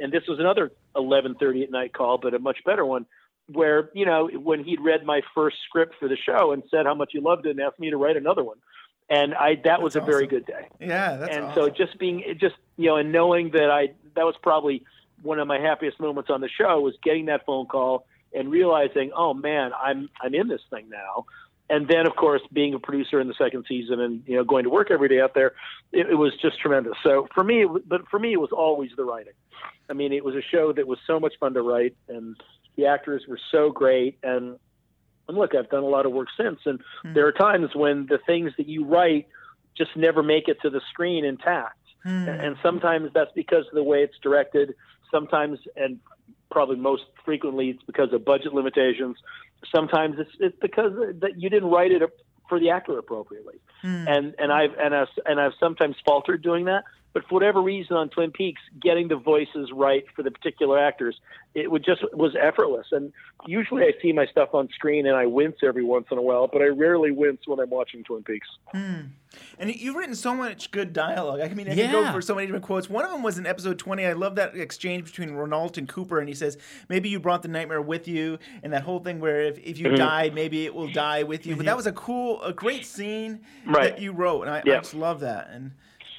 and 0.00 0.12
this 0.12 0.22
was 0.28 0.38
another 0.38 0.72
11:30 0.94 1.62
at 1.64 1.70
night 1.70 1.92
call, 1.92 2.18
but 2.18 2.34
a 2.34 2.38
much 2.38 2.58
better 2.64 2.84
one. 2.84 3.06
Where 3.48 3.90
you 3.94 4.06
know 4.06 4.28
when 4.28 4.64
he'd 4.64 4.80
read 4.80 5.04
my 5.04 5.20
first 5.34 5.56
script 5.68 5.94
for 6.00 6.08
the 6.08 6.16
show 6.16 6.52
and 6.52 6.62
said 6.70 6.86
how 6.86 6.94
much 6.94 7.10
he 7.12 7.20
loved 7.20 7.46
it 7.46 7.50
and 7.50 7.60
asked 7.60 7.78
me 7.78 7.90
to 7.90 7.96
write 7.96 8.16
another 8.16 8.42
one, 8.42 8.56
and 9.08 9.34
I 9.34 9.60
that 9.64 9.80
was 9.82 9.94
a 9.94 10.00
very 10.00 10.26
good 10.26 10.46
day 10.46 10.68
Yeah, 10.80 11.16
that's 11.16 11.36
and 11.36 11.44
awesome. 11.46 11.68
so 11.68 11.70
just 11.70 11.96
being 11.98 12.24
just 12.40 12.56
you 12.76 12.86
know 12.86 12.96
and 12.96 13.12
knowing 13.12 13.50
that 13.52 13.70
i 13.70 13.90
that 14.16 14.24
was 14.24 14.34
probably 14.42 14.82
one 15.22 15.38
of 15.38 15.46
my 15.46 15.58
happiest 15.60 16.00
moments 16.00 16.28
on 16.28 16.40
the 16.40 16.48
show 16.48 16.80
was 16.80 16.94
getting 17.04 17.26
that 17.26 17.46
phone 17.46 17.66
call 17.66 18.06
and 18.34 18.50
realizing 18.50 19.12
oh 19.16 19.32
man 19.32 19.70
i'm 19.80 20.08
i'm 20.20 20.34
in 20.34 20.48
this 20.48 20.60
thing 20.70 20.88
now 20.90 21.24
and 21.68 21.88
then 21.88 22.06
of 22.06 22.14
course 22.16 22.42
being 22.52 22.74
a 22.74 22.78
producer 22.78 23.20
in 23.20 23.28
the 23.28 23.34
second 23.34 23.64
season 23.68 24.00
and 24.00 24.22
you 24.26 24.36
know 24.36 24.44
going 24.44 24.64
to 24.64 24.70
work 24.70 24.90
every 24.90 25.08
day 25.08 25.20
out 25.20 25.34
there 25.34 25.52
it, 25.92 26.08
it 26.10 26.14
was 26.14 26.32
just 26.40 26.58
tremendous. 26.60 26.94
So 27.02 27.28
for 27.34 27.44
me 27.44 27.64
it, 27.64 27.88
but 27.88 28.08
for 28.08 28.18
me 28.18 28.32
it 28.32 28.40
was 28.40 28.50
always 28.52 28.90
the 28.96 29.04
writing. 29.04 29.34
I 29.88 29.92
mean 29.92 30.12
it 30.12 30.24
was 30.24 30.34
a 30.34 30.42
show 30.42 30.72
that 30.72 30.86
was 30.86 30.98
so 31.06 31.18
much 31.20 31.34
fun 31.38 31.54
to 31.54 31.62
write 31.62 31.96
and 32.08 32.36
the 32.76 32.86
actors 32.86 33.24
were 33.28 33.40
so 33.50 33.70
great. 33.70 34.18
And 34.22 34.58
and 35.28 35.36
look 35.36 35.54
i've 35.54 35.70
done 35.70 35.82
a 35.82 35.88
lot 35.88 36.06
of 36.06 36.12
work 36.12 36.28
since 36.36 36.60
and 36.66 36.80
hmm. 37.02 37.14
there 37.14 37.26
are 37.26 37.32
times 37.32 37.70
when 37.74 38.06
the 38.06 38.18
things 38.26 38.52
that 38.58 38.68
you 38.68 38.84
write 38.84 39.26
just 39.76 39.96
never 39.96 40.22
make 40.22 40.48
it 40.48 40.58
to 40.62 40.70
the 40.70 40.80
screen 40.90 41.24
intact. 41.24 41.78
Hmm. 42.02 42.28
And, 42.28 42.40
and 42.40 42.56
sometimes 42.62 43.10
that's 43.14 43.32
because 43.34 43.66
of 43.66 43.74
the 43.74 43.82
way 43.82 44.02
it's 44.02 44.16
directed. 44.22 44.74
Sometimes 45.10 45.58
and 45.76 45.98
probably 46.50 46.76
most 46.76 47.02
frequently 47.24 47.70
it's 47.70 47.82
because 47.82 48.12
of 48.12 48.24
budget 48.24 48.54
limitations 48.54 49.16
sometimes 49.74 50.16
it's 50.18 50.30
it's 50.40 50.56
because 50.60 50.92
that 51.20 51.32
you 51.40 51.50
didn't 51.50 51.70
write 51.70 51.92
it 51.92 52.02
for 52.48 52.60
the 52.60 52.70
actor 52.70 52.98
appropriately 52.98 53.54
hmm. 53.82 54.06
and 54.08 54.34
and 54.38 54.52
I've 54.52 54.74
and 54.78 54.94
I've 54.94 55.08
and 55.24 55.40
I've 55.40 55.54
sometimes 55.58 55.96
faltered 56.04 56.42
doing 56.42 56.66
that. 56.66 56.84
But 57.16 57.26
for 57.28 57.32
whatever 57.36 57.62
reason 57.62 57.96
on 57.96 58.10
Twin 58.10 58.30
Peaks, 58.30 58.60
getting 58.78 59.08
the 59.08 59.16
voices 59.16 59.70
right 59.72 60.04
for 60.14 60.22
the 60.22 60.30
particular 60.30 60.78
actors, 60.78 61.18
it 61.54 61.70
would 61.70 61.82
just 61.82 62.02
was 62.12 62.36
effortless. 62.38 62.88
And 62.92 63.10
usually 63.46 63.84
I 63.84 63.92
see 64.02 64.12
my 64.12 64.26
stuff 64.26 64.50
on 64.52 64.68
screen 64.74 65.06
and 65.06 65.16
I 65.16 65.24
wince 65.24 65.56
every 65.64 65.82
once 65.82 66.08
in 66.10 66.18
a 66.18 66.20
while, 66.22 66.46
but 66.46 66.60
I 66.60 66.66
rarely 66.66 67.12
wince 67.12 67.40
when 67.46 67.58
I'm 67.58 67.70
watching 67.70 68.04
Twin 68.04 68.22
Peaks. 68.22 68.46
Hmm. 68.66 69.00
And 69.58 69.74
you've 69.74 69.96
written 69.96 70.14
so 70.14 70.34
much 70.34 70.70
good 70.72 70.92
dialogue. 70.92 71.40
I 71.40 71.48
mean, 71.54 71.70
I 71.70 71.74
can 71.74 71.90
go 71.90 72.12
for 72.12 72.20
so 72.20 72.34
many 72.34 72.48
different 72.48 72.66
quotes. 72.66 72.90
One 72.90 73.02
of 73.06 73.10
them 73.10 73.22
was 73.22 73.38
in 73.38 73.46
episode 73.46 73.78
20. 73.78 74.04
I 74.04 74.12
love 74.12 74.34
that 74.34 74.54
exchange 74.54 75.06
between 75.06 75.30
Renault 75.30 75.72
and 75.78 75.88
Cooper. 75.88 76.18
And 76.18 76.28
he 76.28 76.34
says, 76.34 76.58
maybe 76.90 77.08
you 77.08 77.18
brought 77.18 77.40
the 77.40 77.48
nightmare 77.48 77.80
with 77.80 78.06
you. 78.06 78.38
And 78.62 78.74
that 78.74 78.82
whole 78.82 78.98
thing 78.98 79.20
where 79.20 79.40
if, 79.40 79.56
if 79.60 79.78
you 79.78 79.86
Mhm. 79.86 79.96
died, 79.96 80.34
maybe 80.34 80.66
it 80.66 80.74
will 80.74 80.92
die 80.92 81.22
with 81.22 81.46
you. 81.46 81.56
But 81.56 81.64
that 81.64 81.76
was 81.78 81.86
a 81.86 81.92
cool, 81.92 82.42
a 82.42 82.52
great 82.52 82.84
scene 82.84 83.40
Right. 83.64 83.92
that 83.92 84.02
you 84.02 84.12
wrote. 84.12 84.42
And 84.42 84.50
I, 84.50 84.58
I 84.58 84.76
just 84.80 84.92
love 84.92 85.20
that. 85.20 85.48
And 85.50 85.72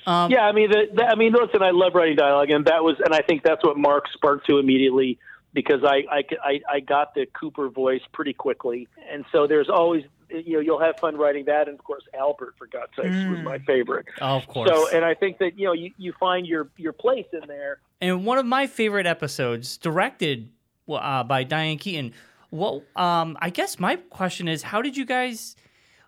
Um, 0.07 0.31
yeah, 0.31 0.41
I 0.41 0.53
mean, 0.53 0.71
the, 0.71 0.83
the, 0.95 1.03
I 1.03 1.15
mean, 1.15 1.33
listen, 1.33 1.61
I 1.61 1.71
love 1.71 1.93
writing 1.93 2.15
dialogue, 2.15 2.49
and 2.49 2.65
that 2.65 2.81
was, 2.83 2.95
and 3.03 3.13
I 3.13 3.21
think 3.21 3.43
that's 3.43 3.63
what 3.63 3.77
Mark 3.77 4.05
sparked 4.13 4.47
to 4.47 4.57
immediately 4.57 5.19
because 5.53 5.83
I, 5.83 6.03
I, 6.09 6.23
I, 6.43 6.61
I 6.75 6.79
got 6.79 7.13
the 7.13 7.25
Cooper 7.39 7.67
voice 7.69 8.01
pretty 8.13 8.33
quickly, 8.33 8.87
and 9.11 9.25
so 9.31 9.47
there's 9.47 9.69
always 9.69 10.03
you 10.29 10.53
know 10.53 10.59
you'll 10.59 10.79
have 10.79 10.97
fun 10.99 11.17
writing 11.17 11.45
that, 11.45 11.67
and 11.67 11.77
of 11.77 11.83
course 11.83 12.03
Albert, 12.17 12.55
for 12.57 12.67
God's 12.67 12.91
sakes, 12.95 13.07
was 13.29 13.39
Mm. 13.39 13.43
my 13.43 13.59
favorite. 13.59 14.05
Oh, 14.21 14.37
of 14.37 14.47
course. 14.47 14.69
So, 14.69 14.89
and 14.89 15.03
I 15.05 15.13
think 15.13 15.37
that 15.39 15.57
you 15.59 15.65
know 15.65 15.73
you, 15.73 15.91
you 15.97 16.13
find 16.19 16.47
your 16.47 16.69
your 16.77 16.93
place 16.93 17.25
in 17.33 17.47
there. 17.47 17.79
And 18.01 18.25
one 18.25 18.37
of 18.37 18.45
my 18.45 18.65
favorite 18.67 19.05
episodes, 19.05 19.77
directed 19.77 20.49
uh, 20.89 21.23
by 21.23 21.43
Diane 21.43 21.77
Keaton. 21.77 22.13
well 22.51 22.83
um, 22.95 23.37
I 23.41 23.49
guess 23.49 23.77
my 23.79 23.95
question 23.95 24.47
is, 24.47 24.63
how 24.63 24.81
did 24.81 24.95
you 24.95 25.05
guys? 25.05 25.55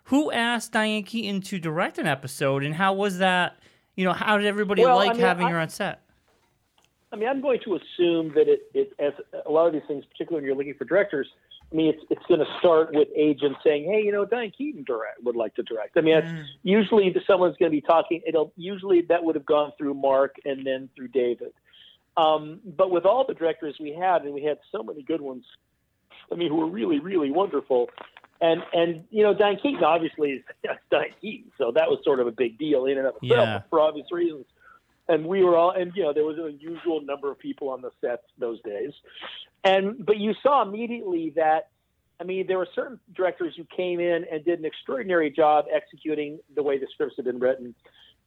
Who 0.04 0.32
asked 0.32 0.72
Diane 0.72 1.04
Keaton 1.04 1.40
to 1.42 1.58
direct 1.58 1.98
an 1.98 2.06
episode, 2.06 2.64
and 2.64 2.74
how 2.74 2.94
was 2.94 3.18
that? 3.18 3.58
You 4.00 4.06
know, 4.06 4.14
how 4.14 4.38
did 4.38 4.46
everybody 4.46 4.82
Well, 4.82 4.98
I 4.98 5.04
like 5.08 5.12
mean, 5.12 5.20
having 5.20 5.48
I- 5.48 5.50
her 5.50 5.58
on 5.58 5.68
set? 5.68 6.00
I 7.12 7.16
mean, 7.16 7.28
I'm 7.28 7.42
going 7.42 7.60
to 7.64 7.74
assume 7.74 8.32
that 8.34 8.48
it, 8.48 8.62
it 8.72 8.94
as 8.98 9.12
a 9.44 9.50
lot 9.50 9.66
of 9.66 9.74
these 9.74 9.82
things, 9.86 10.04
particularly 10.06 10.40
when 10.40 10.46
you're 10.46 10.56
looking 10.56 10.72
for 10.78 10.86
directors. 10.86 11.28
I 11.70 11.74
mean, 11.74 11.92
it's 11.92 12.02
it's 12.08 12.24
going 12.26 12.40
to 12.40 12.46
start 12.60 12.94
with 12.94 13.08
agents 13.14 13.58
saying, 13.62 13.84
"Hey, 13.84 14.02
you 14.02 14.10
know, 14.10 14.24
Diane 14.24 14.52
Keaton 14.56 14.84
direct 14.84 15.22
would 15.22 15.36
like 15.36 15.54
to 15.56 15.62
direct." 15.64 15.98
I 15.98 16.00
mean, 16.00 16.16
it's, 16.16 16.48
usually 16.62 17.14
someone's 17.26 17.58
going 17.58 17.70
to 17.70 17.76
be 17.76 17.82
talking, 17.82 18.22
it'll 18.26 18.54
usually 18.56 19.02
that 19.10 19.22
would 19.22 19.34
have 19.34 19.44
gone 19.44 19.72
through 19.76 19.92
Mark 19.92 20.36
and 20.46 20.66
then 20.66 20.88
through 20.96 21.08
David. 21.08 21.52
Um, 22.16 22.60
but 22.64 22.90
with 22.90 23.04
all 23.04 23.26
the 23.26 23.34
directors 23.34 23.76
we 23.78 23.92
had, 23.92 24.22
and 24.22 24.32
we 24.32 24.42
had 24.42 24.60
so 24.72 24.82
many 24.82 25.02
good 25.02 25.20
ones. 25.20 25.44
I 26.32 26.36
mean, 26.36 26.48
who 26.48 26.56
were 26.56 26.70
really, 26.70 27.00
really 27.00 27.30
wonderful. 27.30 27.90
And 28.40 28.62
and 28.72 29.04
you 29.10 29.22
know, 29.22 29.34
Diane 29.34 29.58
Keaton 29.62 29.84
obviously 29.84 30.30
is 30.30 30.42
Diane 30.90 31.10
Keaton, 31.20 31.52
so 31.58 31.72
that 31.72 31.88
was 31.90 31.98
sort 32.04 32.20
of 32.20 32.26
a 32.26 32.32
big 32.32 32.58
deal 32.58 32.86
in 32.86 32.98
and 32.98 33.06
of 33.06 33.16
itself 33.22 33.46
Yeah. 33.46 33.60
for 33.68 33.80
obvious 33.80 34.06
reasons. 34.10 34.46
And 35.08 35.26
we 35.26 35.42
were 35.42 35.56
all, 35.56 35.72
and 35.72 35.92
you 35.94 36.04
know, 36.04 36.12
there 36.12 36.24
was 36.24 36.38
an 36.38 36.44
unusual 36.46 37.00
number 37.02 37.30
of 37.30 37.38
people 37.38 37.68
on 37.68 37.82
the 37.82 37.90
sets 38.00 38.22
those 38.38 38.60
days. 38.62 38.92
And 39.64 40.04
but 40.04 40.16
you 40.18 40.34
saw 40.42 40.62
immediately 40.62 41.32
that, 41.36 41.68
I 42.20 42.24
mean, 42.24 42.46
there 42.46 42.58
were 42.58 42.68
certain 42.74 42.98
directors 43.14 43.54
who 43.56 43.64
came 43.64 44.00
in 44.00 44.24
and 44.30 44.44
did 44.44 44.58
an 44.60 44.64
extraordinary 44.64 45.30
job 45.30 45.66
executing 45.74 46.38
the 46.54 46.62
way 46.62 46.78
the 46.78 46.86
scripts 46.94 47.16
had 47.16 47.24
been 47.24 47.40
written, 47.40 47.74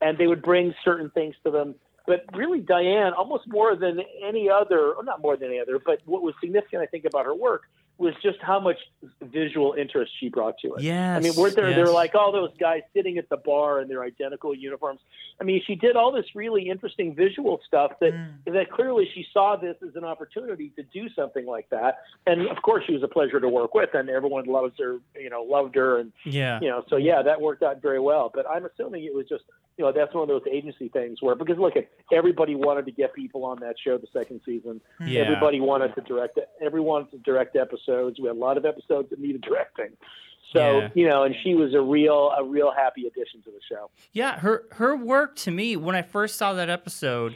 and 0.00 0.18
they 0.18 0.26
would 0.26 0.42
bring 0.42 0.74
certain 0.84 1.10
things 1.10 1.34
to 1.44 1.50
them. 1.50 1.74
But 2.06 2.26
really, 2.34 2.60
Diane, 2.60 3.14
almost 3.14 3.44
more 3.48 3.74
than 3.74 4.00
any 4.22 4.50
other, 4.50 4.92
or 4.92 5.02
not 5.04 5.22
more 5.22 5.38
than 5.38 5.48
any 5.48 5.58
other, 5.58 5.78
but 5.84 6.00
what 6.04 6.22
was 6.22 6.34
significant, 6.38 6.82
I 6.82 6.86
think, 6.86 7.06
about 7.06 7.24
her 7.24 7.34
work 7.34 7.62
was 7.96 8.14
just 8.22 8.38
how 8.40 8.58
much 8.58 8.78
visual 9.22 9.74
interest 9.78 10.10
she 10.18 10.28
brought 10.28 10.58
to 10.58 10.74
it. 10.74 10.82
Yes, 10.82 11.16
I 11.16 11.20
mean, 11.20 11.34
weren't 11.36 11.54
there? 11.54 11.72
They 11.72 11.80
were 11.80 11.86
yes. 11.86 11.94
like 11.94 12.14
all 12.14 12.32
those 12.32 12.50
guys 12.58 12.82
sitting 12.92 13.18
at 13.18 13.28
the 13.28 13.36
bar 13.36 13.80
in 13.80 13.88
their 13.88 14.02
identical 14.02 14.54
uniforms. 14.54 15.00
I 15.40 15.44
mean, 15.44 15.62
she 15.64 15.76
did 15.76 15.94
all 15.94 16.10
this 16.10 16.26
really 16.34 16.68
interesting 16.68 17.14
visual 17.14 17.60
stuff 17.66 17.92
that 18.00 18.12
mm. 18.12 18.32
that 18.46 18.70
clearly 18.70 19.08
she 19.14 19.24
saw 19.32 19.56
this 19.56 19.76
as 19.86 19.94
an 19.94 20.04
opportunity 20.04 20.72
to 20.76 20.82
do 20.82 21.08
something 21.14 21.46
like 21.46 21.68
that. 21.70 21.98
And 22.26 22.48
of 22.48 22.60
course, 22.62 22.84
she 22.86 22.92
was 22.94 23.02
a 23.02 23.08
pleasure 23.08 23.38
to 23.38 23.48
work 23.48 23.74
with, 23.74 23.90
and 23.94 24.08
everyone 24.08 24.46
loves 24.46 24.74
her. 24.78 24.98
You 25.14 25.30
know, 25.30 25.42
loved 25.42 25.76
her, 25.76 25.98
and 25.98 26.12
Yeah. 26.24 26.58
you 26.60 26.68
know, 26.68 26.84
so 26.88 26.96
yeah, 26.96 27.22
that 27.22 27.40
worked 27.40 27.62
out 27.62 27.80
very 27.80 28.00
well. 28.00 28.30
But 28.34 28.48
I'm 28.50 28.64
assuming 28.64 29.04
it 29.04 29.14
was 29.14 29.28
just, 29.28 29.44
you 29.76 29.84
know, 29.84 29.92
that's 29.92 30.14
one 30.14 30.22
of 30.22 30.28
those 30.28 30.42
agency 30.50 30.88
things 30.88 31.18
where 31.20 31.34
because 31.34 31.58
look 31.58 31.76
at 31.76 31.88
everybody 32.12 32.54
wanted 32.54 32.86
to 32.86 32.92
get 32.92 33.12
people 33.14 33.44
on 33.44 33.58
that 33.60 33.74
show 33.82 33.98
the 33.98 34.06
second 34.12 34.40
season. 34.46 34.80
Hmm. 34.98 35.06
Yeah. 35.08 35.22
Everybody 35.22 35.60
wanted 35.60 35.94
to 35.96 36.00
direct. 36.02 36.38
Everyone 36.64 36.86
wanted 37.06 37.10
to 37.12 37.18
direct 37.18 37.56
episodes. 37.56 38.18
We 38.20 38.28
had 38.28 38.36
a 38.36 38.38
lot 38.38 38.56
of 38.56 38.64
episodes 38.64 39.10
that 39.10 39.18
needed 39.18 39.40
directing. 39.42 39.90
So 40.52 40.78
Yeah. 40.80 40.88
you 40.94 41.08
know, 41.08 41.24
and 41.24 41.34
she 41.42 41.54
was 41.54 41.74
a 41.74 41.80
real 41.80 42.30
a 42.38 42.44
real 42.44 42.70
happy 42.70 43.06
addition 43.06 43.42
to 43.42 43.50
the 43.50 43.60
show. 43.68 43.90
Yeah, 44.12 44.38
her 44.38 44.64
her 44.72 44.94
work 44.96 45.34
to 45.36 45.50
me 45.50 45.76
when 45.76 45.96
I 45.96 46.02
first 46.02 46.36
saw 46.36 46.52
that 46.54 46.70
episode, 46.70 47.34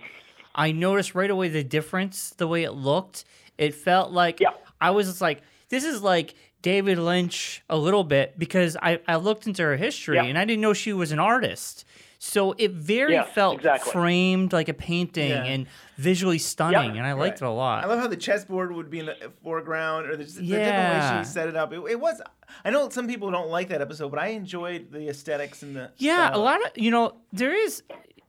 I 0.54 0.70
noticed 0.72 1.14
right 1.14 1.30
away 1.30 1.48
the 1.48 1.64
difference, 1.64 2.30
the 2.30 2.46
way 2.46 2.62
it 2.62 2.72
looked. 2.72 3.24
It 3.56 3.74
felt 3.74 4.12
like 4.12 4.38
yeah. 4.38 4.50
I 4.80 4.90
was 4.92 5.08
just 5.08 5.20
like, 5.20 5.42
this 5.70 5.82
is 5.84 6.02
like 6.02 6.34
David 6.62 6.98
Lynch 6.98 7.62
a 7.68 7.76
little 7.76 8.04
bit 8.04 8.38
because 8.38 8.76
I, 8.80 9.00
I 9.08 9.16
looked 9.16 9.46
into 9.48 9.62
her 9.62 9.76
history 9.76 10.16
Yeah. 10.16 10.24
and 10.24 10.38
I 10.38 10.44
didn't 10.44 10.60
know 10.60 10.72
she 10.72 10.92
was 10.92 11.10
an 11.10 11.18
artist. 11.18 11.84
So 12.20 12.54
it 12.58 12.72
very 12.72 13.12
Yeah, 13.14 13.22
felt 13.22 13.56
exactly. 13.58 13.92
framed 13.92 14.52
like 14.52 14.68
a 14.68 14.74
painting 14.74 15.30
Yeah. 15.30 15.44
and 15.44 15.66
visually 15.96 16.38
stunning, 16.38 16.98
and 16.98 17.06
I 17.06 17.12
liked 17.12 17.40
it 17.40 17.44
a 17.44 17.50
lot. 17.50 17.84
I 17.84 17.86
love 17.86 18.00
how 18.00 18.08
the 18.08 18.16
chessboard 18.16 18.72
would 18.72 18.90
be 18.90 18.98
in 19.00 19.06
the 19.06 19.30
foreground, 19.44 20.06
or 20.08 20.16
the, 20.16 20.24
the 20.24 20.42
different 20.46 21.14
way 21.14 21.18
she 21.20 21.24
set 21.28 21.48
it 21.48 21.54
up. 21.56 21.72
It, 21.72 21.80
it 21.88 22.00
was. 22.00 22.20
I 22.64 22.70
know 22.70 22.88
some 22.88 23.06
people 23.06 23.30
don't 23.30 23.50
like 23.50 23.68
that 23.68 23.80
episode, 23.80 24.10
but 24.10 24.18
I 24.18 24.28
enjoyed 24.28 24.90
the 24.90 25.08
aesthetics 25.08 25.62
and 25.62 25.76
the. 25.76 25.92
Yeah, 25.96 26.30
a 26.34 26.38
lot 26.38 26.60
of 26.64 26.72
you 26.76 26.90
know 26.90 27.14
there 27.32 27.54
is. 27.54 27.82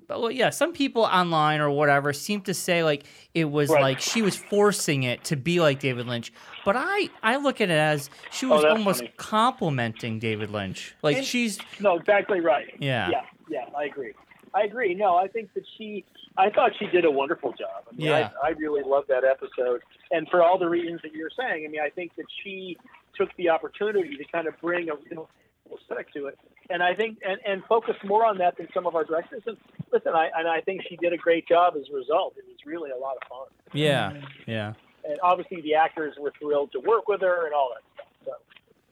Well, 0.08 0.32
yeah, 0.32 0.50
some 0.50 0.74
people 0.74 1.04
online 1.04 1.62
or 1.62 1.70
whatever 1.70 2.14
seem 2.14 2.42
to 2.42 2.54
say 2.56 2.84
like 2.84 3.04
it 3.36 3.46
was 3.46 3.70
Right. 3.70 3.82
like 3.84 4.00
she 4.02 4.24
was 4.24 4.36
forcing 4.36 5.04
it 5.04 5.24
to 5.26 5.36
be 5.36 5.60
like 5.60 5.80
David 5.80 6.08
Lynch, 6.08 6.34
but 6.66 6.76
I 6.76 7.10
I 7.22 7.38
look 7.38 7.62
at 7.62 7.70
it 7.70 7.74
as 7.78 8.10
she 8.32 8.48
Oh, 8.48 8.50
was 8.50 8.64
that's 8.64 8.72
almost 8.76 9.00
funny. 9.02 9.14
complimenting 9.18 10.18
David 10.18 10.50
Lynch. 10.52 10.96
Like 11.04 11.18
And- 11.18 11.26
she's 11.26 11.60
No, 11.80 11.96
exactly 11.98 12.40
right. 12.40 12.74
Yeah. 12.80 13.10
Yeah, 13.12 13.22
yeah, 13.50 13.66
I 13.78 13.86
agree. 13.86 14.14
I 14.54 14.64
agree. 14.64 14.96
No, 14.96 15.16
I 15.16 15.28
think 15.28 15.54
that 15.54 15.64
she, 15.78 16.04
I 16.38 16.50
thought 16.50 16.72
she 16.80 16.88
did 16.88 17.06
a 17.06 17.12
wonderful 17.12 17.52
job. 17.52 17.84
I 17.92 17.96
mean, 17.96 18.08
Yeah. 18.08 18.30
I, 18.42 18.48
I 18.48 18.50
really 18.52 18.82
loved 18.84 19.08
that 19.10 19.24
episode. 19.24 19.82
And 20.12 20.28
for 20.30 20.42
all 20.44 20.58
the 20.58 20.68
reasons 20.68 21.02
that 21.04 21.14
you're 21.14 21.30
saying, 21.38 21.66
I 21.66 21.70
mean, 21.70 21.82
I 21.82 21.90
think 21.90 22.16
that 22.16 22.26
she 22.44 22.78
took 23.16 23.30
the 23.38 23.50
opportunity 23.50 24.16
to 24.16 24.24
kind 24.32 24.48
of 24.48 24.60
bring 24.60 24.90
a 24.90 24.94
real 25.10 25.30
aesthetic 25.72 26.12
to 26.14 26.28
it. 26.28 26.40
And 26.72 26.82
I 26.82 26.96
think, 26.96 27.20
and, 27.28 27.40
and 27.46 27.64
focus 27.66 27.96
more 28.04 28.26
on 28.26 28.38
that 28.40 28.58
than 28.58 28.68
some 28.74 28.88
of 28.88 28.96
our 28.96 29.04
directors. 29.04 29.44
And 29.46 29.58
listen, 29.94 30.14
I, 30.14 30.30
and 30.36 30.48
I 30.48 30.62
think 30.62 30.82
she 30.90 30.96
did 30.96 31.14
a 31.14 31.18
great 31.18 31.48
job 31.48 31.76
as 31.76 31.84
a 31.92 31.96
result. 31.96 32.34
It 32.38 32.46
was 32.48 32.58
really 32.66 32.90
a 32.90 32.98
lot 32.98 33.18
of 33.22 33.28
fun. 33.28 33.48
yeah 33.74 34.14
yeah 34.48 34.74
And 35.08 35.20
obviously 35.22 35.62
the 35.62 35.76
actors 35.76 36.16
were 36.20 36.34
thrilled 36.42 36.72
to 36.72 36.80
work 36.80 37.08
with 37.08 37.22
her 37.22 37.46
and 37.46 37.54
all 37.54 37.72
that 37.76 37.84
stuff. 37.94 38.08
So, 38.26 38.32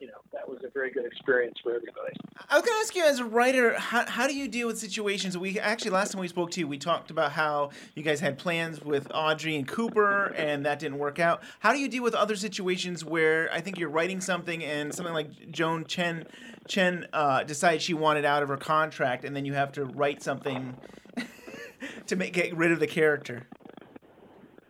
you 0.00 0.06
know, 0.06 0.14
that 0.32 0.48
was 0.48 0.58
a 0.64 0.70
very 0.70 0.90
good 0.90 1.04
experience 1.04 1.58
for 1.62 1.70
everybody. 1.74 2.14
I 2.48 2.56
was 2.56 2.64
going 2.64 2.76
to 2.76 2.80
ask 2.80 2.94
you, 2.94 3.04
as 3.04 3.18
a 3.18 3.24
writer, 3.24 3.78
how, 3.78 4.06
how 4.08 4.26
do 4.26 4.34
you 4.34 4.48
deal 4.48 4.66
with 4.66 4.78
situations? 4.78 5.36
We 5.36 5.58
actually 5.58 5.90
last 5.90 6.12
time 6.12 6.20
we 6.20 6.28
spoke 6.28 6.50
to 6.52 6.60
you, 6.60 6.68
we 6.68 6.78
talked 6.78 7.10
about 7.10 7.32
how 7.32 7.70
you 7.94 8.02
guys 8.02 8.20
had 8.20 8.38
plans 8.38 8.80
with 8.82 9.08
Audrey 9.12 9.56
and 9.56 9.66
Cooper, 9.66 10.26
and 10.36 10.64
that 10.66 10.78
didn't 10.78 10.98
work 10.98 11.18
out. 11.18 11.42
How 11.60 11.72
do 11.72 11.78
you 11.78 11.88
deal 11.88 12.02
with 12.02 12.14
other 12.14 12.36
situations 12.36 13.04
where 13.04 13.50
I 13.52 13.60
think 13.60 13.78
you're 13.78 13.88
writing 13.90 14.20
something 14.20 14.64
and 14.64 14.94
something 14.94 15.14
like 15.14 15.50
Joan 15.50 15.84
Chen 15.84 16.26
Chen 16.68 17.06
uh, 17.12 17.42
decides 17.44 17.82
she 17.82 17.94
wanted 17.94 18.24
out 18.24 18.42
of 18.42 18.48
her 18.50 18.56
contract, 18.56 19.24
and 19.24 19.34
then 19.34 19.44
you 19.44 19.54
have 19.54 19.72
to 19.72 19.84
write 19.84 20.22
something 20.22 20.76
to 22.06 22.16
make 22.16 22.32
get 22.34 22.56
rid 22.56 22.72
of 22.72 22.78
the 22.80 22.86
character? 22.86 23.46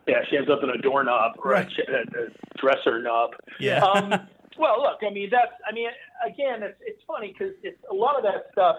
Yeah, 0.07 0.20
she 0.31 0.39
ends 0.39 0.49
up 0.49 0.61
in 0.62 0.70
a 0.70 0.79
doorknob 0.79 1.33
or 1.45 1.51
Right. 1.51 1.68
a, 1.87 1.93
a, 1.93 2.24
a 2.24 2.29
dresser 2.57 3.03
knob. 3.03 3.33
Yeah. 3.61 3.85
Um, 3.85 4.14
well, 4.59 4.82
look, 4.82 4.98
I 5.06 5.12
mean, 5.12 5.28
that's, 5.30 5.52
I 5.68 5.72
mean, 5.72 5.88
again, 6.26 6.62
it's, 6.62 6.78
it's 6.80 7.02
funny 7.06 7.34
because 7.36 7.54
it's 7.62 7.78
a 7.90 7.94
lot 7.94 8.16
of 8.16 8.22
that 8.24 8.50
stuff. 8.52 8.76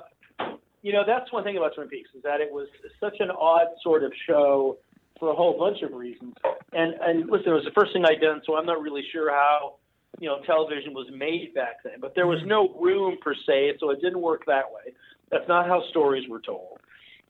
You 0.82 0.94
know, 0.94 1.04
that's 1.06 1.32
one 1.32 1.44
thing 1.44 1.58
about 1.58 1.76
Twin 1.76 1.88
Peaks 1.90 2.10
is 2.16 2.24
that 2.24 2.40
it 2.40 2.52
was 2.52 2.68
such 3.00 3.18
an 3.20 3.32
odd 3.32 3.68
sort 3.84 4.04
of 4.04 4.14
show 4.28 4.78
for 5.20 5.30
a 5.30 5.36
whole 5.36 5.58
bunch 5.58 5.82
of 5.82 5.94
reasons. 5.94 6.34
And 6.72 6.94
and 7.02 7.30
listen, 7.30 7.52
it 7.52 7.56
was 7.56 7.66
the 7.66 7.76
first 7.76 7.92
thing 7.94 8.06
I'd 8.06 8.22
done, 8.22 8.42
so 8.46 8.56
I'm 8.56 8.66
not 8.66 8.82
really 8.82 9.04
sure 9.12 9.30
how 9.30 9.76
you 10.20 10.30
know 10.30 10.40
television 10.46 10.94
was 10.94 11.08
made 11.14 11.54
back 11.54 11.84
then. 11.84 12.00
But 12.00 12.16
there 12.16 12.28
was 12.28 12.40
mm-hmm. 12.40 12.50
no 12.50 12.70
room 12.80 13.18
per 13.22 13.36
se, 13.36 13.74
so 13.80 13.92
it 13.92 14.02
didn't 14.02 14.22
work 14.22 14.46
that 14.48 14.72
way. 14.72 14.94
That's 15.32 15.48
not 15.48 15.68
how 15.68 15.84
stories 15.90 16.28
were 16.30 16.40
told. 16.40 16.80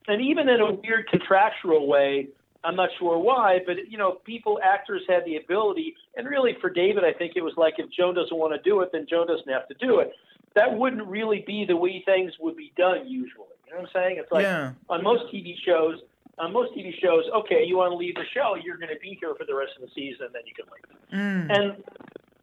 And 0.08 0.22
even 0.22 0.48
in 0.48 0.62
a 0.62 0.74
weird 0.74 1.08
contractual 1.10 1.88
way, 1.88 2.30
I'm 2.64 2.76
not 2.76 2.90
sure 3.00 3.18
why, 3.18 3.60
but 3.66 3.90
you 3.90 3.98
know, 3.98 4.18
people, 4.26 4.60
actors 4.64 5.02
had 5.08 5.24
the 5.26 5.38
ability, 5.38 5.96
and 6.16 6.28
really 6.28 6.58
for 6.60 6.70
David, 6.70 7.04
I 7.04 7.14
think 7.14 7.34
it 7.36 7.42
was 7.42 7.54
like 7.56 7.76
if 7.78 7.90
Joan 7.92 8.16
doesn't 8.16 8.36
want 8.36 8.54
to 8.54 8.70
do 8.70 8.82
it, 8.82 8.90
then 8.92 9.06
Joan 9.10 9.28
doesn't 9.28 9.50
have 9.50 9.68
to 9.70 9.76
do 9.76 10.00
it. 10.00 10.12
That 10.56 10.78
wouldn't 10.78 11.08
really 11.08 11.44
be 11.46 11.66
the 11.66 11.78
way 11.78 12.04
things 12.06 12.34
would 12.40 12.58
be 12.58 12.74
done 12.76 13.08
usually. 13.08 13.46
You 13.66 13.74
know 13.74 13.82
what 13.82 13.90
I'm 13.96 14.02
saying? 14.02 14.18
It's 14.20 14.32
like 14.32 14.44
Yeah. 14.44 14.74
on 14.90 15.04
most 15.04 15.32
TV 15.32 15.56
shows, 15.66 16.00
on 16.38 16.52
most 16.52 16.74
TV 16.74 16.94
shows, 17.00 17.24
okay, 17.34 17.64
you 17.66 17.78
want 17.78 17.92
to 17.92 17.96
leave 17.96 18.16
the 18.16 18.26
show, 18.34 18.56
you're 18.56 18.78
going 18.78 18.94
to 18.94 19.00
be 19.00 19.18
here 19.22 19.36
for 19.36 19.46
the 19.46 19.54
rest 19.54 19.74
of 19.76 19.82
the 19.82 19.92
season, 19.94 20.28
then 20.34 20.42
you 20.46 20.54
can 20.56 20.66
leave. 20.74 21.20
Mm. 21.20 21.58
And 21.58 21.84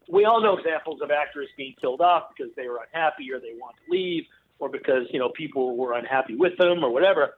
we 0.09 0.25
all 0.25 0.41
know 0.41 0.57
examples 0.57 1.01
of 1.01 1.11
actors 1.11 1.49
being 1.57 1.75
killed 1.79 2.01
off 2.01 2.29
because 2.35 2.53
they 2.55 2.67
were 2.67 2.79
unhappy 2.91 3.31
or 3.31 3.39
they 3.39 3.53
want 3.59 3.75
to 3.85 3.91
leave 3.91 4.25
or 4.59 4.69
because, 4.69 5.03
you 5.11 5.19
know, 5.19 5.29
people 5.29 5.75
were 5.75 5.93
unhappy 5.93 6.35
with 6.35 6.57
them 6.57 6.83
or 6.83 6.89
whatever. 6.89 7.37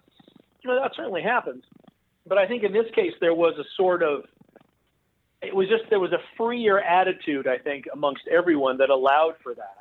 You 0.62 0.70
know, 0.70 0.80
that 0.82 0.92
certainly 0.96 1.22
happens. 1.22 1.64
But 2.30 2.38
I 2.38 2.48
think 2.48 2.64
in 2.64 2.72
this 2.72 2.86
case 2.94 3.14
there 3.20 3.34
was 3.34 3.56
a 3.60 3.66
sort 3.76 4.04
of 4.04 4.24
it 5.42 5.56
was 5.56 5.68
just 5.68 5.90
there 5.90 6.00
was 6.00 6.12
a 6.12 6.20
freer 6.38 6.80
attitude, 6.80 7.48
I 7.48 7.58
think, 7.58 7.86
amongst 7.92 8.22
everyone 8.30 8.78
that 8.78 8.90
allowed 8.90 9.36
for 9.42 9.56
that. 9.56 9.78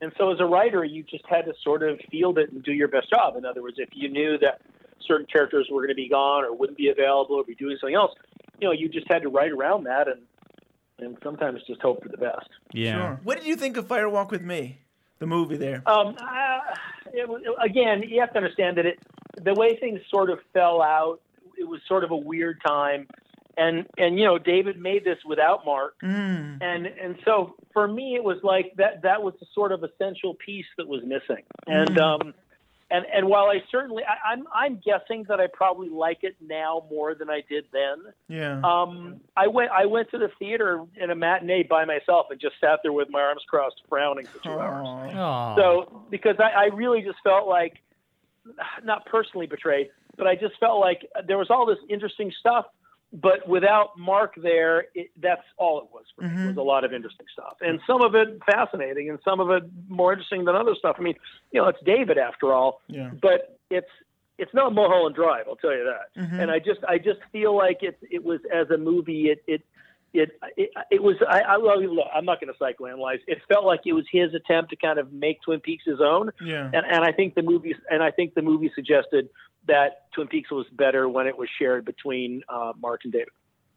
And 0.00 0.12
so 0.16 0.32
as 0.32 0.40
a 0.40 0.46
writer, 0.46 0.82
you 0.82 1.02
just 1.02 1.26
had 1.28 1.42
to 1.42 1.52
sort 1.62 1.82
of 1.82 2.00
field 2.10 2.38
it 2.38 2.52
and 2.52 2.62
do 2.62 2.72
your 2.72 2.88
best 2.88 3.10
job. 3.10 3.36
In 3.36 3.44
other 3.44 3.62
words, 3.62 3.76
if 3.78 3.90
you 3.92 4.08
knew 4.08 4.38
that 4.38 4.62
certain 5.06 5.26
characters 5.30 5.68
were 5.70 5.80
going 5.80 5.90
to 5.90 5.94
be 5.94 6.08
gone 6.08 6.44
or 6.44 6.56
wouldn't 6.56 6.78
be 6.78 6.88
available 6.88 7.36
or 7.36 7.44
be 7.44 7.54
doing 7.54 7.76
something 7.80 7.96
else, 7.96 8.12
you 8.60 8.68
know, 8.68 8.72
you 8.72 8.88
just 8.88 9.06
had 9.10 9.22
to 9.22 9.28
write 9.28 9.52
around 9.52 9.84
that 9.84 10.08
and 10.08 10.22
and 10.98 11.16
sometimes 11.22 11.60
just 11.66 11.80
hope 11.80 12.02
for 12.02 12.08
the 12.08 12.18
best. 12.18 12.48
Sure. 12.74 13.20
What 13.22 13.38
did 13.38 13.46
you 13.46 13.56
think 13.56 13.78
of 13.78 13.86
Fire 13.86 14.08
Walk 14.08 14.30
with 14.30 14.42
Me, 14.42 14.78
the 15.18 15.26
movie 15.26 15.56
there? 15.56 15.82
Um, 15.86 16.14
uh, 16.20 16.58
it, 17.12 17.28
again, 17.64 18.02
you 18.06 18.20
have 18.20 18.32
to 18.32 18.36
understand 18.36 18.76
that 18.76 18.84
it, 18.84 18.98
the 19.42 19.54
way 19.54 19.78
things 19.78 20.00
sort 20.10 20.28
of 20.28 20.40
fell 20.52 20.82
out, 20.82 21.20
it 21.60 21.68
was 21.68 21.80
sort 21.86 22.02
of 22.02 22.10
a 22.10 22.16
weird 22.16 22.60
time, 22.66 23.06
and 23.56 23.86
and 23.98 24.18
you 24.18 24.24
know 24.24 24.38
David 24.38 24.80
made 24.80 25.04
this 25.04 25.18
without 25.24 25.64
Mark, 25.64 25.94
Mm. 26.02 26.58
and 26.62 26.86
and 26.86 27.16
so 27.24 27.54
for 27.72 27.86
me 27.86 28.14
it 28.16 28.24
was 28.24 28.38
like 28.42 28.72
that 28.76 29.02
that 29.02 29.22
was 29.22 29.34
the 29.40 29.46
sort 29.54 29.70
of 29.72 29.84
essential 29.84 30.34
piece 30.34 30.66
that 30.78 30.88
was 30.88 31.02
missing, 31.04 31.44
and 31.66 31.90
Mhm. 31.90 32.00
um, 32.00 32.34
and 32.90 33.04
and 33.14 33.28
while 33.28 33.46
I 33.46 33.62
certainly 33.70 34.02
I, 34.04 34.32
I'm 34.32 34.48
I'm 34.52 34.76
guessing 34.84 35.24
that 35.28 35.38
I 35.38 35.46
probably 35.46 35.88
like 35.90 36.24
it 36.24 36.34
now 36.40 36.84
more 36.90 37.14
than 37.14 37.30
I 37.30 37.42
did 37.48 37.66
then. 37.72 38.12
Yeah. 38.28 38.60
Um, 38.64 39.20
I 39.36 39.46
went 39.46 39.70
I 39.70 39.86
went 39.86 40.10
to 40.10 40.18
the 40.18 40.30
theater 40.40 40.84
in 40.96 41.10
a 41.10 41.14
matinee 41.14 41.62
by 41.62 41.84
myself 41.84 42.26
and 42.30 42.40
just 42.40 42.54
sat 42.60 42.80
there 42.82 42.92
with 42.92 43.08
my 43.10 43.20
arms 43.20 43.42
crossed, 43.48 43.82
frowning 43.88 44.26
for 44.32 44.42
two 44.42 44.58
hours. 44.58 45.12
So 45.56 46.02
because 46.10 46.36
I, 46.40 46.50
I 46.50 46.64
really 46.74 47.02
just 47.02 47.18
felt 47.22 47.46
like 47.46 47.74
not 48.82 49.04
personally 49.06 49.46
betrayed, 49.46 49.90
but 50.20 50.28
I 50.28 50.36
just 50.36 50.54
felt 50.60 50.78
like 50.80 51.00
there 51.26 51.38
was 51.38 51.48
all 51.50 51.64
this 51.66 51.78
interesting 51.88 52.30
stuff, 52.38 52.66
but 53.12 53.48
without 53.48 53.98
Mark 53.98 54.34
there, 54.36 54.84
it, 54.94 55.10
that's 55.20 55.42
all 55.56 55.78
it 55.80 55.86
was 55.92 56.04
for 56.14 56.22
me. 56.22 56.44
It 56.44 56.46
was 56.48 56.56
a 56.58 56.62
lot 56.62 56.84
of 56.84 56.92
interesting 56.92 57.26
stuff, 57.32 57.56
and 57.60 57.80
some 57.86 58.02
of 58.02 58.14
it 58.14 58.38
fascinating, 58.46 59.10
and 59.10 59.18
some 59.24 59.40
of 59.40 59.50
it 59.50 59.64
more 59.88 60.12
interesting 60.12 60.44
than 60.44 60.54
other 60.54 60.74
stuff. 60.76 60.96
I 60.98 61.02
mean, 61.02 61.16
you 61.50 61.60
know, 61.60 61.66
it's 61.68 61.82
David 61.84 62.18
after 62.18 62.52
all, 62.52 62.82
Yeah. 62.86 63.10
but 63.20 63.58
it's 63.70 63.90
it's 64.38 64.54
not 64.54 64.72
Mulholland 64.74 65.14
Drive, 65.16 65.46
I'll 65.48 65.56
tell 65.56 65.74
you 65.76 65.84
that. 65.84 66.06
Mhm. 66.22 66.40
And 66.40 66.50
I 66.50 66.58
just 66.60 66.80
I 66.88 66.98
just 66.98 67.20
feel 67.32 67.56
like 67.56 67.82
it 67.82 67.98
it 68.10 68.22
was 68.24 68.40
as 68.52 68.70
a 68.70 68.78
movie 68.78 69.28
it 69.30 69.42
it 69.46 69.62
it 70.14 70.30
it, 70.56 70.70
it 70.90 71.02
was 71.02 71.16
I, 71.28 71.40
I 71.42 71.56
love 71.56 71.80
look, 71.82 72.06
I'm 72.14 72.24
not 72.24 72.40
going 72.40 72.52
to 72.52 72.58
psychoanalyze. 72.58 73.20
It 73.26 73.38
felt 73.48 73.64
like 73.64 73.80
it 73.86 73.92
was 73.92 74.06
his 74.10 74.32
attempt 74.34 74.70
to 74.70 74.76
kind 74.76 74.98
of 74.98 75.12
make 75.12 75.42
Twin 75.42 75.60
Peaks 75.60 75.84
his 75.84 76.00
own. 76.00 76.30
Yeah. 76.44 76.70
And 76.72 76.84
and 76.94 77.04
I 77.04 77.12
think 77.12 77.34
the 77.34 77.42
movie 77.42 77.74
and 77.90 78.02
I 78.02 78.10
think 78.12 78.34
the 78.34 78.42
movie 78.42 78.70
suggested 78.74 79.28
that 79.66 80.10
Twin 80.14 80.26
Peaks 80.28 80.50
was 80.50 80.66
better 80.72 81.08
when 81.08 81.26
it 81.26 81.36
was 81.36 81.48
shared 81.58 81.84
between 81.84 82.42
uh, 82.48 82.72
Mark 82.80 83.00
and 83.04 83.12
David. 83.12 83.28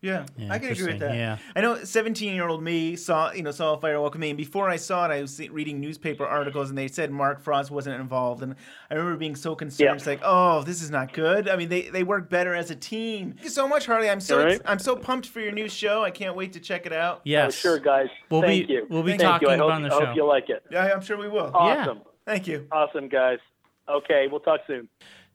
Yeah, 0.01 0.25
I 0.49 0.59
can 0.59 0.69
agree 0.73 0.87
with 0.87 0.99
that. 0.99 1.15
yeah. 1.15 1.37
I 1.55 1.61
know 1.61 1.81
17 1.81 2.33
year 2.35 2.45
old 2.49 2.61
me 2.61 2.97
saw, 2.97 3.31
you 3.31 3.41
know, 3.41 3.51
saw 3.51 3.77
Fire 3.77 4.01
Walk 4.01 4.11
with 4.11 4.19
Me, 4.19 4.31
and 4.31 4.37
before 4.37 4.69
I 4.69 4.75
saw 4.75 5.05
it, 5.05 5.13
I 5.13 5.21
was 5.21 5.39
reading 5.49 5.79
newspaper 5.79 6.25
articles, 6.25 6.67
and 6.67 6.77
they 6.77 6.89
said 6.89 7.09
Mark 7.09 7.41
Frost 7.41 7.71
wasn't 7.71 8.01
involved, 8.01 8.43
and 8.43 8.55
I 8.91 8.95
remember 8.95 9.15
being 9.17 9.37
so 9.37 9.55
concerned. 9.55 9.87
Yeah. 9.87 9.93
It's 9.95 10.05
like, 10.05 10.19
oh, 10.21 10.61
this 10.63 10.81
is 10.81 10.89
not 10.91 11.13
good. 11.13 11.47
I 11.47 11.55
mean, 11.55 11.69
they, 11.69 11.83
they 11.83 12.03
work 12.03 12.29
better 12.29 12.53
as 12.53 12.69
a 12.69 12.75
team. 12.75 13.31
Thank 13.31 13.45
you 13.45 13.49
so 13.49 13.65
much, 13.65 13.85
Harley. 13.85 14.09
I'm 14.09 14.19
so 14.19 14.39
All 14.39 14.45
right. 14.45 14.59
I'm 14.65 14.79
so 14.79 14.97
pumped 14.97 15.27
for 15.27 15.39
your 15.39 15.53
new 15.53 15.69
show. 15.69 16.03
I 16.03 16.11
can't 16.11 16.35
wait 16.35 16.51
to 16.51 16.59
check 16.59 16.85
it 16.85 16.91
out. 16.91 17.21
Yes. 17.23 17.53
Oh, 17.53 17.69
sure, 17.69 17.79
guys. 17.79 18.09
We'll 18.29 18.41
Thank 18.41 18.67
be- 18.67 18.73
you. 18.73 18.87
we'll 18.89 19.03
be 19.03 19.11
Thank 19.11 19.21
talking 19.21 19.47
you. 19.47 19.53
I 19.53 19.57
hope, 19.57 19.67
about 19.67 19.75
on 19.75 19.83
the 19.83 19.95
I 19.95 19.99
show. 19.99 20.05
hope 20.07 20.15
you 20.17 20.25
like 20.27 20.49
it. 20.49 20.63
Yeah, 20.69 20.91
I'm 20.93 20.99
sure 21.01 21.15
we 21.17 21.29
will. 21.29 21.49
Awesome. 21.53 22.01
Thank 22.25 22.47
you. 22.47 22.67
Awesome, 22.73 23.07
guys. 23.07 23.39
Okay, 23.87 24.27
we'll 24.29 24.41
talk 24.41 24.59
soon. 24.67 24.89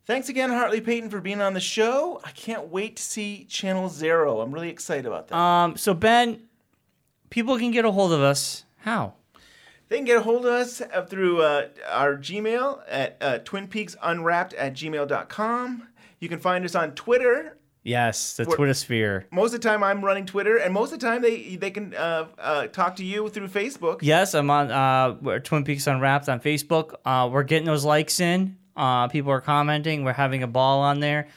Thanks 0.09 0.27
again, 0.27 0.49
Harley 0.49 0.81
Peyton, 0.81 1.11
for 1.11 1.21
being 1.21 1.39
on 1.39 1.53
the 1.53 1.59
show. 1.59 2.19
I 2.23 2.31
can't 2.31 2.69
wait 2.69 2.95
to 2.95 3.03
see 3.03 3.45
Channel 3.47 3.89
Zero. 3.89 4.41
I'm 4.41 4.51
really 4.51 4.69
excited 4.69 5.05
about 5.05 5.27
that. 5.27 5.37
Um, 5.37 5.77
so 5.77 5.93
Ben, 5.93 6.41
people 7.29 7.59
can 7.59 7.69
get 7.69 7.85
a 7.85 7.91
hold 7.91 8.11
of 8.11 8.19
us. 8.19 8.63
How? 8.77 9.13
They 9.87 9.97
can 9.97 10.05
get 10.05 10.17
a 10.17 10.21
hold 10.23 10.47
of 10.47 10.51
us 10.51 10.81
uh, 10.81 11.05
through 11.05 11.43
uh, 11.43 11.67
our 11.87 12.17
Gmail 12.17 12.81
at 12.89 13.17
uh, 13.21 13.37
twinpeaksunwrapped 13.43 14.55
at 14.57 14.73
gmail.com. 14.73 15.87
You 16.19 16.27
can 16.27 16.39
find 16.39 16.65
us 16.65 16.73
on 16.73 16.93
Twitter. 16.93 17.59
Yes, 17.83 18.35
the 18.35 18.45
For- 18.45 18.55
Twitter 18.55 18.73
sphere. 18.73 19.27
Most 19.29 19.53
of 19.53 19.61
the 19.61 19.69
time, 19.69 19.83
I'm 19.83 20.03
running 20.03 20.25
Twitter, 20.25 20.57
and 20.57 20.73
most 20.73 20.91
of 20.91 20.99
the 20.99 21.05
time, 21.05 21.21
they 21.21 21.55
they 21.55 21.69
can 21.69 21.93
uh, 21.93 22.29
uh, 22.39 22.65
talk 22.65 22.95
to 22.95 23.05
you 23.05 23.29
through 23.29 23.49
Facebook. 23.49 23.99
Yes, 24.01 24.33
I'm 24.33 24.49
on 24.49 24.71
uh, 24.71 25.37
Twin 25.43 25.63
Peaks 25.63 25.85
Unwrapped 25.85 26.29
on 26.29 26.39
Facebook. 26.39 26.95
Uh, 27.05 27.29
we're 27.31 27.43
getting 27.43 27.67
those 27.67 27.85
likes 27.85 28.19
in. 28.19 28.57
Uh, 28.79 29.07
people 29.09 29.31
are 29.31 29.41
commenting. 29.41 30.03
We're 30.03 30.13
having 30.13 30.41
a 30.41 30.47
ball 30.47 30.79
on 30.81 30.99
there. 31.01 31.27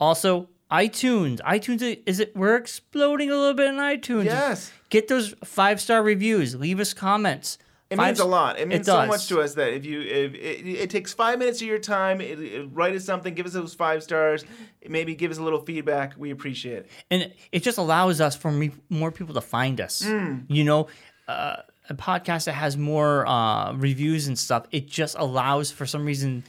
Also, 0.00 0.48
iTunes. 0.70 1.40
iTunes 1.40 2.02
is 2.06 2.20
it? 2.20 2.36
We're 2.36 2.56
exploding 2.56 3.30
a 3.30 3.34
little 3.36 3.54
bit 3.54 3.68
in 3.68 3.76
iTunes. 3.76 4.24
Yes. 4.26 4.72
Get 4.90 5.08
those 5.08 5.34
five 5.44 5.80
star 5.80 6.02
reviews. 6.02 6.54
Leave 6.54 6.80
us 6.80 6.94
comments. 6.94 7.58
It 7.90 7.96
Five- 7.96 8.06
means 8.06 8.20
a 8.20 8.24
lot. 8.24 8.58
It 8.58 8.66
means 8.66 8.86
so 8.86 9.06
much 9.06 9.28
to 9.28 9.40
us 9.40 9.54
that 9.54 9.72
if 9.74 9.84
you 9.84 10.00
if 10.00 10.34
it, 10.34 10.66
it 10.66 10.90
takes 10.90 11.12
five 11.12 11.38
minutes 11.38 11.60
of 11.60 11.66
your 11.68 11.78
time, 11.78 12.20
it, 12.20 12.40
it- 12.40 12.68
write 12.72 12.94
us 12.96 13.04
something, 13.04 13.34
give 13.34 13.44
us 13.46 13.52
those 13.52 13.74
five 13.74 14.02
stars, 14.02 14.44
maybe 14.88 15.14
give 15.14 15.30
us 15.30 15.38
a 15.38 15.42
little 15.42 15.60
feedback. 15.60 16.14
We 16.16 16.30
appreciate 16.30 16.78
it. 16.78 16.90
and 17.10 17.30
it 17.52 17.62
just 17.62 17.76
allows 17.78 18.20
us 18.20 18.34
for 18.34 18.50
me, 18.50 18.70
more 18.88 19.12
people 19.12 19.34
to 19.34 19.40
find 19.42 19.80
us. 19.80 20.02
Mm. 20.02 20.46
You 20.48 20.64
know, 20.64 20.86
uh, 21.28 21.56
a 21.90 21.94
podcast 21.94 22.46
that 22.46 22.54
has 22.54 22.76
more 22.76 23.26
uh, 23.28 23.74
reviews 23.74 24.26
and 24.28 24.38
stuff, 24.38 24.66
it 24.72 24.88
just 24.88 25.14
allows 25.18 25.70
for 25.70 25.84
some 25.86 26.04
reason 26.06 26.42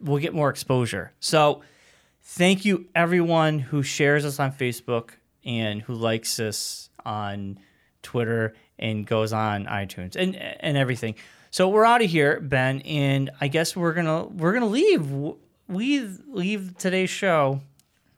we'll 0.00 0.18
get 0.18 0.34
more 0.34 0.50
exposure. 0.50 1.12
So, 1.20 1.62
thank 2.22 2.64
you 2.64 2.86
everyone 2.94 3.58
who 3.58 3.82
shares 3.82 4.24
us 4.24 4.38
on 4.40 4.52
Facebook 4.52 5.10
and 5.44 5.82
who 5.82 5.94
likes 5.94 6.40
us 6.40 6.90
on 7.04 7.58
Twitter 8.02 8.54
and 8.78 9.06
goes 9.06 9.32
on 9.32 9.66
iTunes 9.66 10.16
and 10.16 10.36
and 10.36 10.76
everything. 10.76 11.14
So 11.50 11.68
we're 11.68 11.86
out 11.86 12.02
of 12.02 12.10
here, 12.10 12.40
Ben, 12.40 12.80
and 12.82 13.30
I 13.40 13.48
guess 13.48 13.74
we're 13.76 13.94
gonna 13.94 14.26
we're 14.26 14.52
gonna 14.52 14.66
leave. 14.66 15.10
We 15.68 16.00
leave 16.28 16.76
today's 16.78 17.10
show 17.10 17.60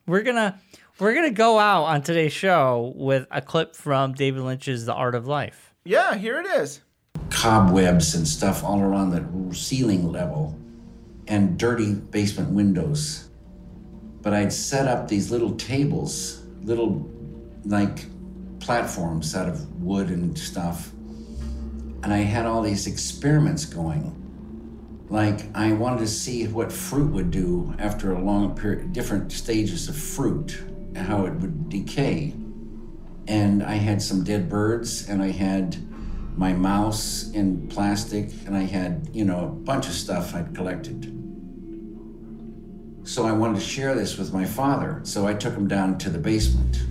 we're 0.08 0.22
gonna 0.22 0.58
we're 0.98 1.14
gonna 1.14 1.30
go 1.30 1.58
out 1.58 1.84
on 1.84 2.02
today's 2.02 2.32
show 2.32 2.92
with 2.96 3.26
a 3.30 3.40
clip 3.42 3.76
from 3.76 4.14
David 4.14 4.42
Lynch's 4.42 4.86
The 4.86 4.94
Art 4.94 5.14
of 5.14 5.26
Life. 5.28 5.74
Yeah, 5.84 6.14
here 6.16 6.40
it 6.40 6.46
is. 6.46 6.80
cobwebs 7.30 8.14
and 8.14 8.26
stuff 8.26 8.64
all 8.64 8.80
around 8.80 9.10
the 9.10 9.54
ceiling 9.54 10.10
level 10.10 10.58
and 11.28 11.58
dirty 11.58 11.94
basement 11.94 12.50
windows. 12.50 13.28
But 14.22 14.32
I'd 14.32 14.52
set 14.52 14.88
up 14.88 15.06
these 15.06 15.30
little 15.30 15.54
tables, 15.56 16.42
little 16.62 17.08
like 17.64 18.06
platforms 18.60 19.36
out 19.36 19.48
of 19.48 19.80
wood 19.80 20.08
and 20.08 20.36
stuff. 20.36 20.90
And 22.02 22.12
I 22.12 22.18
had 22.18 22.46
all 22.46 22.62
these 22.62 22.86
experiments 22.86 23.64
going. 23.64 24.14
Like 25.08 25.54
I 25.56 25.72
wanted 25.72 26.00
to 26.00 26.08
see 26.08 26.46
what 26.46 26.72
fruit 26.72 27.12
would 27.12 27.30
do 27.30 27.74
after 27.78 28.12
a 28.12 28.20
long 28.20 28.56
period, 28.56 28.92
different 28.92 29.32
stages 29.32 29.88
of 29.88 29.96
fruit, 29.96 30.62
how 30.96 31.26
it 31.26 31.34
would 31.34 31.68
decay. 31.68 32.34
And 33.26 33.62
I 33.62 33.74
had 33.74 34.00
some 34.00 34.24
dead 34.24 34.48
birds, 34.48 35.08
and 35.08 35.22
I 35.22 35.30
had 35.30 35.76
my 36.36 36.52
mouse 36.52 37.30
in 37.32 37.68
plastic, 37.68 38.30
and 38.46 38.56
I 38.56 38.62
had, 38.62 39.08
you 39.12 39.24
know, 39.24 39.44
a 39.44 39.48
bunch 39.48 39.86
of 39.86 39.92
stuff 39.92 40.34
I'd 40.34 40.54
collected. 40.54 41.17
So 43.08 43.24
I 43.24 43.32
wanted 43.32 43.60
to 43.60 43.64
share 43.64 43.94
this 43.94 44.18
with 44.18 44.34
my 44.34 44.44
father, 44.44 45.00
so 45.02 45.26
I 45.26 45.32
took 45.32 45.54
him 45.54 45.66
down 45.66 45.96
to 45.96 46.10
the 46.10 46.18
basement. 46.18 46.82